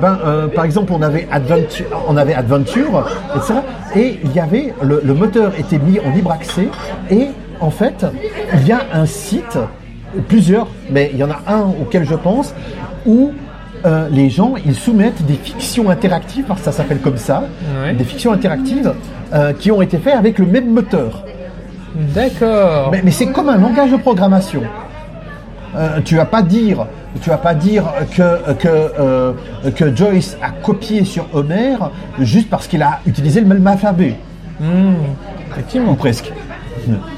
ben, 0.00 0.18
euh, 0.24 0.46
par 0.46 0.64
exemple, 0.64 0.92
on 0.94 1.02
avait 1.02 1.26
Adventure, 1.32 1.86
on 2.08 2.16
avait 2.16 2.34
Adventure, 2.34 3.06
etc. 3.34 3.54
Et 3.96 4.20
il 4.24 4.32
y 4.32 4.40
avait 4.40 4.72
le, 4.82 5.00
le 5.04 5.14
moteur 5.14 5.52
était 5.58 5.78
mis 5.78 5.98
en 5.98 6.10
libre 6.14 6.30
accès. 6.30 6.68
Et 7.10 7.28
en 7.60 7.70
fait, 7.70 8.04
il 8.54 8.66
y 8.66 8.72
a 8.72 8.80
un 8.92 9.06
site, 9.06 9.58
plusieurs, 10.28 10.68
mais 10.90 11.10
il 11.12 11.18
y 11.18 11.24
en 11.24 11.30
a 11.30 11.40
un 11.46 11.62
auquel 11.80 12.04
je 12.06 12.14
pense, 12.14 12.54
où 13.06 13.32
euh, 13.84 14.08
les 14.10 14.30
gens 14.30 14.54
ils 14.64 14.74
soumettent 14.74 15.24
des 15.26 15.34
fictions 15.34 15.90
interactives, 15.90 16.44
parce 16.44 16.60
que 16.60 16.64
ça 16.66 16.72
s'appelle 16.72 17.00
comme 17.00 17.16
ça, 17.18 17.44
Ouais. 17.82 17.92
des 17.94 18.04
fictions 18.04 18.32
interactives 18.32 18.92
euh, 19.32 19.52
qui 19.52 19.70
ont 19.70 19.82
été 19.82 19.98
faites 19.98 20.14
avec 20.14 20.38
le 20.38 20.46
même 20.46 20.70
moteur. 20.72 21.24
D'accord. 21.94 22.90
Mais, 22.92 23.02
mais 23.04 23.10
c'est 23.10 23.26
comme 23.26 23.48
un 23.48 23.56
langage 23.58 23.90
de 23.92 23.96
programmation. 23.96 24.62
Euh, 25.76 26.00
tu 26.04 26.16
vas 26.16 26.24
pas 26.24 26.42
dire, 26.42 26.86
tu 27.20 27.30
vas 27.30 27.36
pas 27.36 27.54
dire 27.54 27.84
que 28.16 28.52
que 28.54 28.68
euh, 28.68 29.32
que 29.74 29.94
Joyce 29.94 30.36
a 30.42 30.50
copié 30.50 31.04
sur 31.04 31.26
Homer 31.32 31.76
juste 32.20 32.48
parce 32.48 32.66
qu'il 32.68 32.82
a 32.82 33.00
utilisé 33.06 33.40
le 33.40 33.46
même 33.46 33.66
alphabet 33.66 34.14
Hmm, 34.60 34.94
effectivement. 35.50 35.92
ou 35.92 35.94
presque. 35.96 36.32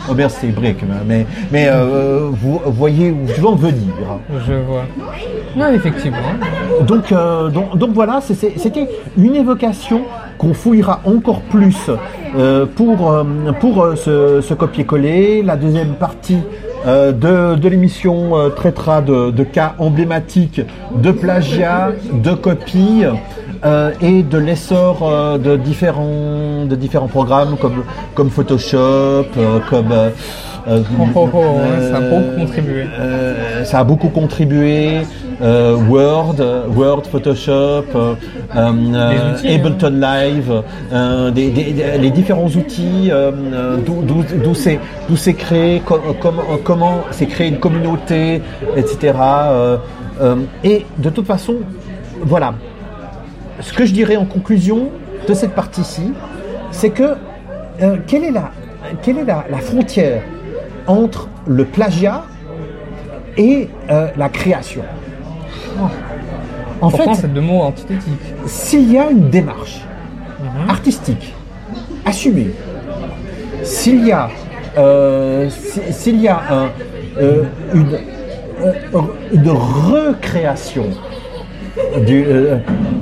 Homer 0.09 0.27
c'est 0.29 0.49
break, 0.49 0.79
mais, 1.07 1.27
mais 1.53 1.69
euh, 1.69 2.29
vous 2.31 2.61
voyez 2.67 3.11
où 3.11 3.27
je 3.27 3.41
veux 3.41 3.47
en 3.49 3.55
venir. 3.57 3.93
Je 4.47 4.53
vois. 4.55 4.85
Non, 5.57 5.73
effectivement. 5.73 6.19
Donc, 6.87 7.13
euh, 7.13 7.49
donc, 7.49 7.77
donc 7.79 7.91
voilà, 7.93 8.21
c'était 8.21 8.89
une 9.17 9.35
évocation 9.37 10.03
qu'on 10.39 10.53
fouillera 10.53 11.01
encore 11.05 11.41
plus 11.41 11.91
euh, 12.37 12.67
pour, 12.67 13.25
pour 13.61 13.87
ce, 13.97 14.41
ce 14.43 14.55
copier-coller. 14.55 15.43
La 15.43 15.57
deuxième 15.57 15.95
partie 15.95 16.39
euh, 16.87 17.11
de, 17.11 17.59
de 17.59 17.69
l'émission 17.69 18.37
euh, 18.37 18.51
traitera 18.51 19.01
de, 19.01 19.31
de 19.31 19.45
cas 19.45 19.75
emblématiques 19.79 20.61
de 20.95 21.11
plagiat, 21.11 21.93
de 22.13 22.33
copies 22.35 23.05
euh, 23.67 23.91
et 24.01 24.23
de 24.23 24.39
l'essor 24.39 24.99
euh, 25.03 25.39
de, 25.39 25.57
différents, 25.57 26.65
de 26.73 26.77
différents 26.77 27.09
programmes 27.09 27.57
comme, 27.61 27.83
comme 28.15 28.31
Photoshop, 28.31 29.27
comme... 29.69 29.93
euh, 29.93 30.11
Oh, 31.15 31.29
oh, 31.33 31.45
ça 31.91 31.99
a 31.99 32.01
beaucoup 32.01 32.41
contribué. 32.41 32.85
euh, 32.99 33.65
ça 33.65 33.79
a 33.79 33.85
beaucoup 33.85 34.09
contribué. 34.09 35.03
Word, 35.89 36.37
Word, 36.75 37.03
Photoshop, 37.13 37.85
outils, 37.95 39.49
Ableton 39.55 39.91
Live, 40.11 40.51
des- 41.37 41.51
des- 41.51 41.73
des- 41.73 41.99
les 41.99 42.11
différents 42.11 42.49
outils, 42.49 43.13
d'où- 43.87 44.03
c'est 44.55 44.81
d'où 45.09 45.17
c'est 45.17 45.35
créé, 45.35 45.81
co- 45.85 46.01
comment 46.21 46.43
comment 46.65 46.95
c'est 47.13 47.27
créé 47.27 47.47
une 47.49 47.59
communauté, 47.61 48.41
etc. 48.77 49.13
et 50.65 50.85
de 50.99 51.11
toute 51.11 51.27
façon, 51.27 51.55
voilà. 52.23 52.55
Ce 53.61 53.73
que 53.73 53.85
je 53.87 53.93
dirais 53.93 54.17
en 54.17 54.27
conclusion 54.27 54.91
de 55.29 55.35
cette 55.35 55.53
partie-ci, 55.55 56.13
c'est 56.71 56.91
que 56.91 57.15
euh, 57.83 57.97
quelle 58.07 58.25
est 58.25 58.31
la 58.31 58.51
quelle 59.03 59.19
est 59.19 59.25
la, 59.25 59.45
la 59.51 59.59
frontière 59.59 60.23
entre 60.87 61.29
le 61.47 61.65
plagiat 61.65 62.25
et 63.37 63.69
euh, 63.91 64.09
la 64.17 64.29
création? 64.29 64.83
En 66.81 66.91
Pourtant, 66.91 67.15
fait, 67.15 67.23
c'est 67.23 67.33
deux 67.33 67.41
mots 67.41 67.63
antithétiques. 67.63 68.13
s'il 68.47 68.93
y 68.93 68.99
a 68.99 69.11
une 69.11 69.29
démarche 69.31 69.81
artistique 70.69 71.35
assumée, 72.05 72.51
s'il 73.63 74.07
y 74.07 74.13
a, 74.13 74.29
euh, 74.79 75.49
si- 75.51 75.93
s'il 75.93 76.21
y 76.21 76.29
a 76.29 76.41
un, 76.51 76.69
une, 77.75 77.99
une 79.33 79.49
recréation, 79.51 80.87
du, 82.07 82.25
euh, 82.27 82.57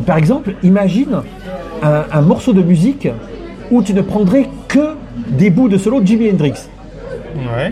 par 0.06 0.16
exemple, 0.18 0.54
imagine 0.62 1.16
un, 1.82 2.04
un 2.12 2.20
morceau 2.22 2.52
de 2.52 2.62
musique 2.62 3.08
où 3.70 3.82
tu 3.82 3.94
ne 3.94 4.02
prendrais 4.02 4.48
que 4.68 4.94
des 5.28 5.50
bouts 5.50 5.68
de 5.68 5.78
solo 5.78 6.00
de 6.00 6.06
Jimi 6.06 6.30
Hendrix. 6.30 6.54
Ouais. 7.56 7.70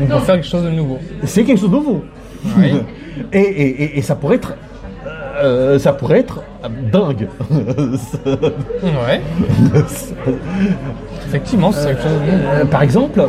Donc, 0.00 0.08
pour 0.08 0.20
faire 0.22 0.34
quelque 0.36 0.46
chose 0.46 0.64
de 0.64 0.70
nouveau. 0.70 0.98
C'est 1.24 1.44
quelque 1.44 1.58
chose 1.60 1.70
de 1.70 1.74
nouveau. 1.76 2.02
Et, 3.32 3.38
et- 3.40 3.82
et- 3.82 3.98
et 3.98 4.02
ça 4.02 4.14
pourrait 4.14 4.36
être, 4.36 4.54
euh, 5.42 5.78
ça 5.78 5.94
pourrait 5.94 6.18
être 6.20 6.42
dingue. 6.92 7.28
Ouais. 7.50 9.20
Effectivement, 11.26 11.72
c'est 11.72 11.88
quelque 11.88 12.02
chose 12.02 12.12
de 12.12 12.30
nouveau. 12.32 12.48
Euh, 12.60 12.64
par 12.66 12.82
exemple, 12.82 13.22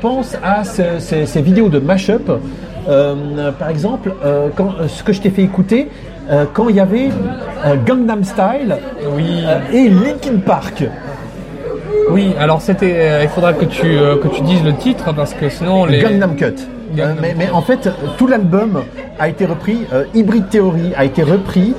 pense 0.00 0.36
à 0.42 0.64
ce- 0.64 0.98
ces, 0.98 1.26
ces 1.26 1.42
vidéos 1.42 1.68
de 1.68 1.78
mashup. 1.78 2.30
Par 3.58 3.68
exemple, 3.70 4.12
quand, 4.56 4.72
ce 4.88 5.02
que 5.02 5.12
je 5.12 5.20
t'ai 5.22 5.30
fait 5.30 5.42
écouter, 5.42 5.88
euh, 6.30 6.44
quand 6.52 6.68
il 6.68 6.76
y 6.76 6.80
avait 6.80 7.10
euh, 7.66 7.76
Gangnam 7.84 8.24
Style 8.24 8.76
Oui. 9.14 9.44
euh, 9.46 9.60
et 9.72 9.88
Linkin 9.88 10.38
Park. 10.44 10.84
Oui, 12.10 12.34
alors 12.38 12.60
c'était. 12.60 13.22
il 13.22 13.28
faudra 13.28 13.52
que 13.54 13.64
tu, 13.64 13.80
que 13.82 14.28
tu 14.28 14.42
dises 14.42 14.62
le 14.62 14.74
titre 14.74 15.14
parce 15.14 15.32
que 15.34 15.48
sinon 15.48 15.86
les. 15.86 16.00
Gangnam 16.00 16.36
Cut. 16.36 16.54
Gangnam 16.94 17.16
mais, 17.20 17.30
Cut. 17.30 17.34
mais 17.38 17.50
en 17.50 17.62
fait, 17.62 17.88
tout 18.18 18.26
l'album 18.26 18.82
a 19.18 19.28
été 19.28 19.46
repris, 19.46 19.78
Hybrid 20.14 20.48
Theory 20.50 20.92
a 20.96 21.04
été 21.06 21.22
repris 21.22 21.74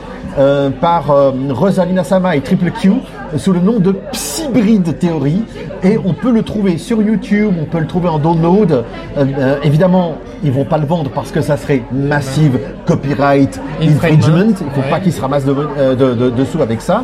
par 0.82 1.06
Rosalina 1.52 2.04
Sama 2.04 2.36
et 2.36 2.42
Triple 2.42 2.72
Q 2.72 2.94
sous 3.38 3.54
le 3.54 3.60
nom 3.60 3.80
de 3.80 3.96
Psybride 4.12 4.98
Theory 4.98 5.44
et 5.86 5.98
on 6.04 6.14
peut 6.14 6.32
le 6.32 6.42
trouver 6.44 6.78
sur 6.78 7.02
YouTube, 7.02 7.54
on 7.62 7.66
peut 7.66 7.80
le 7.80 7.88
trouver 7.88 8.10
en 8.10 8.18
download. 8.20 8.72
Euh, 8.72 8.84
euh, 9.18 9.58
évidemment, 9.64 10.16
ils 10.44 10.52
vont 10.52 10.66
pas 10.66 10.78
le 10.78 10.86
vendre 10.86 11.12
parce 11.12 11.32
que 11.32 11.42
ça 11.42 11.56
serait 11.58 11.84
massive 11.92 12.60
copyright 12.86 13.62
Infringement. 13.82 14.48
Il 14.50 14.56
faut 14.74 14.82
Ouais. 14.82 14.90
pas 14.90 15.00
qu'ils 15.00 15.14
se 15.14 15.22
ramassent 15.22 15.46
de, 15.46 15.56
euh, 15.78 15.96
de, 15.96 16.14
de- 16.14 16.30
dessous 16.32 16.62
avec 16.62 16.82
ça. 16.82 17.04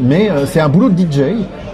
Mais 0.00 0.30
euh, 0.30 0.46
c'est 0.46 0.60
un 0.60 0.68
boulot 0.68 0.88
de 0.88 0.98
DJ 1.00 1.20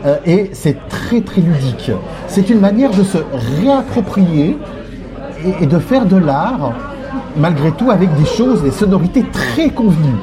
euh, 0.05 0.17
et 0.27 0.51
c'est 0.53 0.77
très 0.89 1.21
très 1.23 1.41
ludique. 1.41 1.91
C'est 2.27 2.51
une 2.51 2.61
manière 2.61 2.91
de 2.91 3.03
se 3.03 3.19
réapproprier 3.63 4.59
et, 5.45 5.65
et 5.65 5.67
de 5.67 5.79
faire 5.79 6.05
de 6.05 6.17
l'art, 6.17 6.73
malgré 7.37 7.71
tout, 7.73 7.91
avec 7.91 8.15
des 8.17 8.27
choses, 8.27 8.63
des 8.63 8.73
sonorités 8.73 9.25
très 9.33 9.71
convenues. 9.71 10.19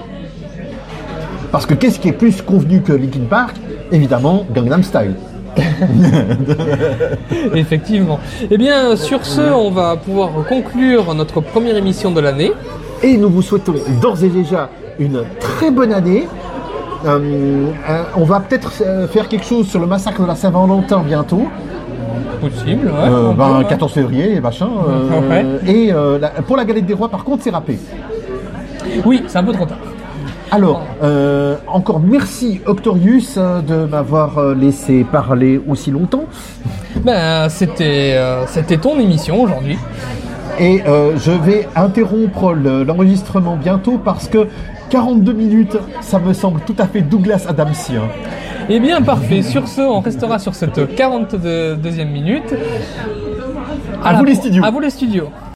Parce 1.52 1.66
que 1.66 1.74
qu'est-ce 1.74 2.00
qui 2.00 2.10
est 2.10 2.14
plus 2.14 2.42
convenu 2.42 2.82
que 2.82 2.92
Linkin 2.94 3.26
Park? 3.30 3.56
Évidemment, 3.92 4.46
Gangnam 4.54 4.84
Style. 4.84 5.16
Effectivement. 7.56 8.20
Eh 8.50 8.58
bien, 8.58 8.96
sur 8.96 9.26
ce, 9.26 9.42
on 9.42 9.72
va 9.72 9.96
pouvoir 9.98 10.30
conclure 10.48 11.14
notre 11.14 11.42
première 11.42 11.76
émission 11.78 12.12
de 12.12 12.20
l'année. 12.22 12.52
Et 13.04 13.18
nous 13.18 13.30
vous 13.30 13.42
souhaitons 13.42 13.76
d'ores 14.02 14.24
et 14.24 14.30
déjà 14.30 14.70
une 15.00 15.24
très 15.40 15.70
bonne 15.72 15.94
année. 15.94 16.28
Euh, 17.06 17.68
euh, 17.90 18.04
on 18.16 18.24
va 18.24 18.40
peut-être 18.40 18.72
euh, 18.82 19.08
faire 19.08 19.28
quelque 19.28 19.46
chose 19.46 19.68
sur 19.68 19.80
le 19.80 19.86
massacre 19.86 20.22
de 20.22 20.28
la 20.28 20.36
Saint-Valentin 20.36 21.04
bientôt. 21.06 21.48
Possible, 22.42 22.88
ouais. 22.88 22.94
Euh, 23.10 23.32
ben, 23.34 23.48
peut, 23.50 23.58
ouais. 23.60 23.66
14 23.70 23.92
février 23.94 24.34
et 24.36 24.40
machin. 24.42 24.70
Ouais. 25.30 25.46
Et 25.68 25.92
la- 26.20 26.30
pour 26.42 26.58
la 26.58 26.66
galette 26.66 26.86
des 26.86 26.94
rois, 26.94 27.10
par 27.10 27.24
contre, 27.24 27.44
c'est 27.44 27.50
râpé. 27.52 27.78
Oui, 29.06 29.24
c'est 29.28 29.38
un 29.38 29.44
peu 29.44 29.52
trop 29.54 29.66
tard. 29.66 29.78
Alors, 30.52 30.82
euh, 31.04 31.56
encore 31.68 32.00
merci 32.00 32.62
Octorius 32.66 33.36
euh, 33.38 33.62
de 33.62 33.86
m'avoir 33.86 34.38
euh, 34.38 34.56
laissé 34.56 35.04
parler 35.04 35.62
aussi 35.68 35.92
longtemps. 35.92 36.26
Ben, 37.04 37.48
c'était, 37.48 38.16
euh, 38.18 38.46
c'était 38.48 38.78
ton 38.78 39.00
émission 39.00 39.42
aujourd'hui. 39.44 39.78
Et 40.60 40.82
euh, 40.88 41.16
je 41.16 41.32
vais 41.32 41.68
interrompre 41.76 42.54
le- 42.54 42.84
l'enregistrement 42.84 43.56
bientôt 43.56 44.00
parce 44.04 44.28
que 44.28 44.48
42 44.90 45.32
minutes, 45.32 45.78
ça 46.02 46.18
me 46.18 46.34
semble 46.34 46.60
tout 46.62 46.76
à 46.80 46.88
fait 46.88 47.02
Douglas 47.02 47.46
Adamsien. 47.48 48.02
Eh 48.68 48.80
bien, 48.80 49.02
parfait. 49.04 49.44
Sur 49.44 49.68
ce, 49.68 49.82
on 49.82 50.00
restera 50.00 50.40
sur 50.40 50.56
cette 50.56 50.78
42e 50.98 52.06
minute. 52.12 52.56
À 54.04 54.14
vous 54.16 54.26
les 54.26 54.36
studios. 54.36 54.64
À 54.66 54.72
vous 54.72 54.80
les 54.80 54.90
studios. 54.90 55.30